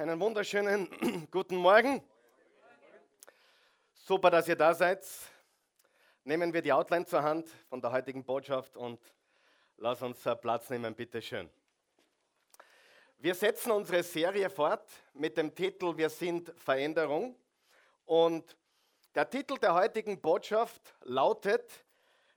einen 0.00 0.20
wunderschönen 0.20 1.26
guten 1.30 1.56
Morgen. 1.56 2.00
Super, 3.94 4.30
dass 4.30 4.46
ihr 4.46 4.54
da 4.54 4.72
seid. 4.72 5.04
Nehmen 6.22 6.52
wir 6.52 6.62
die 6.62 6.72
Outline 6.72 7.04
zur 7.04 7.22
Hand 7.22 7.48
von 7.68 7.80
der 7.80 7.90
heutigen 7.90 8.22
Botschaft 8.24 8.76
und 8.76 9.00
lass 9.76 10.00
uns 10.02 10.24
äh, 10.24 10.36
Platz 10.36 10.70
nehmen, 10.70 10.94
bitte 10.94 11.20
schön. 11.20 11.50
Wir 13.16 13.34
setzen 13.34 13.72
unsere 13.72 14.04
Serie 14.04 14.48
fort 14.50 14.88
mit 15.14 15.36
dem 15.36 15.52
Titel 15.52 15.96
Wir 15.96 16.10
sind 16.10 16.52
Veränderung. 16.56 17.34
Und 18.04 18.56
der 19.16 19.28
Titel 19.28 19.58
der 19.58 19.74
heutigen 19.74 20.20
Botschaft 20.20 20.94
lautet 21.02 21.68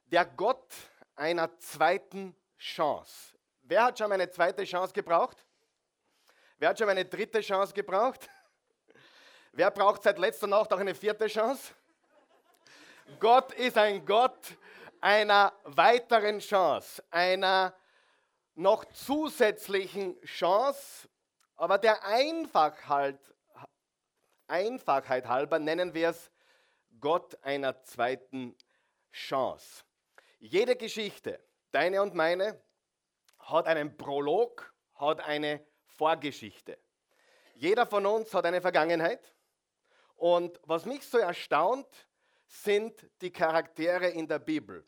Der 0.06 0.26
Gott 0.26 0.74
einer 1.16 1.56
zweiten 1.60 2.36
Chance. 2.58 3.38
Wer 3.62 3.86
hat 3.86 4.00
schon 4.00 4.12
eine 4.12 4.32
zweite 4.32 4.64
Chance 4.64 4.94
gebraucht? 4.94 5.46
Wer 6.62 6.70
hat 6.70 6.78
schon 6.78 6.90
eine 6.90 7.06
dritte 7.06 7.42
Chance 7.42 7.74
gebraucht? 7.74 8.30
Wer 9.52 9.72
braucht 9.72 10.04
seit 10.04 10.20
letzter 10.20 10.46
Nacht 10.46 10.72
auch 10.72 10.78
eine 10.78 10.94
vierte 10.94 11.26
Chance? 11.26 11.74
Gott 13.20 13.52
ist 13.54 13.80
ein 13.80 14.06
Gott 14.06 14.60
einer 15.00 15.54
weiteren 15.64 16.38
Chance, 16.38 17.04
einer 17.10 17.74
noch 18.54 18.86
zusätzlichen 18.94 20.22
Chance, 20.22 21.10
aber 21.56 21.80
der 21.80 22.06
Einfachheit, 22.06 23.18
Einfachheit 24.46 25.28
halber 25.28 25.58
nennen 25.58 25.96
wir 25.96 26.10
es 26.10 26.30
Gott 27.00 27.44
einer 27.44 27.82
zweiten 27.82 28.56
Chance. 29.12 29.84
Jede 30.38 30.76
Geschichte, 30.76 31.44
deine 31.72 32.04
und 32.04 32.14
meine, 32.14 32.62
hat 33.40 33.66
einen 33.66 33.98
Prolog, 33.98 34.72
hat 34.94 35.22
eine 35.22 35.66
Vorgeschichte. 36.02 36.80
Jeder 37.54 37.86
von 37.86 38.04
uns 38.08 38.34
hat 38.34 38.44
eine 38.48 38.60
Vergangenheit. 38.60 39.36
Und 40.16 40.60
was 40.66 40.84
mich 40.88 41.08
so 41.08 41.20
erstaunt, 41.20 41.86
sind 42.48 43.08
die 43.22 43.30
Charaktere 43.30 44.08
in 44.08 44.28
der 44.28 44.40
Bibel. 44.40 44.84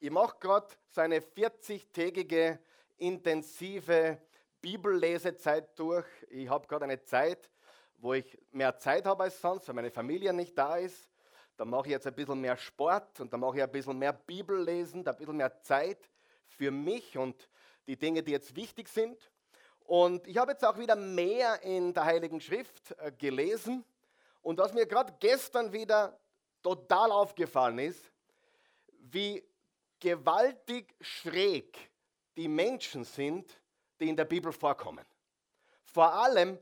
Ich 0.00 0.10
mache 0.10 0.36
gerade 0.40 0.66
so 0.88 1.00
eine 1.00 1.20
40-tägige 1.20 2.58
intensive 2.96 4.20
Bibellesezeit 4.60 5.78
durch. 5.78 6.06
Ich 6.28 6.48
habe 6.48 6.66
gerade 6.66 6.86
eine 6.86 7.04
Zeit, 7.04 7.48
wo 7.98 8.14
ich 8.14 8.36
mehr 8.50 8.76
Zeit 8.78 9.06
habe 9.06 9.22
als 9.22 9.40
sonst, 9.40 9.68
weil 9.68 9.76
meine 9.76 9.92
Familie 9.92 10.32
nicht 10.32 10.58
da 10.58 10.76
ist. 10.76 11.08
Da 11.56 11.64
mache 11.64 11.86
ich 11.86 11.92
jetzt 11.92 12.08
ein 12.08 12.14
bisschen 12.16 12.40
mehr 12.40 12.56
Sport 12.56 13.20
und 13.20 13.32
da 13.32 13.36
mache 13.36 13.58
ich 13.58 13.62
ein 13.62 13.70
bisschen 13.70 13.96
mehr 13.96 14.12
Bibellesen, 14.12 15.06
ein 15.06 15.16
bisschen 15.16 15.36
mehr 15.36 15.60
Zeit 15.60 16.10
für 16.48 16.72
mich 16.72 17.16
und 17.16 17.48
die 17.86 17.96
Dinge, 17.96 18.24
die 18.24 18.32
jetzt 18.32 18.56
wichtig 18.56 18.88
sind. 18.88 19.30
Und 19.88 20.26
ich 20.26 20.36
habe 20.36 20.52
jetzt 20.52 20.62
auch 20.66 20.76
wieder 20.76 20.94
mehr 20.94 21.62
in 21.62 21.94
der 21.94 22.04
Heiligen 22.04 22.42
Schrift 22.42 22.94
äh, 22.98 23.10
gelesen. 23.10 23.82
Und 24.42 24.58
was 24.58 24.74
mir 24.74 24.84
gerade 24.84 25.14
gestern 25.18 25.72
wieder 25.72 26.20
total 26.62 27.10
aufgefallen 27.10 27.78
ist, 27.78 28.12
wie 28.98 29.42
gewaltig 29.98 30.94
schräg 31.00 31.90
die 32.36 32.48
Menschen 32.48 33.02
sind, 33.02 33.50
die 33.98 34.10
in 34.10 34.16
der 34.16 34.26
Bibel 34.26 34.52
vorkommen. 34.52 35.06
Vor 35.86 36.12
allem, 36.12 36.58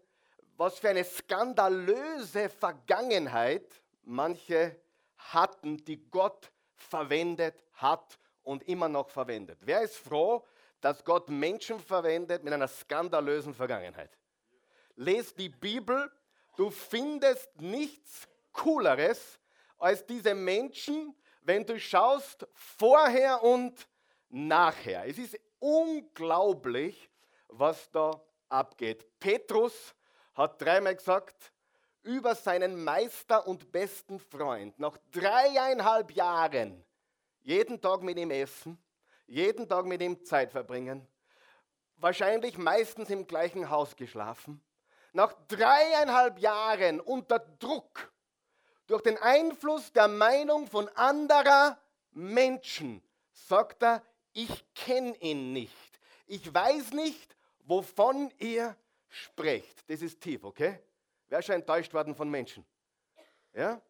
was 0.56 0.78
für 0.78 0.90
eine 0.90 1.02
skandalöse 1.02 2.48
Vergangenheit 2.48 3.82
manche 4.04 4.76
hatten, 5.18 5.78
die 5.78 6.08
Gott 6.12 6.52
verwendet 6.76 7.64
hat 7.72 8.20
und 8.44 8.62
immer 8.68 8.88
noch 8.88 9.08
verwendet. 9.08 9.58
Wer 9.62 9.80
ist 9.82 9.96
froh, 9.96 10.44
dass 10.86 11.02
Gott 11.04 11.28
Menschen 11.28 11.80
verwendet 11.80 12.44
mit 12.44 12.52
einer 12.52 12.68
skandalösen 12.68 13.52
Vergangenheit. 13.52 14.16
Lest 14.94 15.36
die 15.36 15.48
Bibel, 15.48 16.08
du 16.56 16.70
findest 16.70 17.60
nichts 17.60 18.28
Cooleres 18.52 19.40
als 19.78 20.06
diese 20.06 20.32
Menschen, 20.32 21.12
wenn 21.42 21.66
du 21.66 21.76
schaust 21.80 22.46
vorher 22.54 23.42
und 23.42 23.88
nachher. 24.28 25.08
Es 25.08 25.18
ist 25.18 25.36
unglaublich, 25.58 27.10
was 27.48 27.90
da 27.90 28.22
abgeht. 28.48 29.04
Petrus 29.18 29.92
hat 30.36 30.62
dreimal 30.62 30.94
gesagt, 30.94 31.52
über 32.04 32.36
seinen 32.36 32.84
Meister 32.84 33.44
und 33.48 33.72
besten 33.72 34.20
Freund, 34.20 34.78
nach 34.78 34.96
dreieinhalb 35.10 36.12
Jahren, 36.12 36.84
jeden 37.42 37.80
Tag 37.80 38.02
mit 38.02 38.16
ihm 38.18 38.30
essen, 38.30 38.78
jeden 39.26 39.68
Tag 39.68 39.86
mit 39.86 40.00
ihm 40.02 40.24
Zeit 40.24 40.52
verbringen, 40.52 41.06
wahrscheinlich 41.96 42.58
meistens 42.58 43.10
im 43.10 43.26
gleichen 43.26 43.70
Haus 43.70 43.96
geschlafen, 43.96 44.62
nach 45.12 45.34
dreieinhalb 45.48 46.38
Jahren 46.38 47.00
unter 47.00 47.38
Druck 47.38 48.12
durch 48.86 49.02
den 49.02 49.18
Einfluss 49.18 49.92
der 49.92 50.08
Meinung 50.08 50.66
von 50.66 50.88
anderer 50.90 51.78
Menschen, 52.12 53.02
sagt 53.32 53.82
er, 53.82 54.02
ich 54.32 54.64
kenne 54.74 55.16
ihn 55.16 55.52
nicht. 55.52 56.00
Ich 56.26 56.52
weiß 56.52 56.92
nicht, 56.92 57.36
wovon 57.60 58.30
ihr 58.38 58.76
sprecht. 59.08 59.88
Das 59.90 60.02
ist 60.02 60.20
tief, 60.20 60.44
okay? 60.44 60.80
Wer 61.28 61.38
ist 61.38 61.46
schon 61.46 61.56
enttäuscht 61.56 61.92
worden 61.94 62.14
von 62.14 62.28
Menschen? 62.28 62.64
Ja? 63.52 63.80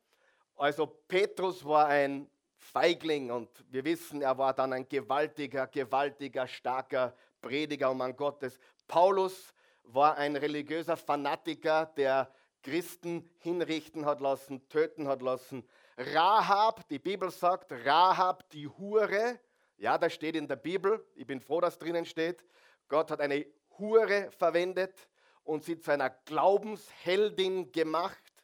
Also 0.56 0.86
Petrus 0.86 1.64
war 1.64 1.88
ein 1.88 2.30
Feigling 2.76 3.30
und 3.30 3.48
wir 3.70 3.86
wissen, 3.86 4.20
er 4.20 4.36
war 4.36 4.52
dann 4.52 4.74
ein 4.74 4.86
gewaltiger, 4.86 5.66
gewaltiger, 5.66 6.46
starker 6.46 7.16
Prediger 7.40 7.90
um 7.90 7.96
Mann 7.96 8.14
Gottes. 8.14 8.58
Paulus 8.86 9.54
war 9.84 10.18
ein 10.18 10.36
religiöser 10.36 10.98
Fanatiker, 10.98 11.86
der 11.96 12.30
Christen 12.62 13.26
hinrichten 13.38 14.04
hat 14.04 14.20
lassen, 14.20 14.68
töten 14.68 15.08
hat 15.08 15.22
lassen. 15.22 15.66
Rahab, 15.96 16.86
die 16.90 16.98
Bibel 16.98 17.30
sagt, 17.30 17.72
Rahab 17.72 18.46
die 18.50 18.68
Hure, 18.68 19.40
ja, 19.78 19.96
das 19.96 20.12
steht 20.12 20.36
in 20.36 20.46
der 20.46 20.56
Bibel, 20.56 21.02
ich 21.14 21.26
bin 21.26 21.40
froh, 21.40 21.62
dass 21.62 21.78
drinnen 21.78 22.04
steht, 22.04 22.44
Gott 22.88 23.10
hat 23.10 23.22
eine 23.22 23.46
Hure 23.78 24.30
verwendet 24.32 25.08
und 25.44 25.64
sie 25.64 25.78
zu 25.78 25.92
einer 25.92 26.10
Glaubensheldin 26.10 27.72
gemacht. 27.72 28.35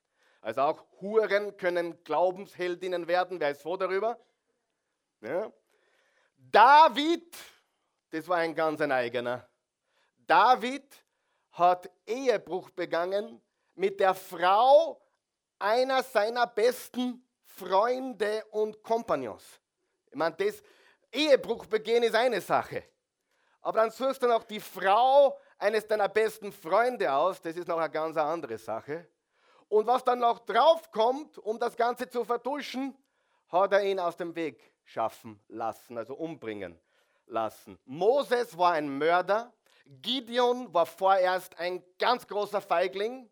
Also 0.42 0.60
auch 0.60 0.84
Huren 1.00 1.56
können 1.56 2.02
Glaubensheldinnen 2.02 3.06
werden. 3.06 3.38
Wer 3.38 3.52
ist 3.52 3.62
froh 3.62 3.76
darüber? 3.76 4.18
Ja. 5.20 5.50
David, 6.36 7.36
das 8.10 8.26
war 8.26 8.38
ein 8.38 8.54
ganz 8.54 8.80
ein 8.80 8.90
eigener. 8.90 9.48
David 10.18 10.84
hat 11.52 11.88
Ehebruch 12.04 12.70
begangen 12.70 13.40
mit 13.74 14.00
der 14.00 14.14
Frau 14.14 15.00
einer 15.60 16.02
seiner 16.02 16.48
besten 16.48 17.24
Freunde 17.44 18.44
und 18.50 18.82
Kompagnons. 18.82 19.44
Ich 20.10 20.16
meine, 20.16 20.34
das 20.34 20.60
Ehebruch 21.12 21.66
begehen 21.66 22.02
ist 22.02 22.16
eine 22.16 22.40
Sache. 22.40 22.82
Aber 23.60 23.78
dann 23.78 23.90
suchst 23.92 24.20
du 24.20 24.26
noch 24.26 24.42
die 24.42 24.58
Frau 24.58 25.38
eines 25.56 25.86
deiner 25.86 26.08
besten 26.08 26.50
Freunde 26.50 27.12
aus, 27.12 27.40
das 27.40 27.56
ist 27.56 27.68
noch 27.68 27.78
eine 27.78 27.90
ganz 27.90 28.16
andere 28.16 28.58
Sache. 28.58 29.06
Und 29.72 29.86
was 29.86 30.04
dann 30.04 30.18
noch 30.18 30.40
draufkommt, 30.40 31.38
um 31.38 31.58
das 31.58 31.74
Ganze 31.74 32.06
zu 32.06 32.26
vertuschen, 32.26 32.94
hat 33.48 33.72
er 33.72 33.82
ihn 33.82 33.98
aus 33.98 34.18
dem 34.18 34.36
Weg 34.36 34.60
schaffen 34.84 35.42
lassen, 35.48 35.96
also 35.96 36.14
umbringen 36.14 36.78
lassen. 37.24 37.78
Moses 37.86 38.58
war 38.58 38.72
ein 38.72 38.98
Mörder, 38.98 39.50
Gideon 39.86 40.74
war 40.74 40.84
vorerst 40.84 41.58
ein 41.58 41.82
ganz 41.98 42.26
großer 42.26 42.60
Feigling 42.60 43.30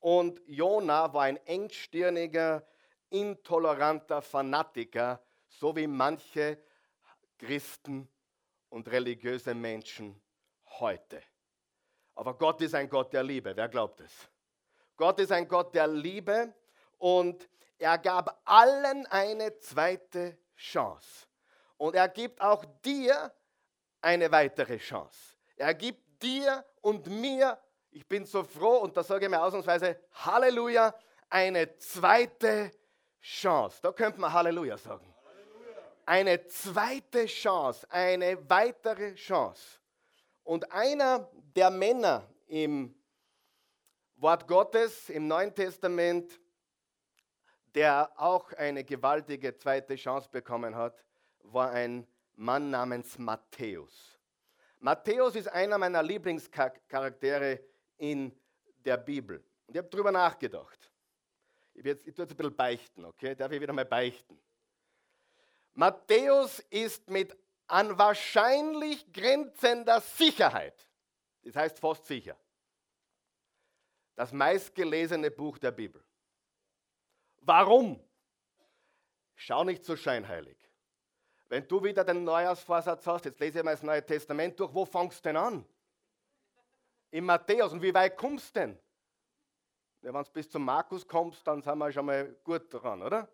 und 0.00 0.42
Jona 0.46 1.14
war 1.14 1.22
ein 1.22 1.36
engstirniger, 1.46 2.66
intoleranter 3.10 4.20
Fanatiker, 4.20 5.22
so 5.46 5.76
wie 5.76 5.86
manche 5.86 6.58
Christen 7.38 8.08
und 8.68 8.90
religiöse 8.90 9.54
Menschen 9.54 10.20
heute. 10.80 11.22
Aber 12.16 12.34
Gott 12.36 12.60
ist 12.62 12.74
ein 12.74 12.88
Gott 12.90 13.12
der 13.12 13.22
Liebe, 13.22 13.54
wer 13.54 13.68
glaubt 13.68 14.00
es? 14.00 14.28
Gott 14.96 15.20
ist 15.20 15.32
ein 15.32 15.48
Gott 15.48 15.74
der 15.74 15.86
Liebe 15.86 16.54
und 16.98 17.48
er 17.78 17.98
gab 17.98 18.40
allen 18.44 19.06
eine 19.06 19.58
zweite 19.58 20.38
Chance. 20.56 21.26
Und 21.76 21.96
er 21.96 22.08
gibt 22.08 22.40
auch 22.40 22.64
dir 22.84 23.32
eine 24.00 24.30
weitere 24.30 24.78
Chance. 24.78 25.36
Er 25.56 25.74
gibt 25.74 26.22
dir 26.22 26.64
und 26.80 27.06
mir, 27.06 27.58
ich 27.90 28.06
bin 28.06 28.24
so 28.24 28.44
froh 28.44 28.78
und 28.78 28.96
da 28.96 29.02
sage 29.02 29.24
ich 29.24 29.30
mir 29.30 29.42
ausnahmsweise 29.42 29.98
Halleluja, 30.12 30.94
eine 31.28 31.76
zweite 31.78 32.70
Chance. 33.20 33.78
Da 33.82 33.92
könnte 33.92 34.20
man 34.20 34.32
Halleluja 34.32 34.76
sagen. 34.76 35.12
Eine 36.04 36.46
zweite 36.46 37.26
Chance, 37.26 37.86
eine 37.90 38.48
weitere 38.48 39.14
Chance. 39.14 39.78
Und 40.44 40.70
einer 40.72 41.30
der 41.56 41.70
Männer 41.70 42.28
im 42.46 42.94
Wort 44.22 44.46
Gottes 44.46 45.10
im 45.10 45.26
Neuen 45.26 45.52
Testament, 45.52 46.38
der 47.74 48.08
auch 48.14 48.52
eine 48.52 48.84
gewaltige 48.84 49.56
zweite 49.56 49.96
Chance 49.96 50.28
bekommen 50.30 50.76
hat, 50.76 51.04
war 51.40 51.72
ein 51.72 52.06
Mann 52.36 52.70
namens 52.70 53.18
Matthäus. 53.18 54.16
Matthäus 54.78 55.34
ist 55.34 55.48
einer 55.48 55.76
meiner 55.76 56.04
Lieblingscharaktere 56.04 57.64
in 57.98 58.32
der 58.84 58.96
Bibel. 58.96 59.38
Und 59.66 59.74
ich 59.74 59.78
habe 59.78 59.88
darüber 59.88 60.12
nachgedacht. 60.12 60.88
Ich, 61.74 61.84
jetzt, 61.84 62.06
ich 62.06 62.14
tue 62.14 62.24
jetzt 62.24 62.30
ein 62.30 62.36
bisschen 62.36 62.54
beichten, 62.54 63.04
okay? 63.04 63.34
Darf 63.34 63.50
ich 63.50 63.60
wieder 63.60 63.72
mal 63.72 63.84
beichten? 63.84 64.38
Matthäus 65.74 66.60
ist 66.70 67.10
mit 67.10 67.36
an 67.66 67.98
wahrscheinlich 67.98 69.12
grenzender 69.12 70.00
Sicherheit, 70.00 70.88
das 71.42 71.56
heißt 71.56 71.80
fast 71.80 72.06
sicher, 72.06 72.36
das 74.14 74.32
meistgelesene 74.32 75.30
Buch 75.30 75.58
der 75.58 75.70
Bibel. 75.70 76.02
Warum? 77.40 78.02
Schau 79.34 79.64
nicht 79.64 79.84
so 79.84 79.96
scheinheilig. 79.96 80.56
Wenn 81.48 81.66
du 81.66 81.82
wieder 81.82 82.04
den 82.04 82.24
Neujahrsvorsatz 82.24 83.06
hast, 83.06 83.24
jetzt 83.24 83.40
lese 83.40 83.58
ich 83.58 83.64
mal 83.64 83.72
das 83.72 83.82
Neue 83.82 84.04
Testament 84.04 84.58
durch, 84.58 84.72
wo 84.72 84.84
fangst 84.84 85.18
du 85.18 85.28
denn 85.28 85.36
an? 85.36 85.66
In 87.10 87.24
Matthäus. 87.24 87.72
Und 87.72 87.82
wie 87.82 87.92
weit 87.92 88.16
kommst 88.16 88.56
du 88.56 88.60
denn? 88.60 88.78
Ja, 90.02 90.14
Wenn 90.14 90.24
du 90.24 90.30
bis 90.30 90.48
zum 90.48 90.64
Markus 90.64 91.06
kommst, 91.06 91.46
dann 91.46 91.60
sind 91.62 91.78
wir 91.78 91.92
schon 91.92 92.06
mal 92.06 92.34
gut 92.42 92.72
dran, 92.72 93.02
oder? 93.02 93.28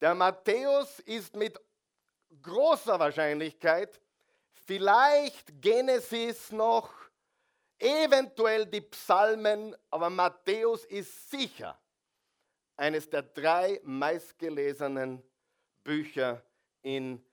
Der 0.00 0.14
Matthäus 0.14 1.00
ist 1.00 1.36
mit 1.36 1.60
großer 2.42 2.98
Wahrscheinlichkeit 2.98 4.00
vielleicht 4.52 5.60
Genesis 5.60 6.52
noch, 6.52 6.92
eventuell 7.80 8.66
die 8.66 8.82
Psalmen, 8.82 9.74
aber 9.90 10.10
Matthäus 10.10 10.84
ist 10.84 11.30
sicher 11.30 11.78
eines 12.76 13.08
der 13.10 13.22
drei 13.22 13.80
meistgelesenen 13.84 15.22
Bücher 15.82 16.42
in 16.82 17.24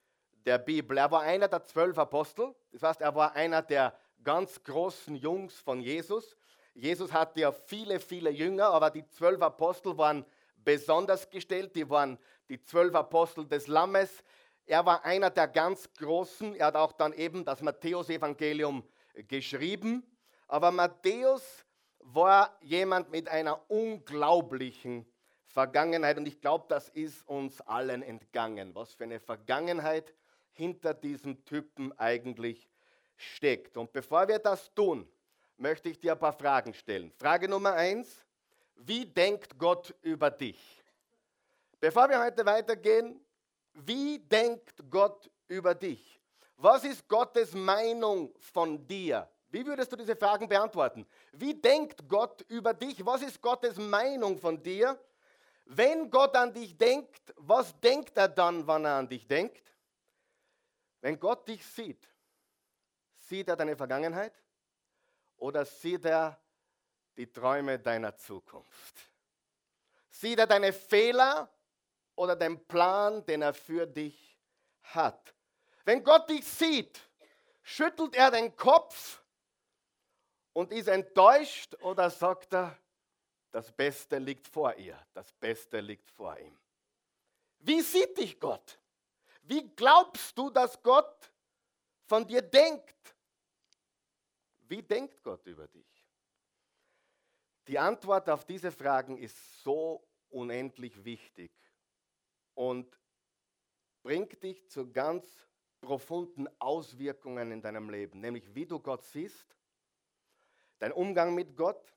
der 0.46 0.58
Bibel. 0.58 0.98
Er 0.98 1.12
war 1.12 1.22
einer 1.22 1.48
der 1.48 1.64
zwölf 1.64 1.98
Apostel, 1.98 2.56
das 2.72 2.84
heißt, 2.84 3.02
er 3.02 3.14
war 3.14 3.34
einer 3.34 3.62
der 3.62 3.98
ganz 4.24 4.64
großen 4.64 5.16
Jungs 5.16 5.60
von 5.60 5.82
Jesus. 5.82 6.36
Jesus 6.74 7.12
hatte 7.12 7.42
ja 7.42 7.52
viele, 7.52 8.00
viele 8.00 8.30
Jünger, 8.30 8.68
aber 8.68 8.90
die 8.90 9.08
zwölf 9.08 9.42
Apostel 9.42 9.98
waren 9.98 10.26
besonders 10.58 11.30
gestellt, 11.30 11.76
die 11.76 11.90
waren 11.90 12.18
die 12.50 12.62
zwölf 12.62 12.94
Apostel 12.94 13.48
des 13.48 13.68
Lammes. 13.68 14.24
Er 14.66 14.86
war 14.86 15.04
einer 15.06 15.30
der 15.30 15.48
ganz 15.48 15.92
Großen, 15.94 16.56
er 16.56 16.68
hat 16.68 16.76
auch 16.76 16.92
dann 16.92 17.14
eben 17.14 17.46
das 17.46 17.62
Matthäusevangelium 17.62 18.84
geschrieben. 19.28 20.04
Aber 20.48 20.72
Matthäus 20.72 21.66
war 22.00 22.58
jemand 22.62 23.12
mit 23.12 23.28
einer 23.28 23.70
unglaublichen 23.70 25.06
Vergangenheit 25.46 26.18
und 26.18 26.28
ich 26.28 26.40
glaube, 26.40 26.66
das 26.70 26.90
ist 26.90 27.28
uns 27.28 27.62
allen 27.62 28.02
entgangen, 28.02 28.74
was 28.76 28.94
für 28.94 29.04
eine 29.04 29.20
Vergangenheit 29.20 30.14
hinter 30.52 30.94
diesem 30.94 31.44
Typen 31.46 31.98
eigentlich 32.00 32.70
steckt. 33.16 33.78
Und 33.78 33.92
bevor 33.92 34.28
wir 34.28 34.40
das 34.40 34.74
tun, 34.74 35.08
möchte 35.58 35.90
ich 35.90 36.00
dir 36.00 36.14
ein 36.14 36.20
paar 36.20 36.34
Fragen 36.34 36.74
stellen. 36.74 37.12
Frage 37.12 37.50
Nummer 37.50 37.74
eins, 37.74 38.26
wie 38.76 39.06
denkt 39.06 39.58
Gott 39.58 39.94
über 40.02 40.30
dich? 40.30 40.84
Bevor 41.80 42.10
wir 42.10 42.24
heute 42.24 42.46
weitergehen, 42.46 43.20
wie 43.74 44.20
denkt 44.20 44.84
Gott 44.90 45.30
über 45.48 45.76
dich? 45.76 46.20
Was 46.58 46.84
ist 46.84 47.08
Gottes 47.08 47.54
Meinung 47.54 48.34
von 48.40 48.88
dir? 48.88 49.30
Wie 49.58 49.66
würdest 49.66 49.92
du 49.92 49.96
diese 49.96 50.16
Fragen 50.16 50.48
beantworten? 50.48 51.04
Wie 51.32 51.56
denkt 51.56 52.08
Gott 52.08 52.42
über 52.42 52.76
dich? 52.76 53.04
Was 53.04 53.24
ist 53.24 53.42
Gottes 53.42 53.76
Meinung 53.78 54.38
von 54.38 54.62
dir? 54.62 55.04
Wenn 55.66 56.12
Gott 56.12 56.36
an 56.36 56.54
dich 56.54 56.78
denkt, 56.78 57.34
was 57.38 57.76
denkt 57.80 58.16
er 58.16 58.28
dann, 58.28 58.68
wann 58.68 58.86
er 58.86 58.98
an 58.98 59.10
dich 59.10 59.26
denkt? 59.28 59.74
Wenn 61.02 61.20
Gott 61.20 61.48
dich 61.48 61.66
sieht, 61.66 62.08
sieht 63.16 63.48
er 63.48 63.56
deine 63.56 63.76
Vergangenheit 63.76 64.34
oder 65.38 65.66
sieht 65.66 66.06
er 66.06 66.40
die 67.18 67.26
Träume 67.26 67.80
deiner 67.80 68.16
Zukunft? 68.16 69.10
Sieht 70.08 70.38
er 70.38 70.46
deine 70.46 70.72
Fehler 70.72 71.50
oder 72.16 72.36
den 72.36 72.64
Plan, 72.68 73.26
den 73.26 73.42
er 73.42 73.56
für 73.56 73.88
dich 73.88 74.38
hat? 74.84 75.34
Wenn 75.84 76.04
Gott 76.04 76.30
dich 76.30 76.46
sieht, 76.46 77.02
schüttelt 77.64 78.14
er 78.14 78.30
den 78.30 78.56
Kopf 78.56 79.24
und 80.58 80.72
ist 80.72 80.88
enttäuscht 80.88 81.76
oder 81.82 82.10
sagt 82.10 82.52
er, 82.56 82.76
das 83.52 83.72
Beste 83.72 84.18
liegt 84.18 84.48
vor 84.48 84.74
ihr. 84.74 85.00
Das 85.14 85.32
Beste 85.34 85.80
liegt 85.80 86.10
vor 86.10 86.36
ihm. 86.40 86.58
Wie 87.60 87.80
sieht 87.82 88.18
dich 88.18 88.40
Gott? 88.40 88.80
Wie 89.44 89.70
glaubst 89.76 90.36
du, 90.36 90.50
dass 90.50 90.82
Gott 90.82 91.32
von 92.08 92.26
dir 92.26 92.42
denkt? 92.42 93.16
Wie 94.68 94.82
denkt 94.82 95.22
Gott 95.22 95.46
über 95.46 95.68
dich? 95.68 96.10
Die 97.68 97.78
Antwort 97.78 98.28
auf 98.28 98.44
diese 98.44 98.72
Fragen 98.72 99.16
ist 99.20 99.62
so 99.62 100.08
unendlich 100.30 101.06
wichtig 101.06 101.52
und 102.56 103.00
bringt 104.02 104.42
dich 104.42 104.68
zu 104.70 104.92
ganz 104.92 105.38
profunden 105.82 106.48
Auswirkungen 106.58 107.52
in 107.52 107.62
deinem 107.62 107.92
Leben, 107.92 108.22
nämlich 108.22 108.56
wie 108.56 108.66
du 108.66 108.80
Gott 108.80 109.04
siehst, 109.04 109.57
dein 110.80 110.92
Umgang 110.92 111.34
mit 111.34 111.56
Gott, 111.56 111.94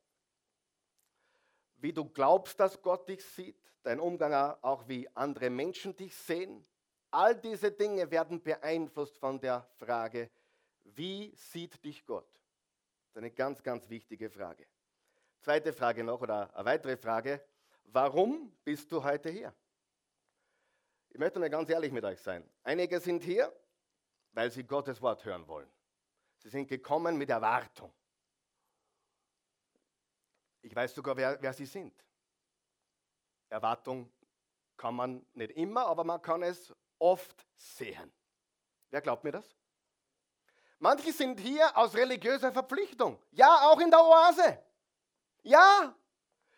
wie 1.77 1.93
du 1.93 2.05
glaubst, 2.05 2.61
dass 2.61 2.81
Gott 2.83 3.09
dich 3.09 3.25
sieht, 3.25 3.57
dein 3.83 4.01
Umgang 4.01 4.33
auch 4.63 4.87
wie 4.89 5.09
andere 5.15 5.51
Menschen 5.51 5.97
dich 5.97 6.15
sehen. 6.15 6.67
All 7.11 7.35
diese 7.35 7.73
Dinge 7.73 8.11
werden 8.11 8.43
beeinflusst 8.43 9.19
von 9.19 9.41
der 9.41 9.67
Frage, 9.77 10.31
wie 10.85 11.35
sieht 11.35 11.83
dich 11.85 12.05
Gott? 12.05 12.29
Das 12.33 13.11
ist 13.11 13.17
eine 13.17 13.31
ganz, 13.31 13.63
ganz 13.63 13.89
wichtige 13.89 14.31
Frage. 14.31 14.67
Zweite 15.41 15.73
Frage 15.73 16.05
noch 16.05 16.21
oder 16.21 16.55
eine 16.55 16.65
weitere 16.65 16.97
Frage, 16.97 17.43
warum 17.85 18.53
bist 18.63 18.93
du 18.93 19.03
heute 19.03 19.31
hier? 19.31 19.55
Ich 21.09 21.19
möchte 21.19 21.41
mal 21.41 21.51
ganz 21.51 21.69
ehrlich 21.71 21.91
mit 21.91 22.05
euch 22.05 22.21
sein. 22.21 22.49
Einige 22.63 23.01
sind 23.01 23.25
hier, 23.25 23.53
weil 24.33 24.51
sie 24.51 24.65
Gottes 24.65 25.03
Wort 25.03 25.25
hören 25.25 25.47
wollen. 25.49 25.69
Sie 26.37 26.49
sind 26.49 26.69
gekommen 26.69 27.17
mit 27.17 27.31
Erwartung. 27.31 27.93
Ich 30.63 30.75
weiß 30.75 30.95
sogar, 30.95 31.17
wer, 31.17 31.41
wer 31.41 31.53
sie 31.53 31.67
sind. 31.67 31.95
Erwartung 33.49 34.11
kann 34.77 34.95
man 34.95 35.27
nicht 35.35 35.53
immer, 35.53 35.87
aber 35.87 36.05
man 36.05 36.23
kann 36.23 36.43
es 36.43 36.73
oft 36.99 37.47
sehen. 37.57 38.13
Wer 38.91 39.01
glaubt 39.01 39.25
mir 39.25 39.33
das? 39.33 39.57
Manche 40.79 41.13
sind 41.13 41.39
hier 41.41 41.77
aus 41.77 41.95
religiöser 41.95 42.53
Verpflichtung. 42.53 43.21
Ja, 43.33 43.69
auch 43.69 43.79
in 43.81 43.91
der 43.91 44.01
Oase. 44.01 44.63
Ja, 45.43 45.95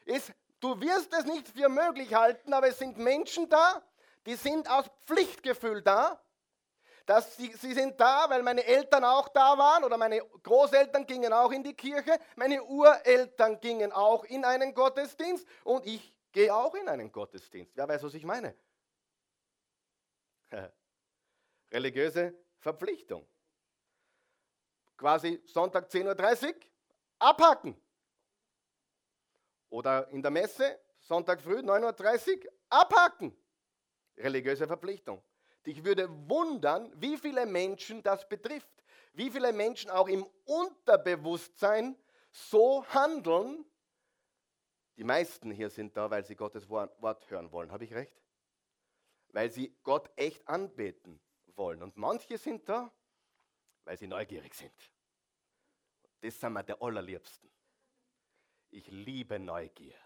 es, 0.04 0.32
du 0.60 0.80
wirst 0.80 1.12
es 1.12 1.24
nicht 1.24 1.48
für 1.48 1.68
möglich 1.68 2.14
halten, 2.14 2.52
aber 2.52 2.68
es 2.68 2.78
sind 2.78 2.98
Menschen 2.98 3.48
da, 3.48 3.82
die 4.26 4.36
sind 4.36 4.70
aus 4.70 4.88
Pflichtgefühl 5.06 5.82
da 5.82 6.22
dass 7.06 7.36
sie, 7.36 7.52
sie 7.54 7.74
sind 7.74 8.00
da, 8.00 8.28
weil 8.28 8.42
meine 8.42 8.64
Eltern 8.64 9.04
auch 9.04 9.28
da 9.28 9.56
waren 9.58 9.84
oder 9.84 9.96
meine 9.96 10.20
Großeltern 10.20 11.06
gingen 11.06 11.32
auch 11.32 11.52
in 11.52 11.62
die 11.62 11.74
Kirche, 11.74 12.18
meine 12.36 12.62
Ureltern 12.62 13.60
gingen 13.60 13.92
auch 13.92 14.24
in 14.24 14.44
einen 14.44 14.74
Gottesdienst 14.74 15.46
und 15.64 15.86
ich 15.86 16.14
gehe 16.32 16.54
auch 16.54 16.74
in 16.74 16.88
einen 16.88 17.12
Gottesdienst. 17.12 17.76
Wer 17.76 17.88
weiß, 17.88 18.02
was 18.02 18.14
ich 18.14 18.24
meine? 18.24 18.54
Religiöse 21.70 22.34
Verpflichtung. 22.58 23.26
Quasi 24.96 25.42
Sonntag 25.46 25.90
10.30 25.90 26.48
Uhr 26.48 26.54
abhaken. 27.18 27.76
Oder 29.70 30.08
in 30.08 30.22
der 30.22 30.30
Messe 30.30 30.78
Sonntag 31.00 31.40
früh 31.40 31.58
9.30 31.58 32.44
Uhr 32.44 32.52
abhaken. 32.68 33.36
Religiöse 34.16 34.66
Verpflichtung. 34.66 35.22
Dich 35.66 35.84
würde 35.84 36.08
wundern, 36.28 36.92
wie 37.00 37.16
viele 37.16 37.46
Menschen 37.46 38.02
das 38.02 38.28
betrifft. 38.28 38.68
Wie 39.12 39.30
viele 39.30 39.52
Menschen 39.52 39.90
auch 39.90 40.08
im 40.08 40.26
Unterbewusstsein 40.44 41.96
so 42.30 42.84
handeln. 42.86 43.64
Die 44.96 45.04
meisten 45.04 45.50
hier 45.50 45.70
sind 45.70 45.96
da, 45.96 46.10
weil 46.10 46.24
sie 46.24 46.34
Gottes 46.34 46.68
Wort 46.68 47.30
hören 47.30 47.52
wollen. 47.52 47.70
Habe 47.70 47.84
ich 47.84 47.94
recht? 47.94 48.20
Weil 49.28 49.50
sie 49.50 49.76
Gott 49.82 50.10
echt 50.16 50.46
anbeten 50.48 51.20
wollen. 51.54 51.82
Und 51.82 51.96
manche 51.96 52.38
sind 52.38 52.68
da, 52.68 52.90
weil 53.84 53.96
sie 53.96 54.06
neugierig 54.06 54.54
sind. 54.54 54.72
Das 56.20 56.38
sind 56.38 56.52
wir 56.52 56.62
der 56.62 56.80
allerliebsten. 56.80 57.50
Ich 58.70 58.86
liebe 58.90 59.38
Neugier. 59.38 59.96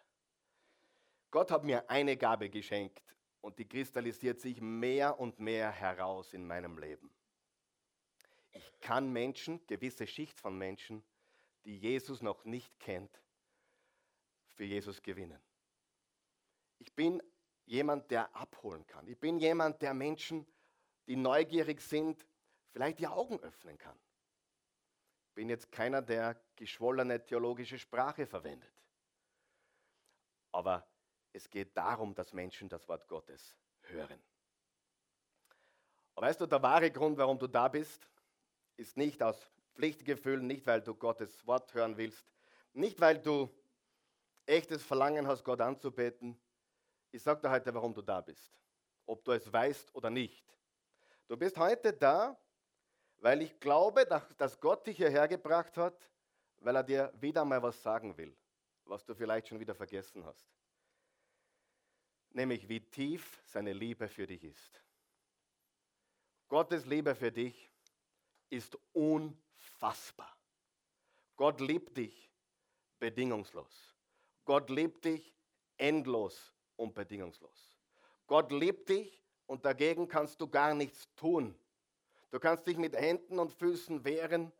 Gott 1.30 1.50
hat 1.50 1.64
mir 1.64 1.88
eine 1.90 2.16
Gabe 2.16 2.48
geschenkt 2.48 3.02
und 3.46 3.60
die 3.60 3.68
kristallisiert 3.68 4.40
sich 4.40 4.60
mehr 4.60 5.20
und 5.20 5.38
mehr 5.38 5.70
heraus 5.70 6.32
in 6.32 6.44
meinem 6.44 6.78
Leben. 6.78 7.08
Ich 8.50 8.80
kann 8.80 9.12
Menschen, 9.12 9.64
gewisse 9.68 10.08
Schicht 10.08 10.40
von 10.40 10.58
Menschen, 10.58 11.04
die 11.64 11.78
Jesus 11.78 12.22
noch 12.22 12.44
nicht 12.44 12.76
kennt, 12.80 13.22
für 14.48 14.64
Jesus 14.64 15.00
gewinnen. 15.00 15.40
Ich 16.80 16.92
bin 16.92 17.22
jemand, 17.66 18.10
der 18.10 18.34
abholen 18.34 18.84
kann. 18.88 19.06
Ich 19.06 19.20
bin 19.20 19.38
jemand, 19.38 19.80
der 19.80 19.94
Menschen, 19.94 20.44
die 21.06 21.14
neugierig 21.14 21.80
sind, 21.80 22.26
vielleicht 22.72 22.98
die 22.98 23.06
Augen 23.06 23.38
öffnen 23.38 23.78
kann. 23.78 23.96
bin 25.36 25.48
jetzt 25.48 25.70
keiner, 25.70 26.02
der 26.02 26.42
geschwollene 26.56 27.24
theologische 27.24 27.78
Sprache 27.78 28.26
verwendet. 28.26 28.72
Aber 30.50 30.84
es 31.36 31.50
geht 31.50 31.76
darum, 31.76 32.14
dass 32.14 32.32
Menschen 32.32 32.68
das 32.68 32.88
Wort 32.88 33.06
Gottes 33.08 33.58
hören. 33.82 34.22
Aber 36.14 36.26
weißt 36.26 36.40
du, 36.40 36.46
der 36.46 36.62
wahre 36.62 36.90
Grund, 36.90 37.18
warum 37.18 37.38
du 37.38 37.46
da 37.46 37.68
bist, 37.68 38.08
ist 38.76 38.96
nicht 38.96 39.22
aus 39.22 39.38
Pflichtgefühl, 39.74 40.40
nicht 40.40 40.66
weil 40.66 40.80
du 40.80 40.94
Gottes 40.94 41.46
Wort 41.46 41.74
hören 41.74 41.98
willst, 41.98 42.26
nicht 42.72 42.98
weil 43.00 43.18
du 43.18 43.54
echtes 44.46 44.82
Verlangen 44.82 45.26
hast, 45.26 45.44
Gott 45.44 45.60
anzubeten. 45.60 46.40
Ich 47.10 47.22
sage 47.22 47.42
dir 47.42 47.50
heute, 47.50 47.74
warum 47.74 47.92
du 47.92 48.00
da 48.00 48.22
bist, 48.22 48.58
ob 49.04 49.22
du 49.22 49.32
es 49.32 49.52
weißt 49.52 49.94
oder 49.94 50.08
nicht. 50.08 50.42
Du 51.28 51.36
bist 51.36 51.58
heute 51.58 51.92
da, 51.92 52.38
weil 53.18 53.42
ich 53.42 53.60
glaube, 53.60 54.06
dass 54.06 54.58
Gott 54.58 54.86
dich 54.86 54.96
hierher 54.96 55.28
gebracht 55.28 55.76
hat, 55.76 56.10
weil 56.60 56.76
er 56.76 56.82
dir 56.82 57.12
wieder 57.20 57.44
mal 57.44 57.62
was 57.62 57.82
sagen 57.82 58.16
will, 58.16 58.34
was 58.84 59.04
du 59.04 59.14
vielleicht 59.14 59.48
schon 59.48 59.60
wieder 59.60 59.74
vergessen 59.74 60.24
hast. 60.24 60.56
Nämlich, 62.36 62.68
wie 62.68 62.80
tief 62.80 63.40
seine 63.46 63.72
Liebe 63.72 64.10
für 64.10 64.26
dich 64.26 64.44
ist. 64.44 64.82
Gottes 66.48 66.84
Liebe 66.84 67.14
für 67.14 67.32
dich 67.32 67.70
ist 68.50 68.76
unfassbar. 68.92 70.36
Gott 71.36 71.62
liebt 71.62 71.96
dich 71.96 72.30
bedingungslos. 72.98 73.94
Gott 74.44 74.68
liebt 74.68 75.06
dich 75.06 75.32
endlos 75.78 76.52
und 76.76 76.94
bedingungslos. 76.94 77.74
Gott 78.26 78.52
liebt 78.52 78.90
dich 78.90 79.24
und 79.46 79.64
dagegen 79.64 80.06
kannst 80.06 80.38
du 80.38 80.46
gar 80.46 80.74
nichts 80.74 81.08
tun. 81.16 81.58
Du 82.30 82.38
kannst 82.38 82.66
dich 82.66 82.76
mit 82.76 82.94
Händen 82.94 83.38
und 83.38 83.54
Füßen 83.54 84.04
wehren. 84.04 84.52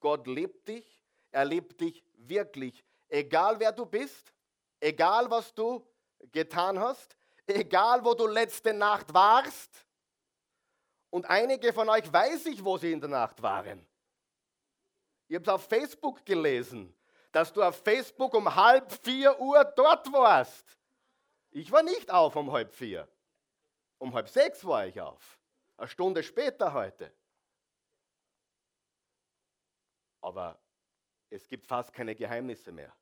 Gott 0.00 0.26
liebt 0.26 0.68
dich. 0.68 1.00
Er 1.30 1.46
liebt 1.46 1.80
dich 1.80 2.04
wirklich. 2.14 2.84
Egal 3.08 3.58
wer 3.58 3.72
du 3.72 3.86
bist, 3.86 4.34
egal 4.80 5.30
was 5.30 5.54
du 5.54 5.82
getan 6.30 6.78
hast, 6.78 7.16
egal 7.46 8.04
wo 8.04 8.14
du 8.14 8.26
letzte 8.26 8.72
Nacht 8.72 9.12
warst. 9.12 9.86
Und 11.10 11.26
einige 11.26 11.72
von 11.72 11.88
euch 11.88 12.10
weiß 12.10 12.46
ich, 12.46 12.64
wo 12.64 12.78
sie 12.78 12.92
in 12.92 13.00
der 13.00 13.10
Nacht 13.10 13.42
waren. 13.42 13.86
Ich 15.28 15.34
habe 15.34 15.44
es 15.44 15.48
auf 15.48 15.66
Facebook 15.66 16.24
gelesen, 16.24 16.94
dass 17.32 17.52
du 17.52 17.62
auf 17.62 17.82
Facebook 17.82 18.34
um 18.34 18.54
halb 18.54 18.92
vier 19.04 19.38
Uhr 19.40 19.64
dort 19.64 20.10
warst. 20.12 20.78
Ich 21.50 21.70
war 21.70 21.82
nicht 21.82 22.10
auf 22.10 22.36
um 22.36 22.50
halb 22.52 22.72
vier. 22.72 23.08
Um 23.98 24.14
halb 24.14 24.28
sechs 24.28 24.64
war 24.64 24.86
ich 24.86 25.00
auf. 25.00 25.38
Eine 25.76 25.88
Stunde 25.88 26.22
später 26.22 26.72
heute. 26.72 27.12
Aber 30.20 30.58
es 31.28 31.46
gibt 31.48 31.66
fast 31.66 31.92
keine 31.92 32.14
Geheimnisse 32.14 32.72
mehr. 32.72 32.94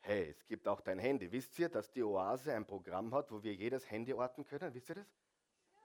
Hey, 0.00 0.30
es 0.30 0.46
gibt 0.46 0.66
auch 0.66 0.80
dein 0.80 0.98
Handy. 0.98 1.30
Wisst 1.30 1.58
ihr, 1.58 1.68
dass 1.68 1.90
die 1.90 2.02
Oase 2.02 2.54
ein 2.54 2.66
Programm 2.66 3.14
hat, 3.14 3.30
wo 3.30 3.42
wir 3.42 3.54
jedes 3.54 3.88
Handy 3.90 4.12
orten 4.12 4.44
können? 4.46 4.72
Wisst 4.72 4.88
ihr 4.88 4.96
das? 4.96 5.06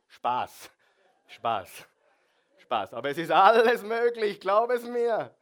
Spaß. 0.07 0.69
Spaß. 1.27 1.85
Spaß. 2.57 2.93
Aber 2.93 3.09
es 3.09 3.17
ist 3.17 3.31
alles 3.31 3.83
möglich, 3.83 4.39
glaub 4.39 4.71
es 4.71 4.83
mir. 4.83 5.35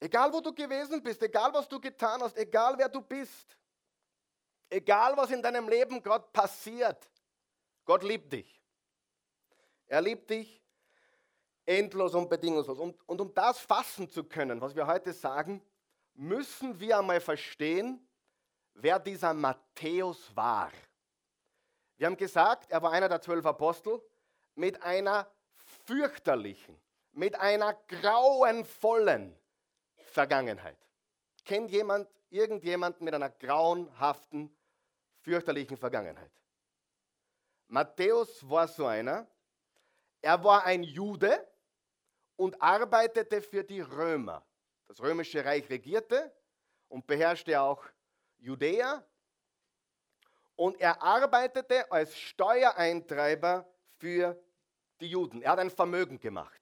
Egal 0.00 0.32
wo 0.32 0.40
du 0.40 0.54
gewesen 0.54 1.02
bist, 1.02 1.22
egal 1.22 1.52
was 1.52 1.68
du 1.68 1.80
getan 1.80 2.22
hast, 2.22 2.36
egal 2.36 2.78
wer 2.78 2.88
du 2.88 3.00
bist, 3.00 3.58
egal 4.70 5.16
was 5.16 5.30
in 5.30 5.42
deinem 5.42 5.68
Leben 5.68 6.00
Gott 6.02 6.32
passiert, 6.32 7.10
Gott 7.84 8.04
liebt 8.04 8.32
dich. 8.32 8.62
Er 9.88 10.00
liebt 10.00 10.30
dich 10.30 10.62
endlos 11.66 12.14
und 12.14 12.28
bedingungslos. 12.28 12.78
Und, 12.78 13.08
und 13.08 13.20
um 13.20 13.34
das 13.34 13.58
fassen 13.58 14.08
zu 14.08 14.24
können, 14.24 14.60
was 14.60 14.76
wir 14.76 14.86
heute 14.86 15.12
sagen, 15.12 15.62
müssen 16.18 16.78
wir 16.80 16.98
einmal 16.98 17.20
verstehen, 17.20 18.04
wer 18.74 18.98
dieser 18.98 19.32
Matthäus 19.32 20.34
war. 20.34 20.70
Wir 21.96 22.06
haben 22.06 22.16
gesagt, 22.16 22.70
er 22.70 22.82
war 22.82 22.92
einer 22.92 23.08
der 23.08 23.20
zwölf 23.20 23.46
Apostel 23.46 24.02
mit 24.56 24.82
einer 24.82 25.30
fürchterlichen, 25.86 26.76
mit 27.12 27.38
einer 27.38 27.74
grauenvollen 27.86 29.36
Vergangenheit. 29.96 30.76
Kennt 31.44 31.70
jemand 31.70 32.08
irgendjemanden 32.30 33.04
mit 33.04 33.14
einer 33.14 33.30
grauenhaften, 33.30 34.54
fürchterlichen 35.20 35.76
Vergangenheit? 35.76 36.32
Matthäus 37.68 38.48
war 38.48 38.66
so 38.66 38.86
einer. 38.86 39.26
Er 40.20 40.42
war 40.42 40.64
ein 40.64 40.82
Jude 40.82 41.46
und 42.34 42.60
arbeitete 42.60 43.40
für 43.40 43.62
die 43.62 43.80
Römer. 43.80 44.44
Das 44.88 45.00
römische 45.00 45.44
Reich 45.44 45.68
regierte 45.68 46.32
und 46.88 47.06
beherrschte 47.06 47.60
auch 47.60 47.84
Judäa. 48.38 49.04
Und 50.56 50.80
er 50.80 51.00
arbeitete 51.02 51.90
als 51.92 52.16
Steuereintreiber 52.18 53.70
für 53.98 54.42
die 55.00 55.08
Juden. 55.10 55.42
Er 55.42 55.52
hat 55.52 55.58
ein 55.60 55.70
Vermögen 55.70 56.18
gemacht. 56.18 56.60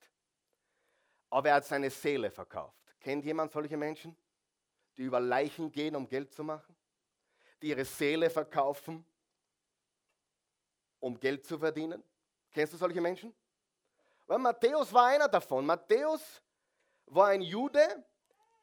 Aber 1.30 1.48
er 1.48 1.54
hat 1.56 1.64
seine 1.64 1.88
Seele 1.88 2.30
verkauft. 2.30 2.76
Kennt 3.00 3.24
jemand 3.24 3.52
solche 3.52 3.76
Menschen, 3.76 4.16
die 4.96 5.02
über 5.02 5.20
Leichen 5.20 5.70
gehen, 5.70 5.96
um 5.96 6.06
Geld 6.08 6.32
zu 6.32 6.44
machen? 6.44 6.76
Die 7.62 7.68
ihre 7.68 7.84
Seele 7.84 8.28
verkaufen, 8.28 9.06
um 11.00 11.18
Geld 11.18 11.46
zu 11.46 11.58
verdienen? 11.58 12.02
Kennst 12.50 12.72
du 12.74 12.76
solche 12.76 13.00
Menschen? 13.00 13.34
Weil 14.26 14.38
Matthäus 14.38 14.92
war 14.92 15.06
einer 15.06 15.28
davon. 15.28 15.64
Matthäus 15.64 16.42
war 17.06 17.28
ein 17.28 17.42
Jude, 17.42 18.04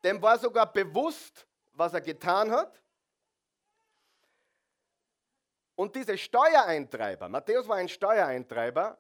dem 0.03 0.22
war 0.22 0.38
sogar 0.38 0.72
bewusst, 0.72 1.48
was 1.74 1.93
er 1.93 2.01
getan 2.01 2.51
hat. 2.51 2.81
Und 5.75 5.95
diese 5.95 6.17
Steuereintreiber, 6.17 7.29
Matthäus 7.29 7.67
war 7.67 7.77
ein 7.77 7.89
Steuereintreiber, 7.89 9.00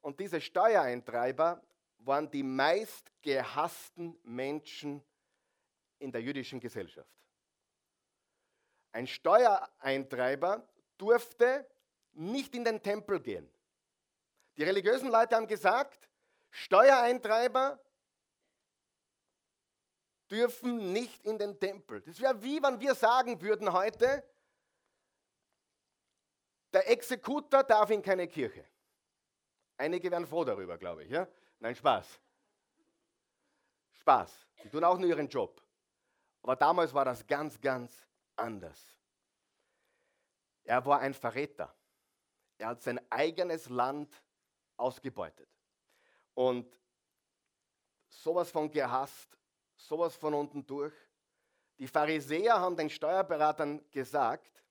und 0.00 0.20
diese 0.20 0.40
Steuereintreiber 0.40 1.62
waren 2.00 2.30
die 2.30 2.42
meist 2.42 3.10
gehassten 3.22 4.18
Menschen 4.22 5.02
in 5.98 6.12
der 6.12 6.20
jüdischen 6.20 6.60
Gesellschaft. 6.60 7.08
Ein 8.92 9.06
Steuereintreiber 9.06 10.68
durfte 10.98 11.66
nicht 12.12 12.54
in 12.54 12.64
den 12.64 12.82
Tempel 12.82 13.18
gehen. 13.18 13.50
Die 14.56 14.62
religiösen 14.62 15.08
Leute 15.08 15.34
haben 15.34 15.48
gesagt, 15.48 16.08
Steuereintreiber 16.50 17.80
dürfen 20.30 20.92
nicht 20.92 21.24
in 21.24 21.38
den 21.38 21.58
Tempel. 21.58 22.00
Das 22.00 22.20
wäre 22.20 22.42
wie 22.42 22.62
wenn 22.62 22.80
wir 22.80 22.94
sagen 22.94 23.40
würden 23.40 23.72
heute, 23.72 24.24
der 26.72 26.88
Exekutor 26.90 27.62
darf 27.62 27.90
in 27.90 28.02
keine 28.02 28.26
Kirche. 28.26 28.64
Einige 29.76 30.10
wären 30.10 30.26
froh 30.26 30.44
darüber, 30.44 30.76
glaube 30.76 31.04
ich. 31.04 31.10
Ja? 31.10 31.26
Nein, 31.60 31.74
Spaß. 31.74 32.20
Spaß. 33.92 34.48
Die 34.62 34.68
tun 34.68 34.84
auch 34.84 34.98
nur 34.98 35.08
ihren 35.08 35.28
Job. 35.28 35.62
Aber 36.42 36.56
damals 36.56 36.92
war 36.92 37.04
das 37.04 37.26
ganz, 37.26 37.60
ganz 37.60 38.06
anders. 38.36 38.78
Er 40.64 40.84
war 40.84 41.00
ein 41.00 41.14
Verräter. 41.14 41.74
Er 42.58 42.68
hat 42.68 42.82
sein 42.82 43.00
eigenes 43.10 43.68
Land 43.68 44.12
ausgebeutet. 44.76 45.48
Und 46.34 46.76
sowas 48.08 48.50
von 48.50 48.70
gehasst, 48.70 49.38
sowas 49.86 50.16
von 50.16 50.34
unten 50.34 50.66
durch. 50.66 50.94
Die 51.78 51.86
Pharisäer 51.86 52.60
haben 52.60 52.76
den 52.76 52.90
Steuerberatern 52.90 53.84
gesagt, 53.90 54.62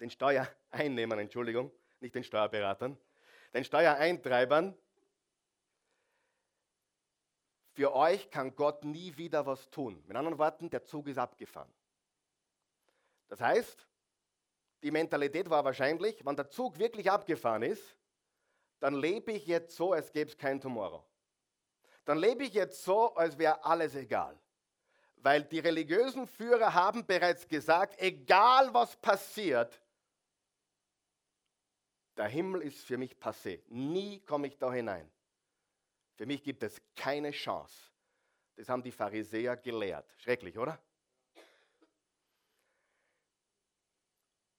den 0.00 0.10
Steuereinnehmern, 0.10 1.18
Entschuldigung, 1.18 1.70
nicht 2.00 2.14
den 2.14 2.24
Steuerberatern, 2.24 2.98
den 3.52 3.64
Steuereintreibern, 3.64 4.76
für 7.72 7.94
euch 7.94 8.28
kann 8.30 8.56
Gott 8.56 8.84
nie 8.84 9.16
wieder 9.16 9.46
was 9.46 9.70
tun. 9.70 10.02
Mit 10.06 10.16
anderen 10.16 10.38
Worten, 10.38 10.68
der 10.68 10.84
Zug 10.84 11.06
ist 11.06 11.18
abgefahren. 11.18 11.72
Das 13.28 13.40
heißt, 13.40 13.86
die 14.82 14.90
Mentalität 14.90 15.48
war 15.48 15.64
wahrscheinlich, 15.64 16.24
wenn 16.24 16.34
der 16.34 16.48
Zug 16.48 16.78
wirklich 16.78 17.08
abgefahren 17.08 17.62
ist, 17.62 17.96
dann 18.80 18.94
lebe 18.94 19.32
ich 19.32 19.46
jetzt 19.46 19.76
so, 19.76 19.92
als 19.92 20.10
gäbe 20.10 20.30
es 20.30 20.36
kein 20.36 20.60
Tomorrow. 20.60 21.04
Dann 22.08 22.16
lebe 22.16 22.42
ich 22.44 22.54
jetzt 22.54 22.84
so, 22.84 23.14
als 23.16 23.36
wäre 23.36 23.62
alles 23.62 23.94
egal. 23.94 24.34
Weil 25.16 25.44
die 25.44 25.58
religiösen 25.58 26.26
Führer 26.26 26.72
haben 26.72 27.04
bereits 27.04 27.46
gesagt, 27.46 28.00
egal 28.00 28.72
was 28.72 28.96
passiert, 28.96 29.78
der 32.16 32.28
Himmel 32.28 32.62
ist 32.62 32.86
für 32.86 32.96
mich 32.96 33.14
passé. 33.18 33.60
Nie 33.66 34.20
komme 34.20 34.46
ich 34.46 34.56
da 34.56 34.72
hinein. 34.72 35.12
Für 36.14 36.24
mich 36.24 36.42
gibt 36.42 36.62
es 36.62 36.80
keine 36.96 37.30
Chance. 37.30 37.76
Das 38.56 38.70
haben 38.70 38.82
die 38.82 38.90
Pharisäer 38.90 39.58
gelehrt. 39.58 40.10
Schrecklich, 40.16 40.56
oder? 40.56 40.80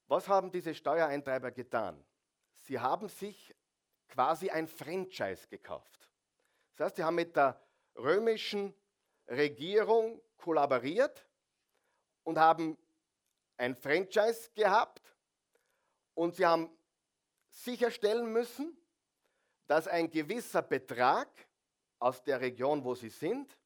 Was 0.05 0.27
haben 0.27 0.51
diese 0.51 0.75
Steuereintreiber 0.75 1.49
getan? 1.49 2.05
Sie 2.65 2.79
haben 2.79 3.09
sich 3.09 3.55
quasi 4.07 4.51
ein 4.51 4.67
Franchise 4.67 5.47
gekauft. 5.47 6.08
Das 6.79 6.85
heißt, 6.85 6.97
die 6.99 7.03
haben 7.03 7.15
mit 7.15 7.35
der 7.35 7.61
römischen 7.97 8.73
Regierung 9.27 10.21
kollaboriert 10.37 11.27
und 12.23 12.37
haben 12.37 12.77
ein 13.57 13.75
Franchise 13.75 14.49
gehabt 14.55 15.13
und 16.13 16.35
sie 16.35 16.45
haben 16.45 16.71
sicherstellen 17.49 18.31
müssen, 18.31 18.77
dass 19.67 19.89
ein 19.89 20.09
gewisser 20.09 20.61
Betrag 20.61 21.27
aus 21.99 22.23
der 22.23 22.39
Region, 22.39 22.81
wo 22.81 22.95
sie 22.95 23.09
sind, 23.09 23.59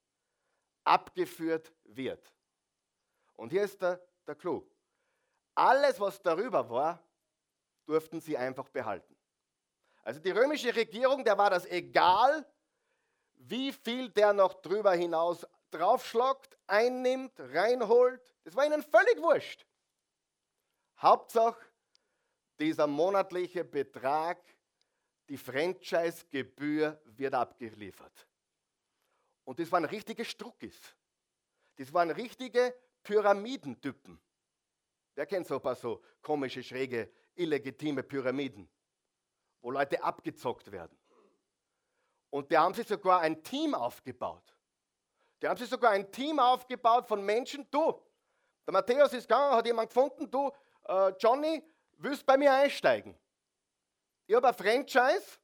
abgeführt 0.84 1.72
wird. 1.84 2.34
Und 3.36 3.51
hier 3.51 3.62
ist 3.62 3.79
der, 3.79 4.03
der 4.25 4.34
Clou. 4.34 4.67
Alles, 5.53 6.00
was 6.00 6.20
darüber 6.20 6.67
war, 6.67 7.08
durften 7.86 8.20
sie 8.20 8.36
einfach 8.36 8.70
behalten. 8.70 9.15
Also 10.01 10.20
die 10.20 10.32
römische 10.32 10.75
Regierung, 10.75 11.24
der 11.24 11.38
war 11.38 11.51
das 11.51 11.67
egal, 11.67 12.43
wie 13.50 13.71
viel 13.71 14.09
der 14.09 14.33
noch 14.33 14.53
drüber 14.62 14.93
hinaus 14.93 15.45
draufschlagt, 15.71 16.57
einnimmt, 16.67 17.33
reinholt. 17.38 18.21
Das 18.43 18.55
war 18.55 18.65
ihnen 18.65 18.83
völlig 18.83 19.17
wurscht. 19.17 19.65
Hauptsache, 20.97 21.59
dieser 22.59 22.88
monatliche 22.88 23.63
Betrag, 23.63 24.39
die 25.29 25.38
Franchise-Gebühr 25.38 27.01
wird 27.05 27.33
abgeliefert. 27.33 28.27
Und 29.43 29.59
das 29.59 29.71
waren 29.71 29.85
richtige 29.85 30.23
Struckis. 30.23 30.95
Das 31.75 31.91
waren 31.91 32.12
richtige 32.12 32.75
Pyramidentypen. 33.01 34.19
Wer 35.15 35.25
kennt 35.25 35.47
so 35.47 35.55
ein 35.55 35.62
paar 35.62 35.75
so 35.75 36.01
komische, 36.21 36.63
schräge, 36.63 37.12
illegitime 37.35 38.03
Pyramiden, 38.03 38.69
wo 39.62 39.71
Leute 39.71 40.01
abgezockt 40.01 40.71
werden? 40.71 40.97
Und 42.33 42.51
da 42.51 42.63
haben 42.63 42.73
sie 42.73 42.81
sogar 42.81 43.21
ein 43.21 43.43
Team 43.43 43.75
aufgebaut. 43.75 44.57
Da 45.39 45.49
haben 45.49 45.57
sie 45.57 45.67
sogar 45.67 45.91
ein 45.91 46.11
Team 46.11 46.39
aufgebaut 46.39 47.07
von 47.07 47.23
Menschen. 47.23 47.69
Du, 47.69 48.01
der 48.65 48.73
Matthäus 48.73 49.13
ist 49.13 49.27
gegangen, 49.27 49.55
hat 49.55 49.67
jemand 49.67 49.89
gefunden, 49.89 50.31
du, 50.31 50.51
äh, 50.85 51.09
Johnny, 51.19 51.63
willst 51.97 52.25
bei 52.25 52.35
mir 52.35 52.51
einsteigen? 52.51 53.15
Ich 54.25 54.33
habe 54.33 54.47
ein 54.47 54.53
Franchise. 54.55 55.37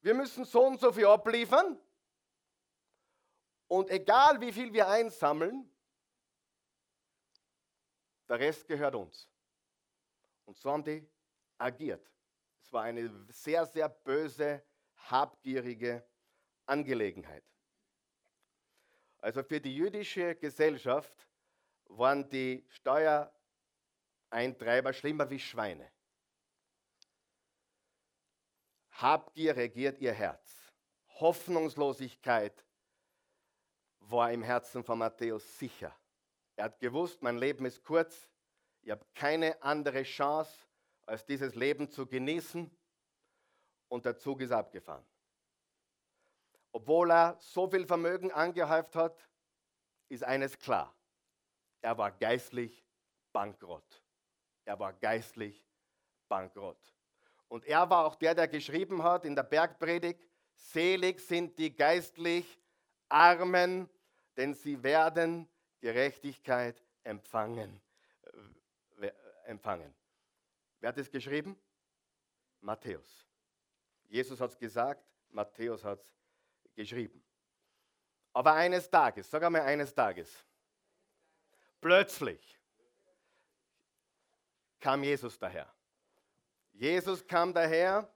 Wir 0.00 0.14
müssen 0.14 0.44
so 0.44 0.66
und 0.66 0.80
so 0.80 0.90
viel 0.90 1.06
abliefern. 1.06 1.78
Und 3.68 3.88
egal 3.88 4.40
wie 4.40 4.50
viel 4.50 4.72
wir 4.72 4.88
einsammeln, 4.88 5.72
der 8.28 8.40
Rest 8.40 8.66
gehört 8.66 8.96
uns. 8.96 9.30
Und 10.44 10.58
so 10.58 10.72
haben 10.72 10.82
die 10.82 11.08
agiert. 11.56 12.04
Es 12.60 12.72
war 12.72 12.82
eine 12.82 13.08
sehr, 13.28 13.64
sehr 13.64 13.88
böse, 13.88 14.60
habgierige 15.10 16.04
Angelegenheit. 16.66 17.44
Also 19.18 19.42
für 19.42 19.60
die 19.60 19.76
jüdische 19.76 20.34
Gesellschaft 20.34 21.28
waren 21.86 22.28
die 22.28 22.66
Steuereintreiber 22.68 24.92
schlimmer 24.92 25.30
wie 25.30 25.38
Schweine. 25.38 25.90
Habgier 28.90 29.56
regiert 29.56 29.98
ihr 30.00 30.12
Herz. 30.12 30.72
Hoffnungslosigkeit 31.20 32.66
war 34.00 34.32
im 34.32 34.42
Herzen 34.42 34.82
von 34.82 34.98
Matthäus 34.98 35.58
sicher. 35.58 35.96
Er 36.56 36.64
hat 36.64 36.80
gewusst, 36.80 37.22
mein 37.22 37.38
Leben 37.38 37.64
ist 37.64 37.82
kurz, 37.82 38.28
ich 38.82 38.90
habe 38.90 39.06
keine 39.14 39.62
andere 39.62 40.02
Chance, 40.02 40.52
als 41.06 41.24
dieses 41.24 41.54
Leben 41.54 41.90
zu 41.90 42.06
genießen 42.06 42.70
und 43.92 44.06
der 44.06 44.16
Zug 44.16 44.40
ist 44.40 44.52
abgefahren. 44.52 45.04
Obwohl 46.72 47.10
er 47.12 47.36
so 47.38 47.68
viel 47.68 47.86
Vermögen 47.86 48.32
angehäuft 48.32 48.96
hat, 48.96 49.28
ist 50.08 50.24
eines 50.24 50.58
klar. 50.58 50.96
Er 51.82 51.98
war 51.98 52.10
geistlich 52.10 52.82
bankrott. 53.34 54.02
Er 54.64 54.78
war 54.78 54.94
geistlich 54.94 55.62
bankrott. 56.26 56.80
Und 57.48 57.66
er 57.66 57.90
war 57.90 58.06
auch 58.06 58.14
der, 58.14 58.34
der 58.34 58.48
geschrieben 58.48 59.02
hat 59.02 59.26
in 59.26 59.36
der 59.36 59.42
Bergpredigt, 59.42 60.26
selig 60.54 61.20
sind 61.20 61.58
die 61.58 61.76
geistlich 61.76 62.58
Armen, 63.10 63.90
denn 64.38 64.54
sie 64.54 64.82
werden 64.82 65.46
Gerechtigkeit 65.80 66.82
empfangen. 67.04 67.78
Äh, 69.02 69.12
empfangen. 69.44 69.94
Wer 70.80 70.88
hat 70.88 70.96
es 70.96 71.10
geschrieben? 71.10 71.60
Matthäus. 72.62 73.31
Jesus 74.12 74.38
hat 74.42 74.50
es 74.50 74.58
gesagt, 74.58 75.02
Matthäus 75.30 75.82
hat 75.82 75.98
es 76.64 76.74
geschrieben. 76.74 77.24
Aber 78.34 78.52
eines 78.52 78.90
Tages, 78.90 79.30
sag 79.30 79.42
einmal 79.42 79.62
eines 79.62 79.94
Tages, 79.94 80.44
plötzlich 81.80 82.60
kam 84.78 85.02
Jesus 85.02 85.38
daher. 85.38 85.66
Jesus 86.72 87.26
kam 87.26 87.54
daher 87.54 88.06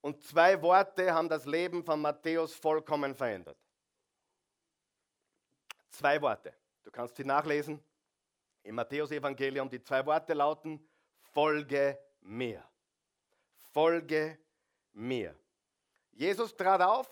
und 0.00 0.22
zwei 0.22 0.60
Worte 0.62 1.12
haben 1.12 1.28
das 1.28 1.44
Leben 1.44 1.84
von 1.84 2.00
Matthäus 2.00 2.54
vollkommen 2.54 3.14
verändert. 3.14 3.58
Zwei 5.90 6.18
Worte. 6.22 6.54
Du 6.82 6.90
kannst 6.90 7.16
sie 7.16 7.24
nachlesen 7.24 7.78
im 8.62 8.76
Matthäus-Evangelium. 8.76 9.68
Die 9.68 9.82
zwei 9.82 10.04
Worte 10.06 10.32
lauten: 10.32 10.82
Folge 11.20 11.98
mir. 12.22 12.66
Folge 13.74 14.38
mir. 14.92 15.36
Jesus 16.12 16.54
trat 16.56 16.80
auf 16.80 17.10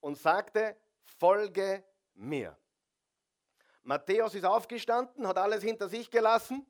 und 0.00 0.18
sagte, 0.18 0.76
folge 1.02 1.82
mir. 2.12 2.54
Matthäus 3.84 4.34
ist 4.34 4.44
aufgestanden, 4.44 5.26
hat 5.26 5.38
alles 5.38 5.62
hinter 5.62 5.88
sich 5.88 6.10
gelassen 6.10 6.66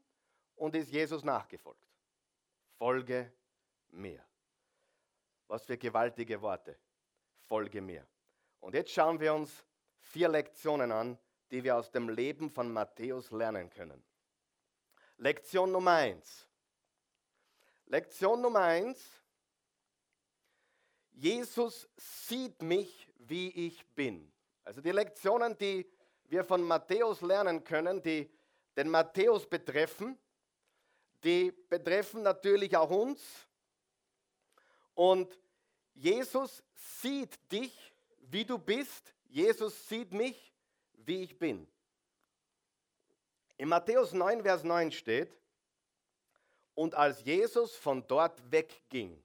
und 0.55 0.77
ist 0.77 0.93
Jesus 0.93 1.25
nachgefolgt. 1.25 1.85
Folge 2.77 3.33
mir. 3.89 4.25
Was 5.49 5.65
für 5.65 5.77
gewaltige 5.77 6.41
Worte. 6.41 6.79
Folge 7.41 7.81
mir. 7.81 8.07
Und 8.61 8.75
jetzt 8.77 8.93
schauen 8.93 9.19
wir 9.19 9.35
uns 9.35 9.65
vier 9.99 10.29
Lektionen 10.29 10.93
an, 10.93 11.19
die 11.51 11.65
wir 11.65 11.77
aus 11.77 11.91
dem 11.91 12.09
Leben 12.09 12.51
von 12.51 12.73
Matthäus 12.73 13.33
lernen 13.33 13.69
können. 13.69 14.01
Lektion 15.17 15.73
Nummer 15.73 15.95
eins. 15.95 16.48
Lektion 17.91 18.43
Nummer 18.43 18.61
eins. 18.61 18.99
Jesus 21.13 21.89
sieht 21.97 22.61
mich, 22.63 23.09
wie 23.17 23.49
ich 23.67 23.87
bin. 23.95 24.31
Also 24.63 24.83
die 24.83 24.91
Lektionen, 24.91 25.57
die 25.57 25.91
wir 26.25 26.45
von 26.45 26.63
Matthäus 26.63 27.23
lernen 27.23 27.65
können, 27.65 28.03
die 28.03 28.31
den 28.77 28.91
Matthäus 28.91 29.49
betreffen, 29.49 30.19
die 31.25 31.51
betreffen 31.51 32.23
natürlich 32.23 32.77
auch 32.77 32.91
uns. 32.91 33.23
Und 34.95 35.39
Jesus 35.95 36.63
sieht 36.75 37.39
dich, 37.51 37.95
wie 38.21 38.45
du 38.45 38.59
bist. 38.59 39.15
Jesus 39.29 39.89
sieht 39.89 40.13
mich, 40.13 40.53
wie 40.93 41.23
ich 41.23 41.39
bin. 41.39 41.67
In 43.57 43.69
Matthäus 43.69 44.13
9, 44.13 44.43
Vers 44.43 44.63
9 44.63 44.93
steht, 44.93 45.41
und 46.79 46.95
als 46.95 47.25
Jesus 47.25 47.75
von 47.75 48.07
dort 48.07 48.41
wegging, 48.53 49.21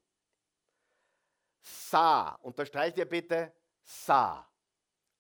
sah, 1.62 2.30
unterstreicht 2.42 2.98
ihr 2.98 3.06
bitte, 3.06 3.54
sah. 3.84 4.50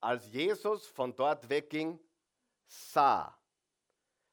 Als 0.02 0.26
Jesus 0.32 0.88
von 0.88 1.16
dort 1.16 1.48
wegging, 1.48 2.00
sah. 2.66 3.38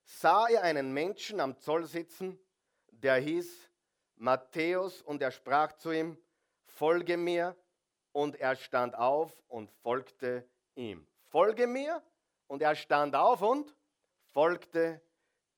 Sah 0.03 0.49
er 0.49 0.63
einen 0.63 0.95
Menschen 0.95 1.41
am 1.41 1.59
Zoll 1.59 1.85
sitzen, 1.85 2.41
der 2.89 3.17
hieß 3.17 3.69
Matthäus, 4.17 5.03
und 5.03 5.21
er 5.21 5.31
sprach 5.31 5.75
zu 5.75 5.93
ihm, 5.93 6.17
folge 6.65 7.19
mir, 7.19 7.55
und 8.13 8.35
er 8.37 8.57
stand 8.57 8.95
auf 8.95 9.39
und 9.47 9.71
folgte 9.83 10.49
ihm. 10.75 11.07
Folge 11.29 11.67
mir, 11.67 12.03
und 12.47 12.63
er 12.63 12.77
stand 12.77 13.15
auf 13.15 13.43
und 13.43 13.77
folgte 14.33 15.03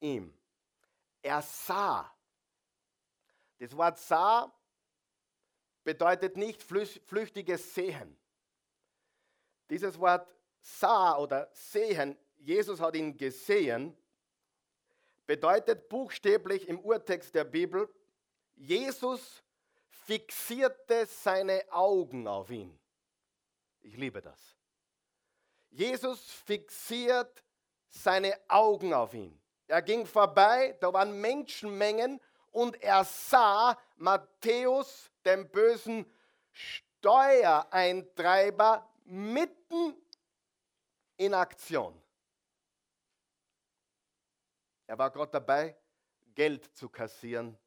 ihm. 0.01 0.37
Er 1.23 1.41
sah. 1.41 2.12
Das 3.62 3.77
Wort 3.77 3.96
sah 3.96 4.53
bedeutet 5.85 6.37
nicht 6.37 6.61
flüchtiges 6.61 7.77
Sehen. 7.77 8.18
Dieses 9.70 10.01
Wort 10.01 10.27
sah 10.59 11.16
oder 11.16 11.48
sehen, 11.53 12.18
Jesus 12.38 12.81
hat 12.81 12.96
ihn 12.96 13.16
gesehen, 13.16 13.96
bedeutet 15.27 15.88
buchstäblich 15.88 16.66
im 16.66 16.81
Urtext 16.81 17.37
der 17.37 17.44
Bibel, 17.44 17.88
Jesus 18.57 19.44
fixierte 19.87 21.07
seine 21.07 21.62
Augen 21.70 22.27
auf 22.27 22.51
ihn. 22.51 22.77
Ich 23.83 23.96
liebe 23.96 24.20
das. 24.20 24.57
Jesus 25.70 26.20
fixiert 26.33 27.44
seine 27.87 28.37
Augen 28.48 28.92
auf 28.92 29.14
ihn. 29.14 29.40
Er 29.68 29.83
ging 29.83 30.05
vorbei, 30.05 30.77
da 30.81 30.92
waren 30.92 31.20
Menschenmengen 31.20 32.20
und 32.53 32.81
er 32.83 33.05
sah 33.05 33.79
Matthäus, 33.97 35.11
den 35.25 35.51
bösen 35.51 36.07
Steuereintreiber 36.53 38.88
mitten 39.05 39.97
in 41.17 41.35
Aktion. 41.35 42.01
Er 44.87 44.97
war 44.99 45.11
gerade 45.11 45.33
dabei, 45.33 45.77
Geld 46.35 46.77
zu 46.77 46.88
kassieren, 46.88 47.59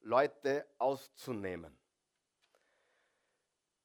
Leute 0.00 0.66
auszunehmen. 0.78 1.76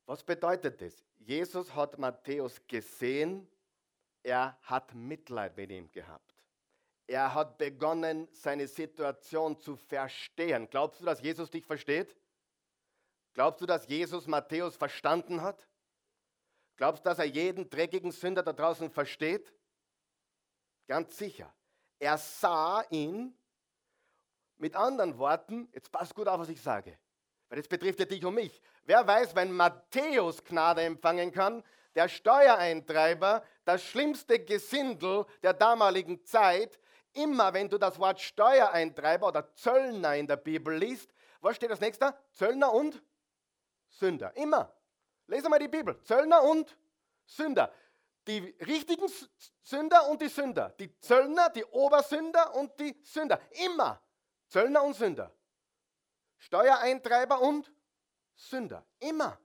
Was 0.06 0.24
bedeutet 0.24 0.82
das? 0.82 1.04
Jesus 1.20 1.74
hat 1.74 1.98
Matthäus 1.98 2.62
gesehen, 2.68 3.48
er 4.24 4.58
hat 4.64 4.94
Mitleid 4.94 5.56
mit 5.56 5.72
ihm 5.72 5.90
gehabt. 5.92 6.31
Er 7.12 7.34
hat 7.34 7.58
begonnen, 7.58 8.30
seine 8.32 8.70
Situation 8.70 9.60
zu 9.60 9.76
verstehen. 9.76 10.70
Glaubst 10.70 11.02
du, 11.02 11.06
dass 11.06 11.20
Jesus 11.20 11.50
dich 11.50 11.66
versteht? 11.66 12.16
Glaubst 13.34 13.60
du, 13.60 13.66
dass 13.66 13.86
Jesus 13.90 14.28
Matthäus 14.28 14.78
verstanden 14.78 15.42
hat? 15.42 15.68
Glaubst 16.78 17.04
du, 17.06 17.10
dass 17.10 17.20
er 17.20 17.26
jeden 17.26 17.70
dreckigen 17.70 18.14
Sünder 18.14 18.44
da 18.44 18.54
draußen 18.54 18.90
versteht? 18.90 19.54
Ganz 20.88 21.18
sicher. 21.18 21.54
Er 22.00 22.18
sah 22.18 22.82
ihn, 22.90 23.38
mit 24.56 24.78
anderen 24.78 25.18
Worten, 25.18 25.68
jetzt 25.74 25.92
passt 25.92 26.16
gut 26.16 26.30
auf, 26.30 26.40
was 26.40 26.48
ich 26.48 26.62
sage, 26.62 26.98
weil 27.50 27.58
das 27.58 27.68
betrifft 27.68 28.00
ja 28.00 28.06
dich 28.06 28.24
und 28.24 28.36
mich. 28.36 28.62
Wer 28.84 29.06
weiß, 29.06 29.36
wenn 29.36 29.52
Matthäus 29.52 30.46
Gnade 30.46 30.84
empfangen 30.84 31.34
kann, 31.34 31.62
der 31.94 32.08
Steuereintreiber, 32.08 33.44
das 33.66 33.84
schlimmste 33.84 34.40
Gesindel 34.40 35.26
der 35.44 35.52
damaligen 35.54 36.24
Zeit, 36.24 36.80
immer 37.14 37.54
wenn 37.54 37.70
du 37.70 37.78
das 37.78 38.00
Wort 38.00 38.20
Steuereintreiber 38.20 39.28
oder 39.28 39.54
Zöllner 39.54 40.16
in 40.16 40.28
der 40.28 40.38
Bibel 40.38 40.76
liest, 40.76 41.14
was 41.42 41.56
steht 41.56 41.72
das 41.72 41.80
nächste? 41.80 42.16
Zöllner 42.32 42.72
und 42.74 43.02
Sünder. 43.90 44.36
Immer. 44.36 44.74
Lese 45.28 45.50
mal 45.50 45.60
die 45.60 45.68
Bibel. 45.68 46.02
Zöllner 46.04 46.44
und 46.44 46.78
Sünder. 47.26 47.74
Die 48.28 48.56
richtigen 48.66 49.08
Sünder 49.64 50.08
und 50.10 50.22
die 50.22 50.28
Sünder. 50.28 50.70
Die 50.80 50.98
Zöllner, 51.00 51.50
die 51.50 51.66
Obersünder 51.66 52.54
und 52.56 52.80
die 52.80 52.96
Sünder. 53.04 53.40
Immer. 53.66 54.02
Zöllner 54.48 54.84
und 54.84 54.96
Sünder. 54.96 55.34
Steuereintreiber 56.38 57.42
und 57.42 57.72
Sünder. 58.36 58.86
Immer. 59.00 59.40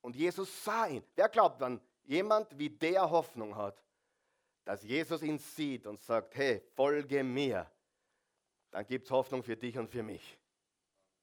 Und 0.00 0.16
Jesus 0.16 0.64
sah 0.64 0.86
ihn. 0.86 1.04
Wer 1.14 1.28
glaubt 1.28 1.60
dann, 1.60 1.80
jemand 2.04 2.56
wie 2.58 2.70
der 2.70 3.10
Hoffnung 3.10 3.56
hat, 3.56 3.82
dass 4.68 4.82
Jesus 4.82 5.22
ihn 5.22 5.38
sieht 5.38 5.86
und 5.86 6.02
sagt, 6.02 6.34
hey, 6.34 6.62
folge 6.76 7.24
mir, 7.24 7.66
dann 8.70 8.86
gibt 8.86 9.06
es 9.06 9.10
Hoffnung 9.10 9.42
für 9.42 9.56
dich 9.56 9.78
und 9.78 9.88
für 9.88 10.02
mich. 10.02 10.38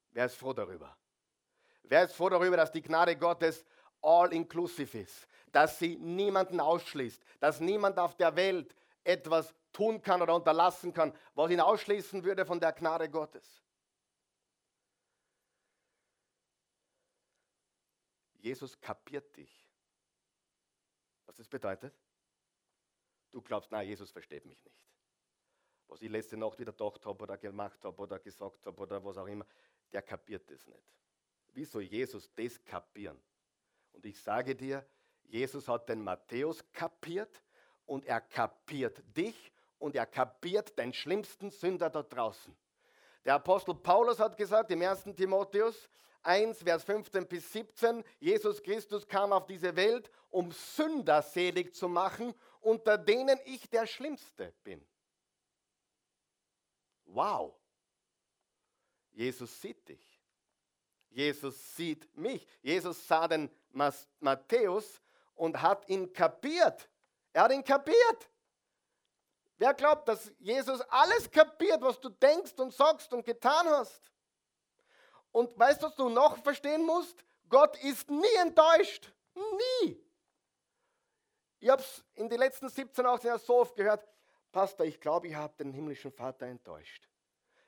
Wer 0.10 0.26
ist 0.26 0.34
froh 0.34 0.52
darüber? 0.52 0.98
Wer 1.84 2.06
ist 2.06 2.16
froh 2.16 2.30
darüber, 2.30 2.58
dass 2.58 2.72
die 2.72 2.82
Gnade 2.82 3.16
Gottes 3.16 3.64
all-inclusive 4.02 4.98
ist, 4.98 5.28
dass 5.52 5.78
sie 5.78 5.96
niemanden 5.98 6.60
ausschließt, 6.60 7.22
dass 7.40 7.60
niemand 7.60 8.00
auf 8.00 8.18
der 8.18 8.36
Welt 8.36 8.76
etwas 9.04 9.54
tun 9.72 10.02
kann 10.02 10.24
oder 10.24 10.34
unterlassen 10.34 10.92
kann, 10.92 11.16
was 11.36 11.52
ihn 11.52 11.62
ausschließen 11.62 12.24
würde 12.24 12.48
von 12.48 12.60
der 12.60 12.74
Gnade 12.74 13.12
Gottes. 13.12 13.62
Jesus 18.40 18.82
kapiert 18.82 19.38
dich. 19.38 19.70
Was 21.28 21.36
das 21.36 21.48
bedeutet? 21.48 21.94
Du 23.36 23.42
glaubst, 23.42 23.70
na, 23.70 23.82
Jesus 23.82 24.12
versteht 24.12 24.46
mich 24.46 24.64
nicht. 24.64 24.82
Was 25.90 26.02
ich 26.02 26.10
letzte 26.10 26.38
Nacht 26.38 26.58
wieder 26.58 26.72
gedacht 26.72 27.06
habe 27.06 27.22
oder 27.22 27.38
gemacht 27.38 27.84
habe 27.84 28.02
oder 28.02 28.18
gesagt 28.18 28.66
habe 28.66 28.82
oder 28.82 29.04
was 29.04 29.18
auch 29.18 29.28
immer, 29.28 29.46
der 29.92 30.02
kapiert 30.04 30.50
das 30.50 30.66
nicht. 30.66 30.96
Wie 31.52 31.66
soll 31.66 31.82
Jesus 31.82 32.34
das 32.34 32.64
kapieren? 32.64 33.22
Und 33.92 34.06
ich 34.06 34.22
sage 34.22 34.56
dir, 34.56 34.88
Jesus 35.24 35.68
hat 35.68 35.90
den 35.90 36.02
Matthäus 36.02 36.64
kapiert 36.72 37.44
und 37.86 38.06
er 38.06 38.22
kapiert 38.22 39.04
dich 39.18 39.52
und 39.80 39.98
er 39.98 40.06
kapiert 40.06 40.78
den 40.78 40.94
schlimmsten 40.94 41.52
Sünder 41.52 41.90
da 41.90 42.04
draußen. 42.04 42.56
Der 43.26 43.34
Apostel 43.34 43.76
Paulus 43.76 44.18
hat 44.18 44.38
gesagt 44.38 44.72
im 44.72 44.82
1. 44.82 45.04
Timotheus 45.14 45.90
1, 46.26 46.64
Vers 46.64 46.84
15 46.84 47.28
bis 47.28 47.52
17, 47.52 48.04
Jesus 48.20 48.64
Christus 48.64 49.06
kam 49.06 49.32
auf 49.32 49.46
diese 49.46 49.76
Welt, 49.76 50.10
um 50.32 50.52
Sünder 50.52 51.22
selig 51.22 51.76
zu 51.76 51.88
machen, 51.88 52.34
unter 52.66 52.98
denen 52.98 53.40
ich 53.46 53.70
der 53.70 53.86
Schlimmste 53.86 54.52
bin. 54.64 54.84
Wow. 57.06 57.56
Jesus 59.12 59.62
sieht 59.62 59.88
dich. 59.88 60.22
Jesus 61.12 61.76
sieht 61.76 62.18
mich. 62.18 62.46
Jesus 62.62 63.08
sah 63.08 63.28
den 63.28 63.50
Matthäus 64.20 65.00
und 65.36 65.62
hat 65.62 65.88
ihn 65.88 66.12
kapiert. 66.12 66.90
Er 67.34 67.44
hat 67.44 67.52
ihn 67.52 67.64
kapiert. 67.64 68.30
Wer 69.58 69.74
glaubt, 69.74 70.08
dass 70.08 70.34
Jesus 70.40 70.82
alles 70.90 71.30
kapiert, 71.30 71.82
was 71.82 72.00
du 72.00 72.10
denkst 72.10 72.60
und 72.60 72.74
sagst 72.74 73.14
und 73.14 73.24
getan 73.24 73.70
hast? 73.70 74.12
Und 75.32 75.58
weißt 75.58 75.84
du, 75.84 75.88
was 75.88 75.96
du 75.96 76.10
noch 76.10 76.42
verstehen 76.44 76.84
musst? 76.84 77.24
Gott 77.48 77.78
ist 77.84 78.10
nie 78.10 78.36
enttäuscht. 78.42 79.14
Nie. 79.36 80.05
Ich 81.66 81.72
habe 81.72 81.82
es 81.82 82.06
in 82.14 82.30
den 82.30 82.38
letzten 82.38 82.70
17, 82.70 83.04
18 83.04 83.28
Jahren 83.28 83.40
so 83.40 83.62
oft 83.62 83.76
gehört, 83.76 84.08
Pastor, 84.52 84.86
ich 84.86 85.02
glaube, 85.02 85.30
ich 85.30 85.34
habe 85.34 85.52
den 85.58 85.74
himmlischen 85.74 86.12
Vater 86.12 86.46
enttäuscht. 86.46 87.10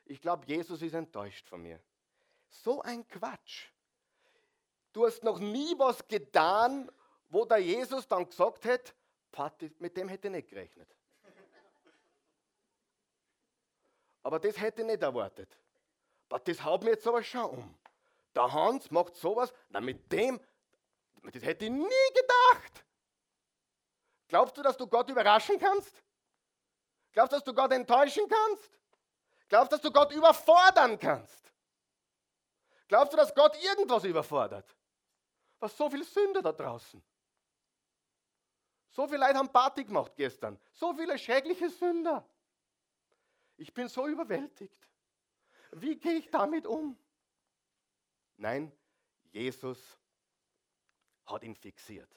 Ich 0.05 0.21
glaube, 0.21 0.45
Jesus 0.45 0.83
ist 0.83 0.93
enttäuscht 0.93 1.49
von 1.49 1.63
mir. 1.63 1.81
So 2.47 2.79
ein 2.83 3.07
Quatsch. 3.07 3.69
Du 4.93 5.03
hast 5.03 5.23
noch 5.23 5.39
nie 5.39 5.73
was 5.79 6.07
getan, 6.07 6.91
wo 7.29 7.43
der 7.43 7.57
Jesus 7.57 8.07
dann 8.07 8.29
gesagt 8.29 8.65
hat, 8.65 8.93
mit 9.79 9.97
dem 9.97 10.10
hätte 10.10 10.27
ich 10.27 10.31
nicht 10.31 10.49
gerechnet. 10.49 10.95
Aber 14.21 14.39
das 14.39 14.60
hätte 14.60 14.81
ich 14.83 14.88
nicht 14.88 15.01
erwartet. 15.01 15.57
Aber 16.29 16.38
das 16.38 16.63
haut 16.63 16.83
mir 16.83 16.91
jetzt 16.91 17.07
aber 17.07 17.23
schon 17.23 17.45
um. 17.45 17.79
Der 18.36 18.53
Hans 18.53 18.91
macht 18.91 19.15
sowas, 19.15 19.51
na 19.69 19.81
mit 19.81 20.12
dem, 20.12 20.39
das 21.33 21.41
hätte 21.41 21.65
ich 21.65 21.71
nie 21.71 22.13
gedacht. 22.13 22.83
Glaubst 24.27 24.57
du, 24.57 24.61
dass 24.61 24.77
du 24.77 24.87
Gott 24.87 25.09
überraschen 25.09 25.57
kannst? 25.59 26.03
Glaubst 27.11 27.31
du, 27.31 27.37
dass 27.37 27.43
du 27.43 27.53
Gott 27.53 27.71
enttäuschen 27.71 28.27
kannst? 28.27 28.79
Glaubst 29.47 29.71
du, 29.71 29.75
dass 29.75 29.81
du 29.81 29.91
Gott 29.91 30.11
überfordern 30.11 30.99
kannst? 30.99 31.53
Glaubst 32.87 33.13
du, 33.13 33.17
dass 33.17 33.33
Gott 33.33 33.55
irgendwas 33.63 34.03
überfordert? 34.03 34.75
Was 35.59 35.75
so 35.75 35.89
viele 35.89 36.03
Sünder 36.03 36.41
da 36.41 36.51
draußen. 36.51 37.01
So 38.89 39.07
viele 39.07 39.19
Leute 39.19 39.37
haben 39.37 39.51
Party 39.51 39.83
gemacht 39.83 40.13
gestern. 40.15 40.59
So 40.71 40.93
viele 40.93 41.17
schreckliche 41.17 41.69
Sünder. 41.69 42.27
Ich 43.57 43.73
bin 43.73 43.87
so 43.87 44.07
überwältigt. 44.07 44.87
Wie 45.71 45.95
gehe 45.97 46.13
ich 46.13 46.29
damit 46.29 46.65
um? 46.65 46.97
Nein, 48.37 48.71
Jesus 49.31 49.97
hat 51.25 51.43
ihn 51.43 51.55
fixiert. 51.55 52.09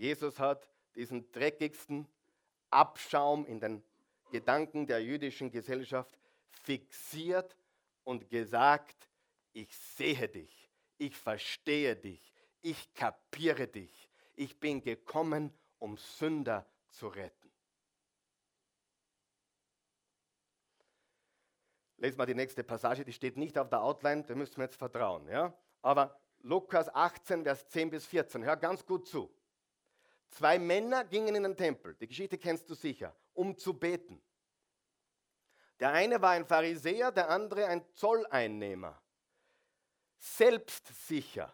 Jesus 0.00 0.38
hat 0.38 0.66
diesen 0.94 1.30
dreckigsten 1.30 2.08
Abschaum 2.70 3.44
in 3.44 3.60
den 3.60 3.84
Gedanken 4.30 4.86
der 4.86 5.04
jüdischen 5.04 5.50
Gesellschaft 5.50 6.18
fixiert 6.48 7.54
und 8.04 8.30
gesagt, 8.30 9.10
ich 9.52 9.76
sehe 9.76 10.26
dich, 10.26 10.70
ich 10.96 11.14
verstehe 11.14 11.96
dich, 11.96 12.32
ich 12.62 12.94
kapiere 12.94 13.68
dich, 13.68 14.08
ich 14.36 14.58
bin 14.58 14.80
gekommen, 14.80 15.52
um 15.78 15.98
Sünder 15.98 16.66
zu 16.88 17.08
retten. 17.08 17.52
Lesen 21.98 22.18
wir 22.18 22.24
die 22.24 22.34
nächste 22.34 22.64
Passage, 22.64 23.04
die 23.04 23.12
steht 23.12 23.36
nicht 23.36 23.58
auf 23.58 23.68
der 23.68 23.82
Outline, 23.82 24.22
da 24.22 24.34
müssen 24.34 24.56
wir 24.56 24.64
jetzt 24.64 24.76
vertrauen. 24.76 25.28
Ja? 25.28 25.52
Aber 25.82 26.18
Lukas 26.38 26.88
18, 26.88 27.42
Vers 27.42 27.68
10 27.68 27.90
bis 27.90 28.06
14, 28.06 28.42
hör 28.44 28.56
ganz 28.56 28.86
gut 28.86 29.06
zu. 29.06 29.30
Zwei 30.30 30.58
Männer 30.58 31.04
gingen 31.04 31.34
in 31.34 31.42
den 31.42 31.56
Tempel, 31.56 31.94
die 31.96 32.06
Geschichte 32.06 32.38
kennst 32.38 32.68
du 32.70 32.74
sicher, 32.74 33.14
um 33.34 33.56
zu 33.56 33.74
beten. 33.74 34.22
Der 35.78 35.92
eine 35.92 36.20
war 36.20 36.30
ein 36.30 36.46
Pharisäer, 36.46 37.10
der 37.10 37.28
andere 37.30 37.66
ein 37.66 37.84
Zolleinnehmer 37.92 39.00
selbstsicher. 40.20 41.52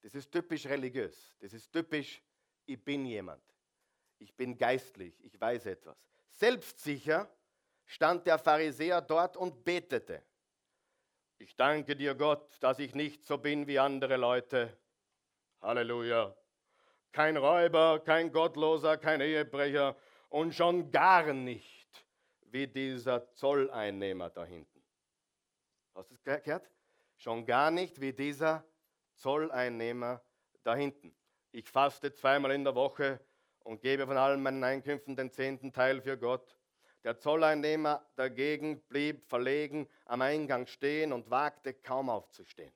Das 0.00 0.14
ist 0.14 0.32
typisch 0.32 0.66
religiös. 0.66 1.36
Das 1.38 1.52
ist 1.52 1.70
typisch, 1.70 2.22
ich 2.66 2.82
bin 2.82 3.04
jemand. 3.06 3.42
Ich 4.18 4.34
bin 4.34 4.56
geistlich. 4.56 5.14
Ich 5.22 5.40
weiß 5.40 5.66
etwas. 5.66 5.96
Selbstsicher 6.32 7.30
stand 7.84 8.26
der 8.26 8.38
Pharisäer 8.38 9.00
dort 9.00 9.36
und 9.36 9.62
betete. 9.64 10.22
Ich 11.38 11.54
danke 11.56 11.94
dir, 11.94 12.14
Gott, 12.14 12.56
dass 12.60 12.78
ich 12.78 12.94
nicht 12.94 13.24
so 13.24 13.36
bin 13.36 13.66
wie 13.66 13.78
andere 13.78 14.16
Leute. 14.16 14.76
Halleluja. 15.60 16.34
Kein 17.12 17.36
Räuber, 17.36 18.00
kein 18.00 18.32
Gottloser, 18.32 18.96
kein 18.96 19.20
Ehebrecher 19.20 19.96
und 20.30 20.54
schon 20.54 20.90
gar 20.90 21.32
nicht 21.34 22.06
wie 22.44 22.66
dieser 22.66 23.30
Zolleinnehmer 23.32 24.30
da 24.30 24.44
hinten. 24.46 24.82
Hast 25.94 26.10
du 26.10 26.14
es 26.14 26.22
gehört? 26.22 26.70
Schon 27.18 27.44
gar 27.44 27.70
nicht 27.70 28.00
wie 28.00 28.14
dieser 28.14 28.64
Zolleinnehmer 29.16 30.22
da 30.64 30.74
hinten. 30.74 31.14
Ich 31.50 31.68
faste 31.68 32.14
zweimal 32.14 32.52
in 32.52 32.64
der 32.64 32.74
Woche 32.74 33.20
und 33.60 33.82
gebe 33.82 34.06
von 34.06 34.16
allen 34.16 34.42
meinen 34.42 34.64
Einkünften 34.64 35.14
den 35.14 35.30
zehnten 35.30 35.70
Teil 35.70 36.00
für 36.00 36.16
Gott. 36.16 36.56
Der 37.04 37.18
Zolleinnehmer 37.18 38.08
dagegen 38.16 38.80
blieb 38.88 39.28
verlegen 39.28 39.86
am 40.06 40.22
Eingang 40.22 40.66
stehen 40.66 41.12
und 41.12 41.30
wagte 41.30 41.74
kaum 41.74 42.08
aufzustehen. 42.08 42.72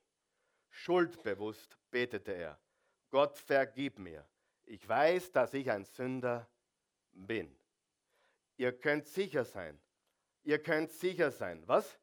Schuldbewusst 0.69 1.79
betete 1.91 2.33
er, 2.33 2.61
Gott 3.11 3.39
vergib 3.39 3.99
mir. 3.99 4.27
Ich 4.65 4.87
weiß, 4.89 5.33
dass 5.33 5.55
ich 5.55 5.71
ein 5.71 5.85
Sünder 5.85 6.49
bin. 7.13 7.57
Ihr 8.57 8.73
könnt 8.73 9.07
sicher 9.07 9.45
sein. 9.45 9.81
Ihr 10.43 10.63
könnt 10.63 10.91
sicher 10.91 11.31
sein. 11.31 11.63
Was? 11.67 11.99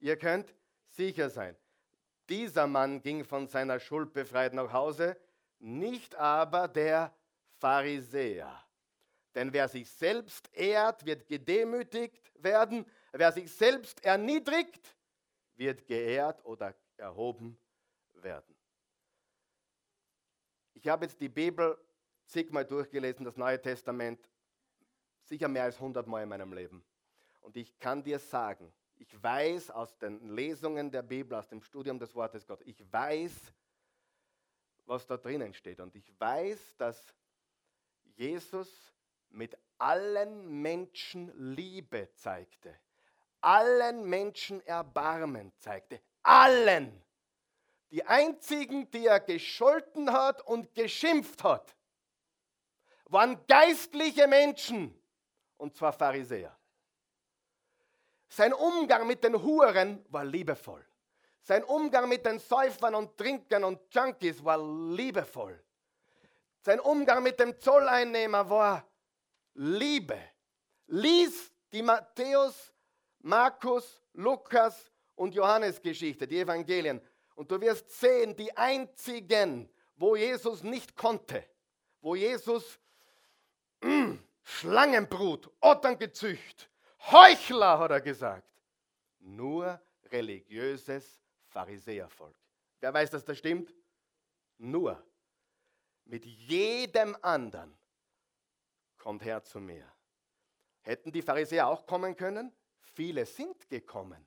Ihr 0.00 0.16
könnt 0.16 0.54
sicher 0.88 1.30
sein. 1.30 1.56
Dieser 2.28 2.66
Mann 2.66 3.00
ging 3.00 3.24
von 3.24 3.46
seiner 3.46 3.80
Schuld 3.80 4.12
befreit 4.12 4.52
nach 4.52 4.72
Hause, 4.72 5.16
nicht 5.58 6.14
aber 6.14 6.68
der 6.68 7.14
Pharisäer. 7.58 8.64
Denn 9.34 9.52
wer 9.52 9.68
sich 9.68 9.90
selbst 9.90 10.52
ehrt, 10.52 11.04
wird 11.06 11.26
gedemütigt 11.28 12.32
werden. 12.42 12.84
Wer 13.12 13.32
sich 13.32 13.50
selbst 13.50 14.04
erniedrigt, 14.04 14.96
wird 15.56 15.86
geehrt 15.86 16.44
oder 16.44 16.74
erhoben 16.96 17.58
werden. 18.14 18.57
Ich 20.78 20.86
habe 20.86 21.06
jetzt 21.06 21.20
die 21.20 21.28
Bibel 21.28 21.76
zigmal 22.24 22.64
durchgelesen, 22.64 23.24
das 23.24 23.36
Neue 23.36 23.60
Testament, 23.60 24.20
sicher 25.24 25.48
mehr 25.48 25.64
als 25.64 25.74
100 25.74 26.06
Mal 26.06 26.22
in 26.22 26.28
meinem 26.28 26.52
Leben. 26.52 26.84
Und 27.40 27.56
ich 27.56 27.76
kann 27.80 28.00
dir 28.00 28.20
sagen, 28.20 28.72
ich 28.94 29.20
weiß 29.20 29.72
aus 29.72 29.98
den 29.98 30.28
Lesungen 30.28 30.88
der 30.88 31.02
Bibel, 31.02 31.36
aus 31.36 31.48
dem 31.48 31.62
Studium 31.62 31.98
des 31.98 32.14
Wortes 32.14 32.46
Gottes, 32.46 32.64
ich 32.64 32.80
weiß, 32.92 33.32
was 34.86 35.04
da 35.04 35.16
drinnen 35.16 35.52
steht. 35.52 35.80
Und 35.80 35.96
ich 35.96 36.12
weiß, 36.20 36.76
dass 36.76 37.12
Jesus 38.14 38.94
mit 39.30 39.58
allen 39.78 40.62
Menschen 40.62 41.32
Liebe 41.56 42.08
zeigte, 42.14 42.72
allen 43.40 44.08
Menschen 44.08 44.64
Erbarmen 44.64 45.52
zeigte, 45.58 46.00
allen. 46.22 47.02
Die 47.90 48.04
einzigen, 48.04 48.90
die 48.90 49.06
er 49.06 49.20
gescholten 49.20 50.12
hat 50.12 50.42
und 50.42 50.74
geschimpft 50.74 51.42
hat, 51.42 51.74
waren 53.06 53.46
geistliche 53.46 54.26
Menschen, 54.26 55.00
und 55.56 55.74
zwar 55.74 55.92
Pharisäer. 55.92 56.54
Sein 58.28 58.52
Umgang 58.52 59.06
mit 59.06 59.24
den 59.24 59.42
Huren 59.42 60.04
war 60.10 60.24
liebevoll. 60.24 60.84
Sein 61.40 61.64
Umgang 61.64 62.08
mit 62.10 62.26
den 62.26 62.38
Säufern 62.38 62.94
und 62.94 63.16
Trinkern 63.16 63.64
und 63.64 63.80
Junkies 63.94 64.44
war 64.44 64.58
liebevoll. 64.58 65.58
Sein 66.60 66.78
Umgang 66.80 67.22
mit 67.22 67.40
dem 67.40 67.58
Zolleinnehmer 67.58 68.50
war 68.50 68.86
Liebe. 69.54 70.18
Lies 70.88 71.50
die 71.72 71.82
Matthäus, 71.82 72.74
Markus, 73.20 74.02
Lukas 74.12 74.90
und 75.14 75.34
Johannes 75.34 75.80
Geschichte, 75.80 76.28
die 76.28 76.40
Evangelien. 76.40 77.00
Und 77.38 77.52
du 77.52 77.60
wirst 77.60 77.88
sehen, 77.88 78.34
die 78.34 78.56
einzigen, 78.56 79.70
wo 79.94 80.16
Jesus 80.16 80.64
nicht 80.64 80.96
konnte, 80.96 81.44
wo 82.00 82.16
Jesus 82.16 82.80
mm, 83.80 84.14
Schlangenbrut, 84.42 85.48
Otterngezücht, 85.60 86.68
Heuchler, 87.12 87.78
hat 87.78 87.92
er 87.92 88.00
gesagt. 88.00 88.50
Nur 89.20 89.80
religiöses 90.06 91.22
Pharisäervolk. 91.46 92.36
Wer 92.80 92.92
weiß, 92.92 93.10
dass 93.10 93.24
das 93.24 93.38
stimmt? 93.38 93.72
Nur. 94.56 95.00
Mit 96.06 96.24
jedem 96.24 97.16
anderen 97.22 97.78
kommt 98.96 99.24
her 99.24 99.44
zu 99.44 99.60
mir. 99.60 99.86
Hätten 100.80 101.12
die 101.12 101.22
Pharisäer 101.22 101.68
auch 101.68 101.86
kommen 101.86 102.16
können? 102.16 102.52
Viele 102.80 103.24
sind 103.26 103.68
gekommen. 103.68 104.26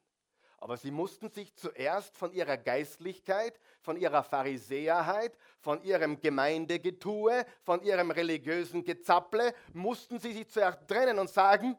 Aber 0.62 0.78
sie 0.78 0.92
mussten 0.92 1.32
sich 1.32 1.56
zuerst 1.56 2.16
von 2.16 2.32
ihrer 2.34 2.56
Geistlichkeit, 2.56 3.60
von 3.82 3.98
ihrer 3.98 4.22
Pharisäerheit, 4.22 5.36
von 5.60 5.82
ihrem 5.82 6.22
Gemeindegetue, 6.22 7.46
von 7.64 7.82
ihrem 7.82 8.12
religiösen 8.12 8.84
Gezapple, 8.84 9.56
mussten 9.74 10.20
sie 10.20 10.34
sich 10.34 10.48
zuerst 10.48 10.88
trennen 10.88 11.18
und 11.18 11.32
sagen, 11.32 11.76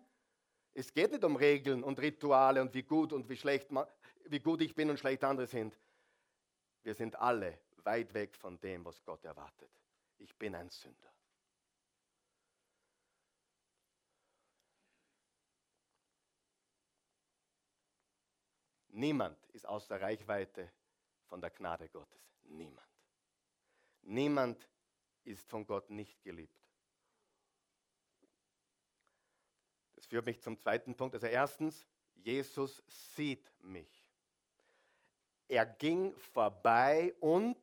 es 0.75 0.93
geht 0.93 1.13
nicht 1.13 1.23
um 1.23 1.37
Regeln 1.37 1.85
und 1.85 2.01
Rituale 2.01 2.61
und 2.61 2.75
wie 2.75 2.83
gut 2.83 3.13
und 3.13 3.29
wie 3.29 3.37
schlecht, 3.37 3.69
wie 4.25 4.41
gut 4.41 4.61
ich 4.63 4.75
bin 4.75 4.91
und 4.91 4.99
schlecht 4.99 5.23
andere 5.23 5.47
sind. 5.47 5.79
Wir 6.83 6.95
sind 6.95 7.15
alle 7.15 7.61
weit 7.85 8.13
weg 8.15 8.35
von 8.35 8.59
dem, 8.59 8.85
was 8.85 9.01
Gott 9.05 9.25
erwartet. 9.25 9.71
Ich 10.19 10.37
bin 10.37 10.57
ein 10.57 10.71
Sünder. 10.71 11.12
Niemand 18.93 19.39
ist 19.53 19.67
außer 19.67 20.01
Reichweite 20.01 20.71
von 21.25 21.41
der 21.41 21.51
Gnade 21.51 21.89
Gottes. 21.89 22.21
Niemand. 22.45 22.87
Niemand 24.03 24.69
ist 25.25 25.49
von 25.49 25.67
Gott 25.67 25.89
nicht 25.91 26.23
geliebt. 26.23 26.59
Das 29.95 30.07
führt 30.07 30.27
mich 30.27 30.43
zum 30.43 30.59
zweiten 30.59 30.95
Punkt. 30.95 31.15
Also 31.15 31.27
erstens, 31.27 31.87
Jesus 32.17 32.83
sieht 32.87 33.51
mich. 33.61 33.89
Er 35.49 35.65
ging 35.65 36.15
vorbei 36.17 37.15
und, 37.21 37.59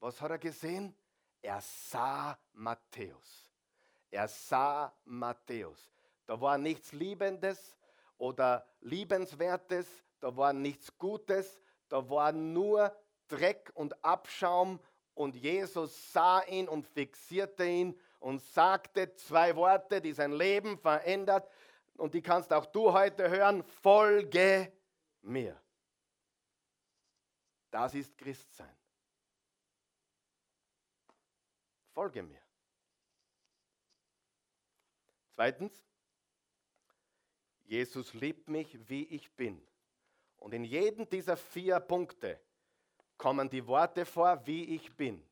was 0.00 0.20
hat 0.20 0.30
er 0.30 0.38
gesehen? 0.38 0.94
Er 1.40 1.60
sah 1.60 2.38
Matthäus. 2.52 3.48
Er 4.10 4.26
sah 4.26 4.92
Matthäus. 5.04 5.92
Da 6.26 6.40
war 6.40 6.58
nichts 6.58 6.92
Liebendes 6.92 7.76
oder 8.16 8.66
Liebenswertes, 8.80 9.86
da 10.20 10.36
war 10.36 10.52
nichts 10.52 10.96
Gutes, 10.98 11.60
da 11.88 12.08
war 12.08 12.32
nur 12.32 12.96
Dreck 13.28 13.70
und 13.74 14.04
Abschaum 14.04 14.80
und 15.14 15.34
Jesus 15.36 16.12
sah 16.12 16.42
ihn 16.44 16.68
und 16.68 16.86
fixierte 16.86 17.64
ihn 17.64 17.98
und 18.20 18.40
sagte 18.40 19.14
zwei 19.14 19.54
Worte, 19.56 20.00
die 20.00 20.12
sein 20.12 20.32
Leben 20.32 20.78
verändert 20.78 21.48
und 21.96 22.14
die 22.14 22.22
kannst 22.22 22.52
auch 22.52 22.66
du 22.66 22.92
heute 22.92 23.28
hören, 23.28 23.62
folge 23.62 24.72
mir. 25.22 25.60
Das 27.70 27.94
ist 27.94 28.16
Christsein. 28.16 28.74
Folge 31.92 32.22
mir. 32.22 32.40
Zweitens, 35.34 35.84
Jesus 37.64 38.14
liebt 38.14 38.48
mich, 38.48 38.88
wie 38.88 39.04
ich 39.04 39.30
bin. 39.32 39.67
Und 40.38 40.54
in 40.54 40.64
jedem 40.64 41.08
dieser 41.08 41.36
vier 41.36 41.80
Punkte 41.80 42.40
kommen 43.16 43.50
die 43.50 43.66
Worte 43.66 44.06
vor, 44.06 44.46
wie 44.46 44.76
ich 44.76 44.94
bin. 44.94 45.22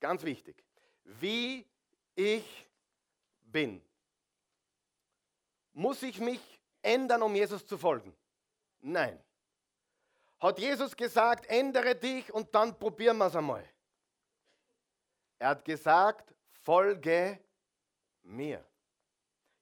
Ganz 0.00 0.22
wichtig. 0.22 0.62
Wie 1.04 1.66
ich 2.14 2.66
bin. 3.42 3.82
Muss 5.72 6.02
ich 6.02 6.20
mich 6.20 6.40
ändern, 6.82 7.22
um 7.22 7.34
Jesus 7.34 7.66
zu 7.66 7.76
folgen? 7.76 8.14
Nein. 8.80 9.22
Hat 10.38 10.58
Jesus 10.58 10.96
gesagt, 10.96 11.46
ändere 11.46 11.94
dich 11.94 12.32
und 12.32 12.54
dann 12.54 12.78
probieren 12.78 13.18
wir 13.18 13.26
es 13.26 13.36
einmal. 13.36 13.68
Er 15.38 15.50
hat 15.50 15.64
gesagt, 15.64 16.34
folge 16.62 17.38
mir. 18.22 18.64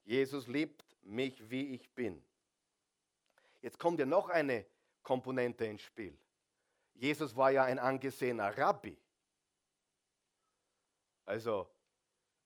Jesus 0.05 0.47
liebt 0.47 0.85
mich, 1.03 1.51
wie 1.51 1.75
ich 1.75 1.89
bin. 1.91 2.23
Jetzt 3.63 3.79
kommt 3.79 3.99
ja 3.99 4.07
noch 4.07 4.29
eine 4.29 4.67
Komponente 5.05 5.67
ins 5.67 5.83
Spiel. 5.83 6.19
Jesus 6.95 7.37
war 7.37 7.53
ja 7.53 7.63
ein 7.63 7.79
angesehener 7.79 8.57
Rabbi. 8.59 8.99
Also, 11.25 11.71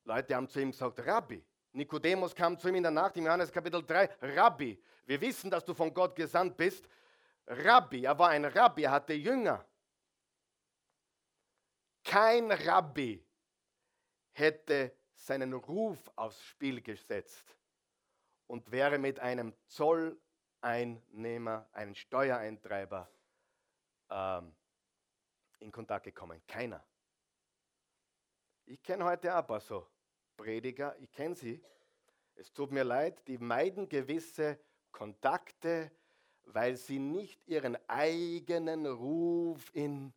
Leute 0.04 0.34
haben 0.34 0.48
zu 0.48 0.60
ihm 0.60 0.72
gesagt, 0.72 0.98
Rabbi. 1.00 1.42
Nikodemus 1.72 2.34
kam 2.34 2.58
zu 2.58 2.68
ihm 2.68 2.76
in 2.76 2.82
der 2.82 2.92
Nacht 2.92 3.16
im 3.16 3.24
Johannes 3.24 3.52
Kapitel 3.52 3.84
3, 3.84 4.04
Rabbi, 4.20 4.82
wir 5.06 5.20
wissen, 5.22 5.50
dass 5.50 5.64
du 5.64 5.72
von 5.72 5.92
Gott 5.94 6.14
gesandt 6.16 6.56
bist. 6.56 6.86
Rabbi, 7.46 8.04
er 8.04 8.18
war 8.18 8.28
ein 8.28 8.44
Rabbi, 8.44 8.82
er 8.82 8.90
hatte 8.90 9.14
Jünger. 9.14 9.64
Kein 12.04 12.50
Rabbi 12.50 13.24
hätte 14.32 14.94
seinen 15.14 15.52
Ruf 15.54 15.98
aufs 16.16 16.42
Spiel 16.42 16.82
gesetzt 16.82 17.56
und 18.46 18.70
wäre 18.70 18.98
mit 18.98 19.18
einem 19.20 19.54
Zoll 19.66 20.20
Einnehmer, 20.60 21.68
einen 21.72 21.94
Steuereintreiber 21.94 23.08
ähm, 24.10 24.54
in 25.60 25.72
Kontakt 25.72 26.04
gekommen? 26.04 26.42
Keiner. 26.46 26.84
Ich 28.66 28.82
kenne 28.82 29.04
heute 29.04 29.34
ein 29.34 29.46
paar 29.46 29.60
so 29.60 29.86
Prediger, 30.36 30.96
ich 30.98 31.10
kenne 31.10 31.34
sie. 31.34 31.62
Es 32.34 32.52
tut 32.52 32.70
mir 32.70 32.84
leid, 32.84 33.26
die 33.26 33.38
meiden 33.38 33.88
gewisse 33.88 34.58
Kontakte, 34.92 35.90
weil 36.44 36.76
sie 36.76 36.98
nicht 36.98 37.46
ihren 37.46 37.76
eigenen 37.88 38.86
Ruf 38.86 39.70
in, 39.74 40.12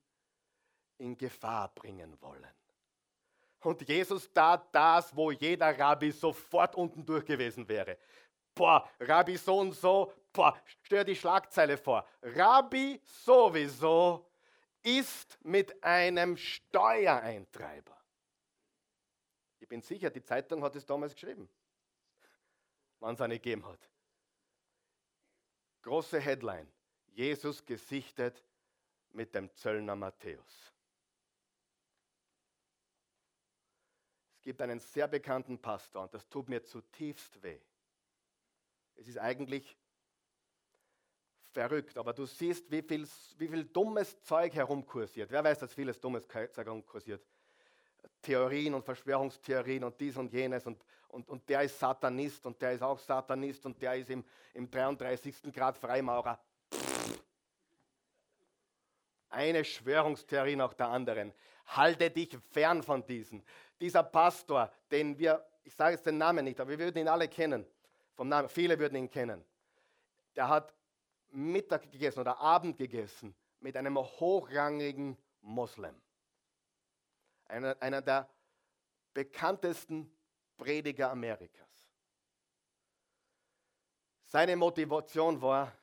in 0.97 1.17
Gefahr 1.17 1.73
bringen 1.73 2.19
wollen. 2.21 2.47
Und 3.61 3.87
Jesus 3.87 4.31
tat 4.31 4.73
das, 4.73 5.15
wo 5.15 5.31
jeder 5.31 5.77
Rabbi 5.77 6.11
sofort 6.11 6.75
unten 6.75 7.05
durch 7.05 7.25
gewesen 7.25 7.67
wäre. 7.67 7.97
Boah, 8.53 8.89
Rabbi 8.99 9.37
so 9.37 9.59
und 9.59 9.73
so, 9.73 10.11
boah, 10.33 10.59
stell 10.83 10.99
dir 10.99 11.13
die 11.13 11.15
Schlagzeile 11.15 11.77
vor. 11.77 12.07
Rabbi 12.21 12.99
sowieso 13.03 14.29
ist 14.83 15.37
mit 15.43 15.83
einem 15.83 16.37
Steuereintreiber. 16.37 17.97
Ich 19.59 19.67
bin 19.67 19.81
sicher, 19.81 20.09
die 20.09 20.23
Zeitung 20.23 20.63
hat 20.63 20.75
es 20.75 20.85
damals 20.85 21.13
geschrieben, 21.13 21.49
wann 22.99 23.13
es 23.13 23.21
eine 23.21 23.35
gegeben 23.35 23.65
hat. 23.65 23.89
Große 25.83 26.19
Headline. 26.19 26.71
Jesus 27.07 27.65
gesichtet 27.65 28.43
mit 29.11 29.35
dem 29.35 29.53
Zöllner 29.53 29.95
Matthäus. 29.95 30.73
Es 34.35 34.41
gibt 34.41 34.61
einen 34.61 34.79
sehr 34.79 35.07
bekannten 35.07 35.61
Pastor 35.61 36.03
und 36.03 36.13
das 36.13 36.27
tut 36.27 36.49
mir 36.49 36.63
zutiefst 36.63 37.43
weh. 37.43 37.59
Es 38.95 39.07
ist 39.07 39.17
eigentlich 39.17 39.77
verrückt, 41.51 41.97
aber 41.97 42.13
du 42.13 42.25
siehst, 42.25 42.69
wie 42.71 42.81
viel, 42.81 43.07
wie 43.37 43.47
viel 43.47 43.65
dummes 43.65 44.21
Zeug 44.23 44.53
herumkursiert. 44.53 45.31
Wer 45.31 45.43
weiß, 45.43 45.59
dass 45.59 45.73
vieles 45.73 45.99
dummes 45.99 46.27
Zeug 46.27 46.55
herumkursiert? 46.55 47.21
Theorien 48.21 48.73
und 48.73 48.85
Verschwörungstheorien 48.85 49.83
und 49.83 49.99
dies 49.99 50.17
und 50.17 50.31
jenes 50.31 50.65
und, 50.65 50.83
und, 51.09 51.27
und 51.27 51.47
der 51.49 51.63
ist 51.63 51.79
Satanist 51.79 52.45
und 52.45 52.61
der 52.61 52.73
ist 52.73 52.81
auch 52.81 52.99
Satanist 52.99 53.65
und 53.65 53.81
der 53.81 53.95
ist 53.95 54.09
im, 54.09 54.23
im 54.53 54.69
33. 54.69 55.51
Grad 55.53 55.77
Freimaurer. 55.77 56.39
Eine 59.29 59.63
Schwörungstheorie 59.63 60.55
nach 60.55 60.73
der 60.73 60.89
anderen. 60.89 61.33
Halte 61.67 62.11
dich 62.11 62.37
fern 62.51 62.83
von 62.83 63.05
diesen. 63.05 63.43
Dieser 63.79 64.03
Pastor, 64.03 64.71
den 64.91 65.17
wir, 65.17 65.45
ich 65.63 65.73
sage 65.73 65.95
jetzt 65.95 66.05
den 66.05 66.17
Namen 66.17 66.45
nicht, 66.45 66.59
aber 66.59 66.71
wir 66.71 66.79
würden 66.79 66.99
ihn 66.99 67.07
alle 67.07 67.27
kennen. 67.27 67.65
Vom 68.15 68.27
Namen, 68.27 68.49
viele 68.49 68.77
würden 68.77 68.95
ihn 68.95 69.09
kennen. 69.09 69.43
Der 70.35 70.47
hat 70.47 70.73
Mittag 71.31 71.91
gegessen 71.91 72.19
oder 72.19 72.37
Abend 72.39 72.77
gegessen 72.77 73.35
mit 73.59 73.77
einem 73.77 73.97
hochrangigen 73.97 75.17
Moslem. 75.41 75.95
Einer, 77.45 77.75
einer 77.81 78.01
der 78.01 78.29
bekanntesten 79.13 80.11
Prediger 80.57 81.11
Amerikas. 81.11 81.69
Seine 84.23 84.55
Motivation 84.55 85.41
war, 85.41 85.75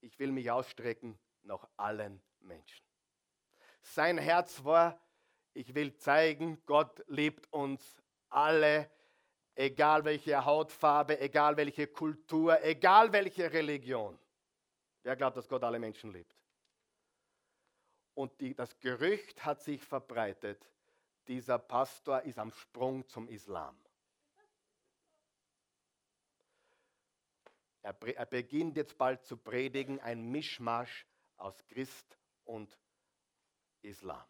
ich 0.00 0.18
will 0.18 0.32
mich 0.32 0.50
ausstrecken 0.50 1.18
nach 1.42 1.66
allen 1.76 2.22
Menschen. 2.40 2.84
Sein 3.80 4.18
Herz 4.18 4.62
war, 4.64 5.00
ich 5.54 5.74
will 5.74 5.96
zeigen, 5.96 6.62
Gott 6.66 7.02
liebt 7.08 7.50
uns 7.52 8.02
alle, 8.28 8.90
egal 9.54 10.04
welche 10.04 10.44
Hautfarbe, 10.44 11.20
egal 11.20 11.56
welche 11.56 11.86
Kultur, 11.86 12.62
egal 12.62 13.12
welche 13.12 13.52
Religion. 13.52 14.18
Wer 15.02 15.16
glaubt, 15.16 15.36
dass 15.36 15.48
Gott 15.48 15.64
alle 15.64 15.78
Menschen 15.78 16.12
liebt? 16.12 16.36
Und 18.14 18.40
die, 18.40 18.54
das 18.54 18.78
Gerücht 18.78 19.44
hat 19.44 19.62
sich 19.62 19.82
verbreitet, 19.82 20.68
dieser 21.26 21.58
Pastor 21.58 22.22
ist 22.22 22.38
am 22.38 22.50
Sprung 22.52 23.06
zum 23.08 23.28
Islam. 23.28 23.76
Er, 27.82 27.96
er 28.00 28.26
beginnt 28.26 28.76
jetzt 28.76 28.96
bald 28.96 29.24
zu 29.24 29.36
predigen, 29.36 29.98
ein 30.00 30.30
Mischmasch 30.30 31.06
aus 31.36 31.64
Christ 31.66 32.18
und 32.44 32.78
Islam. 33.82 34.24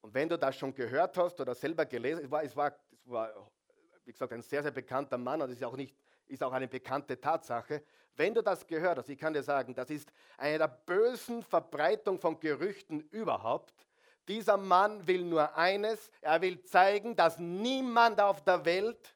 Und 0.00 0.14
wenn 0.14 0.28
du 0.28 0.38
das 0.38 0.56
schon 0.56 0.74
gehört 0.74 1.18
hast 1.18 1.40
oder 1.40 1.54
selber 1.54 1.84
gelesen, 1.84 2.24
es 2.24 2.30
war, 2.30 2.42
es 2.42 2.56
war, 2.56 2.78
es 2.90 3.10
war 3.10 3.50
wie 4.04 4.12
gesagt, 4.12 4.32
ein 4.32 4.42
sehr, 4.42 4.62
sehr 4.62 4.72
bekannter 4.72 5.18
Mann 5.18 5.42
und 5.42 5.50
es 5.50 5.56
ist 5.56 5.64
auch, 5.64 5.76
nicht, 5.76 5.94
ist 6.26 6.42
auch 6.42 6.52
eine 6.52 6.68
bekannte 6.68 7.20
Tatsache. 7.20 7.82
Wenn 8.18 8.34
du 8.34 8.42
das 8.42 8.66
gehört 8.66 8.98
hast, 8.98 9.08
ich 9.08 9.18
kann 9.18 9.32
dir 9.32 9.44
sagen, 9.44 9.76
das 9.76 9.90
ist 9.90 10.12
eine 10.38 10.58
der 10.58 10.66
bösen 10.66 11.40
Verbreitung 11.40 12.18
von 12.18 12.40
Gerüchten 12.40 13.00
überhaupt. 13.10 13.86
Dieser 14.26 14.56
Mann 14.56 15.06
will 15.06 15.22
nur 15.22 15.56
eines, 15.56 16.10
er 16.20 16.42
will 16.42 16.60
zeigen, 16.64 17.14
dass 17.14 17.38
niemand 17.38 18.20
auf 18.20 18.42
der 18.42 18.64
Welt 18.64 19.14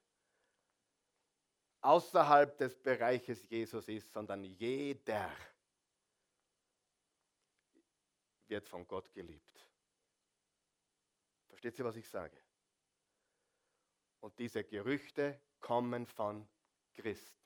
außerhalb 1.80 2.56
des 2.56 2.78
Bereiches 2.78 3.44
Jesus 3.48 3.88
ist, 3.88 4.12
sondern 4.12 4.44
jeder 4.44 5.28
wird 8.46 8.68
von 8.68 8.86
Gott 8.86 9.12
geliebt. 9.12 9.66
Versteht 11.48 11.76
ihr, 11.76 11.84
was 11.84 11.96
ich 11.96 12.08
sage? 12.08 12.36
Und 14.20 14.38
diese 14.38 14.62
Gerüchte 14.62 15.40
kommen 15.58 16.06
von 16.06 16.46
Christen. 16.94 17.41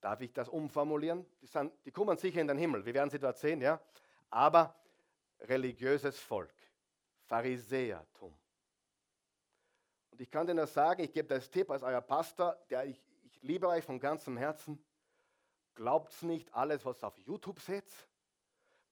Darf 0.00 0.20
ich 0.20 0.32
das 0.32 0.48
umformulieren? 0.48 1.26
Die, 1.40 1.46
sind, 1.46 1.72
die 1.84 1.90
kommen 1.90 2.16
sicher 2.16 2.40
in 2.40 2.48
den 2.48 2.58
Himmel, 2.58 2.84
wir 2.84 2.94
werden 2.94 3.10
sie 3.10 3.18
dort 3.18 3.38
sehen, 3.38 3.60
ja? 3.60 3.80
Aber 4.30 4.74
religiöses 5.40 6.18
Volk, 6.18 6.54
Pharisäertum. 7.26 8.36
Und 10.10 10.20
ich 10.20 10.30
kann 10.30 10.46
dir 10.46 10.54
nur 10.54 10.66
sagen, 10.66 11.02
ich 11.02 11.12
gebe 11.12 11.28
das 11.28 11.50
Tipp 11.50 11.70
als 11.70 11.82
euer 11.82 12.00
Pastor, 12.00 12.56
der 12.70 12.86
ich, 12.86 13.02
ich 13.24 13.42
liebe 13.42 13.68
euch 13.68 13.84
von 13.84 14.00
ganzem 14.00 14.36
Herzen. 14.36 14.82
Glaubt 15.74 16.22
nicht 16.22 16.54
alles, 16.54 16.86
was 16.86 17.04
auf 17.04 17.18
YouTube 17.18 17.60
seht. 17.60 17.84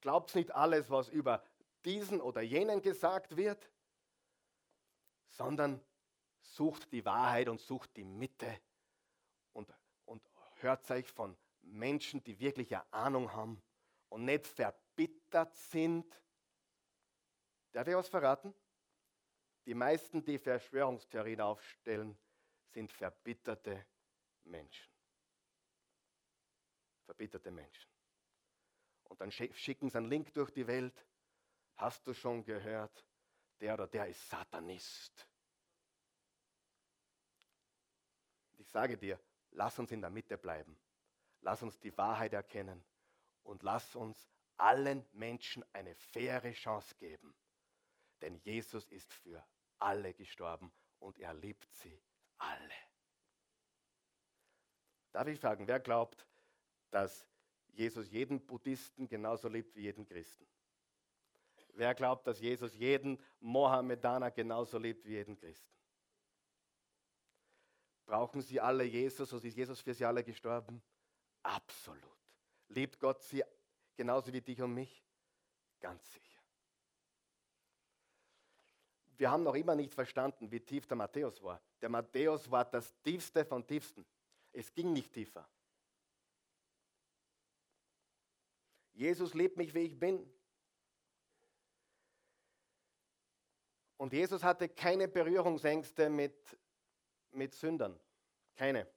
Glaubt 0.03 0.35
nicht 0.35 0.55
alles, 0.55 0.91
was 0.91 1.09
über 1.09 1.43
diesen 1.85 2.21
oder 2.21 2.43
jenen 2.43 2.83
gesagt 2.83 3.37
wird, 3.37 3.71
sondern 5.29 5.81
sucht 6.43 6.93
die 6.93 7.05
Wahrheit 7.05 7.49
und 7.49 7.61
sucht 7.61 7.97
die 7.97 8.05
Mitte 8.05 8.61
und, 9.55 9.73
hört 10.65 10.91
euch 10.91 11.07
von 11.07 11.37
Menschen, 11.63 12.23
die 12.25 12.39
wirklich 12.41 12.75
eine 12.75 12.93
Ahnung 12.93 13.33
haben 13.33 13.63
und 14.09 14.25
nicht 14.25 14.47
verbittert 14.47 15.57
sind. 15.57 16.21
Darf 17.73 17.87
ich 17.87 17.95
was 17.95 18.09
verraten? 18.09 18.53
Die 19.67 19.75
meisten, 19.75 20.25
die 20.25 20.39
Verschwörungstheorien 20.39 21.41
aufstellen, 21.41 22.19
sind 22.73 22.93
verbitterte 22.93 23.87
Menschen 24.45 24.95
verbitterte 27.05 27.51
Menschen. 27.51 27.91
Und 29.05 29.21
dann 29.21 29.31
schicken 29.31 29.91
sie 29.91 29.99
einen 29.99 30.09
Link 30.09 30.33
durch 30.35 30.51
die 30.51 30.67
Welt. 30.67 31.07
Hast 31.77 32.07
du 32.07 32.15
schon 32.15 32.45
gehört, 32.45 33.05
der 33.61 33.75
oder 33.75 33.87
der 33.87 34.09
ist 34.09 34.29
Satanist. 34.29 35.29
Ich 38.59 38.69
sage 38.69 38.97
dir, 38.97 39.21
lass 39.55 39.79
uns 39.79 39.91
in 39.93 40.01
der 40.01 40.11
Mitte 40.11 40.37
bleiben. 40.37 40.77
Lass 41.41 41.63
uns 41.63 41.79
die 41.81 41.97
Wahrheit 41.97 42.33
erkennen 42.33 42.85
und 43.43 43.63
lass 43.63 43.97
uns 43.97 44.29
allen 44.57 45.05
Menschen 45.13 45.65
eine 45.73 45.95
faire 45.95 46.53
Chance 46.53 46.95
geben. 46.97 47.35
Denn 48.21 48.37
Jesus 48.37 48.91
ist 48.91 49.13
für 49.13 49.45
alle 49.79 50.15
gestorben 50.15 50.73
und 50.99 51.19
er 51.19 51.35
liebt 51.35 51.73
sie 51.75 52.01
alle. 52.39 52.75
Darf 55.13 55.27
ich 55.29 55.39
fragen, 55.39 55.67
wer 55.69 55.81
glaubt, 55.81 56.27
dass 56.91 57.27
Jesus 57.69 58.11
jeden 58.11 58.45
Buddhisten 58.45 59.09
genauso 59.09 59.49
liebt 59.49 59.75
wie 59.77 59.83
jeden 59.83 60.07
Christen? 60.07 60.47
Wer 61.75 61.95
glaubt, 61.95 62.27
dass 62.27 62.41
Jesus 62.41 62.75
jeden 62.75 63.21
Mohammedaner 63.41 64.31
genauso 64.31 64.79
liebt 64.79 65.05
wie 65.05 65.13
jeden 65.13 65.37
Christen? 65.37 65.71
Brauchen 68.07 68.43
sie 68.43 68.61
alle 68.61 68.85
Jesus 68.85 69.33
oder 69.33 69.45
ist 69.45 69.57
Jesus 69.57 69.81
für 69.81 69.95
sie 69.95 70.05
alle 70.05 70.23
gestorben? 70.23 70.83
Absolut. 71.43 72.03
Liebt 72.69 72.99
Gott 73.01 73.23
sie 73.23 73.43
genauso 73.97 74.33
wie 74.33 74.41
dich 74.41 74.61
und 74.61 74.75
mich? 74.75 75.03
Ganz 75.81 76.13
sicher. 76.13 76.41
Wir 79.17 79.31
haben 79.31 79.45
noch 79.45 79.55
immer 79.55 79.75
nicht 79.75 79.95
verstanden, 79.95 80.51
wie 80.51 80.61
tief 80.61 80.87
der 80.87 80.97
Matthäus 80.97 81.43
war. 81.43 81.61
Der 81.81 81.89
Matthäus 81.89 82.51
war 82.51 82.65
das 82.65 82.93
tiefste 83.03 83.45
von 83.45 83.67
tiefsten. 83.67 84.05
Es 84.53 84.73
ging 84.73 84.93
nicht 84.93 85.13
tiefer. 85.13 85.49
Jesus 88.93 89.35
liebt 89.35 89.57
mich, 89.57 89.75
wie 89.75 89.81
ich 89.81 89.99
bin. 89.99 90.29
Und 93.97 94.13
Jesus 94.13 94.43
hatte 94.43 94.69
keine 94.69 95.09
Berührungsängste 95.09 96.11
mit, 96.11 96.57
mit 97.35 97.55
Sündern. 97.55 97.99
Keine. 98.55 98.89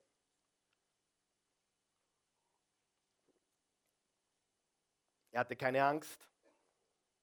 Er 5.31 5.41
hatte 5.41 5.55
keine 5.55 5.83
Angst. 5.83 6.27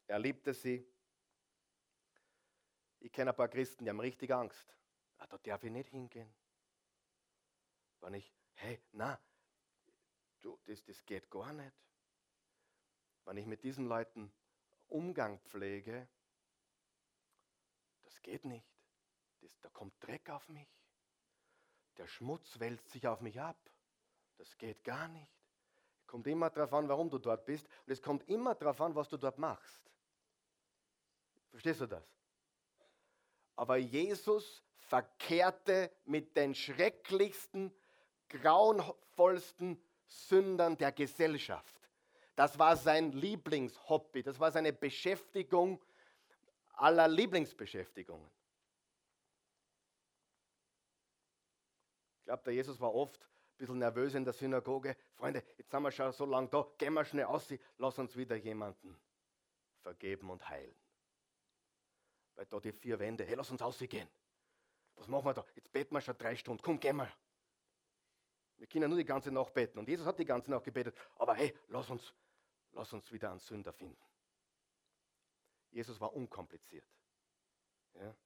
Er 0.06 0.18
liebte 0.18 0.54
sie. 0.54 0.86
Ich 3.00 3.12
kenne 3.12 3.30
ein 3.30 3.36
paar 3.36 3.48
Christen, 3.48 3.84
die 3.84 3.90
haben 3.90 4.00
richtig 4.00 4.32
Angst. 4.32 4.74
Ah, 5.18 5.26
da 5.26 5.36
darf 5.38 5.64
ich 5.64 5.70
nicht 5.70 5.88
hingehen. 5.90 6.32
Wenn 8.00 8.14
ich, 8.14 8.32
hey, 8.54 8.80
na, 8.92 9.20
du, 10.40 10.58
das, 10.64 10.84
das 10.84 11.04
geht 11.04 11.30
gar 11.30 11.52
nicht. 11.52 11.74
wenn 13.24 13.36
ich 13.36 13.46
mit 13.46 13.62
diesen 13.62 13.86
Leuten 13.86 14.32
Umgang 14.88 15.40
pflege, 15.40 16.08
das 18.02 18.20
geht 18.22 18.44
nicht. 18.44 18.66
Das, 19.40 19.58
da 19.60 19.70
kommt 19.70 19.94
Dreck 20.00 20.30
auf 20.30 20.48
mich. 20.48 20.68
Der 21.97 22.07
Schmutz 22.07 22.59
wälzt 22.59 22.90
sich 22.90 23.07
auf 23.07 23.20
mich 23.20 23.40
ab. 23.40 23.57
Das 24.38 24.57
geht 24.59 24.82
gar 24.84 25.09
nicht. 25.09 25.30
Es 26.01 26.07
kommt 26.07 26.26
immer 26.26 26.51
darauf 26.51 26.72
an, 26.74 26.88
warum 26.88 27.09
du 27.09 27.18
dort 27.18 27.45
bist. 27.47 27.66
Und 27.86 27.92
es 27.92 28.03
kommt 28.03 28.28
immer 28.28 28.55
darauf 28.55 28.80
an, 28.80 28.95
was 28.95 29.09
du 29.09 29.16
dort 29.16 29.38
machst. 29.38 29.80
Verstehst 31.51 31.80
du 31.80 31.86
das? 31.86 32.05
Aber 33.57 33.76
Jesus 33.76 34.62
verkehrte 34.78 35.90
mit 36.05 36.36
den 36.36 36.55
schrecklichsten, 36.55 37.72
grauenvollsten 38.28 39.80
Sündern 40.07 40.76
der 40.76 40.92
Gesellschaft. 40.92 41.80
Das 42.36 42.59
war 42.59 42.76
sein 42.76 43.12
Lieblingshobby, 43.12 44.22
das 44.22 44.40
war 44.40 44.51
seine 44.51 44.72
Beschäftigung 44.72 45.80
aller 46.72 47.07
Lieblingsbeschäftigungen. 47.07 48.28
Ich 52.24 52.26
glaube, 52.26 52.42
der 52.42 52.54
Jesus 52.54 52.80
war 52.80 52.94
oft 52.94 53.20
ein 53.20 53.56
bisschen 53.58 53.78
nervös 53.78 54.14
in 54.14 54.24
der 54.24 54.32
Synagoge. 54.32 54.96
Freunde, 55.12 55.44
jetzt 55.58 55.70
sind 55.70 55.82
wir 55.82 55.90
schon 55.90 56.10
so 56.10 56.24
lange 56.24 56.48
da, 56.48 56.66
gehen 56.78 56.94
wir 56.94 57.04
schnell 57.04 57.26
aus, 57.26 57.52
lass 57.76 57.98
uns 57.98 58.16
wieder 58.16 58.34
jemanden 58.34 58.98
vergeben 59.82 60.30
und 60.30 60.48
heilen. 60.48 60.74
Weil 62.34 62.46
da 62.46 62.58
die 62.60 62.72
vier 62.72 62.98
Wände, 62.98 63.24
hey, 63.24 63.34
lass 63.34 63.50
uns 63.50 63.60
ausgehen. 63.60 64.08
Was 64.94 65.06
machen 65.06 65.26
wir 65.26 65.34
da? 65.34 65.44
Jetzt 65.54 65.70
beten 65.70 65.94
wir 65.94 66.00
schon 66.00 66.16
drei 66.16 66.34
Stunden. 66.34 66.62
Komm, 66.62 66.80
gehen 66.80 66.96
wir. 66.96 67.12
Wir 68.56 68.66
können 68.68 68.88
nur 68.88 68.96
die 68.96 69.04
ganze 69.04 69.30
Nacht 69.30 69.52
beten. 69.52 69.78
Und 69.78 69.86
Jesus 69.86 70.06
hat 70.06 70.18
die 70.18 70.24
ganze 70.24 70.50
Nacht 70.50 70.64
gebetet. 70.64 70.96
Aber 71.16 71.34
hey, 71.34 71.54
lass 71.68 71.90
uns, 71.90 72.14
lass 72.72 72.90
uns 72.94 73.12
wieder 73.12 73.30
einen 73.30 73.38
Sünder 73.38 73.74
finden. 73.74 74.00
Jesus 75.72 76.00
war 76.00 76.14
unkompliziert. 76.14 76.88
Ja. 77.92 78.16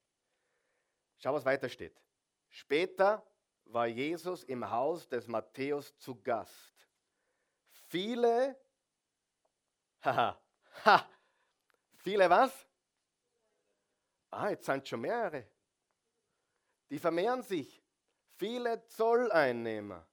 Schau, 1.17 1.35
was 1.35 1.45
weiter 1.45 1.69
steht. 1.69 2.01
Später 2.49 3.27
war 3.73 3.87
Jesus 3.87 4.45
im 4.45 4.69
Haus 4.69 5.09
des 5.09 5.27
Matthäus 5.27 5.97
zu 5.99 6.21
Gast. 6.23 6.75
Viele, 7.89 8.57
haha, 10.03 10.39
ha, 10.85 11.09
viele 11.97 12.29
was? 12.29 12.67
Ah, 14.31 14.51
jetzt 14.51 14.67
sind 14.67 14.87
schon 14.87 15.01
mehrere. 15.01 15.47
Die 16.91 16.99
vermehren 16.99 17.43
sich. 17.43 17.83
Viele 18.37 18.87
Zolleinnehmer. 18.87 20.07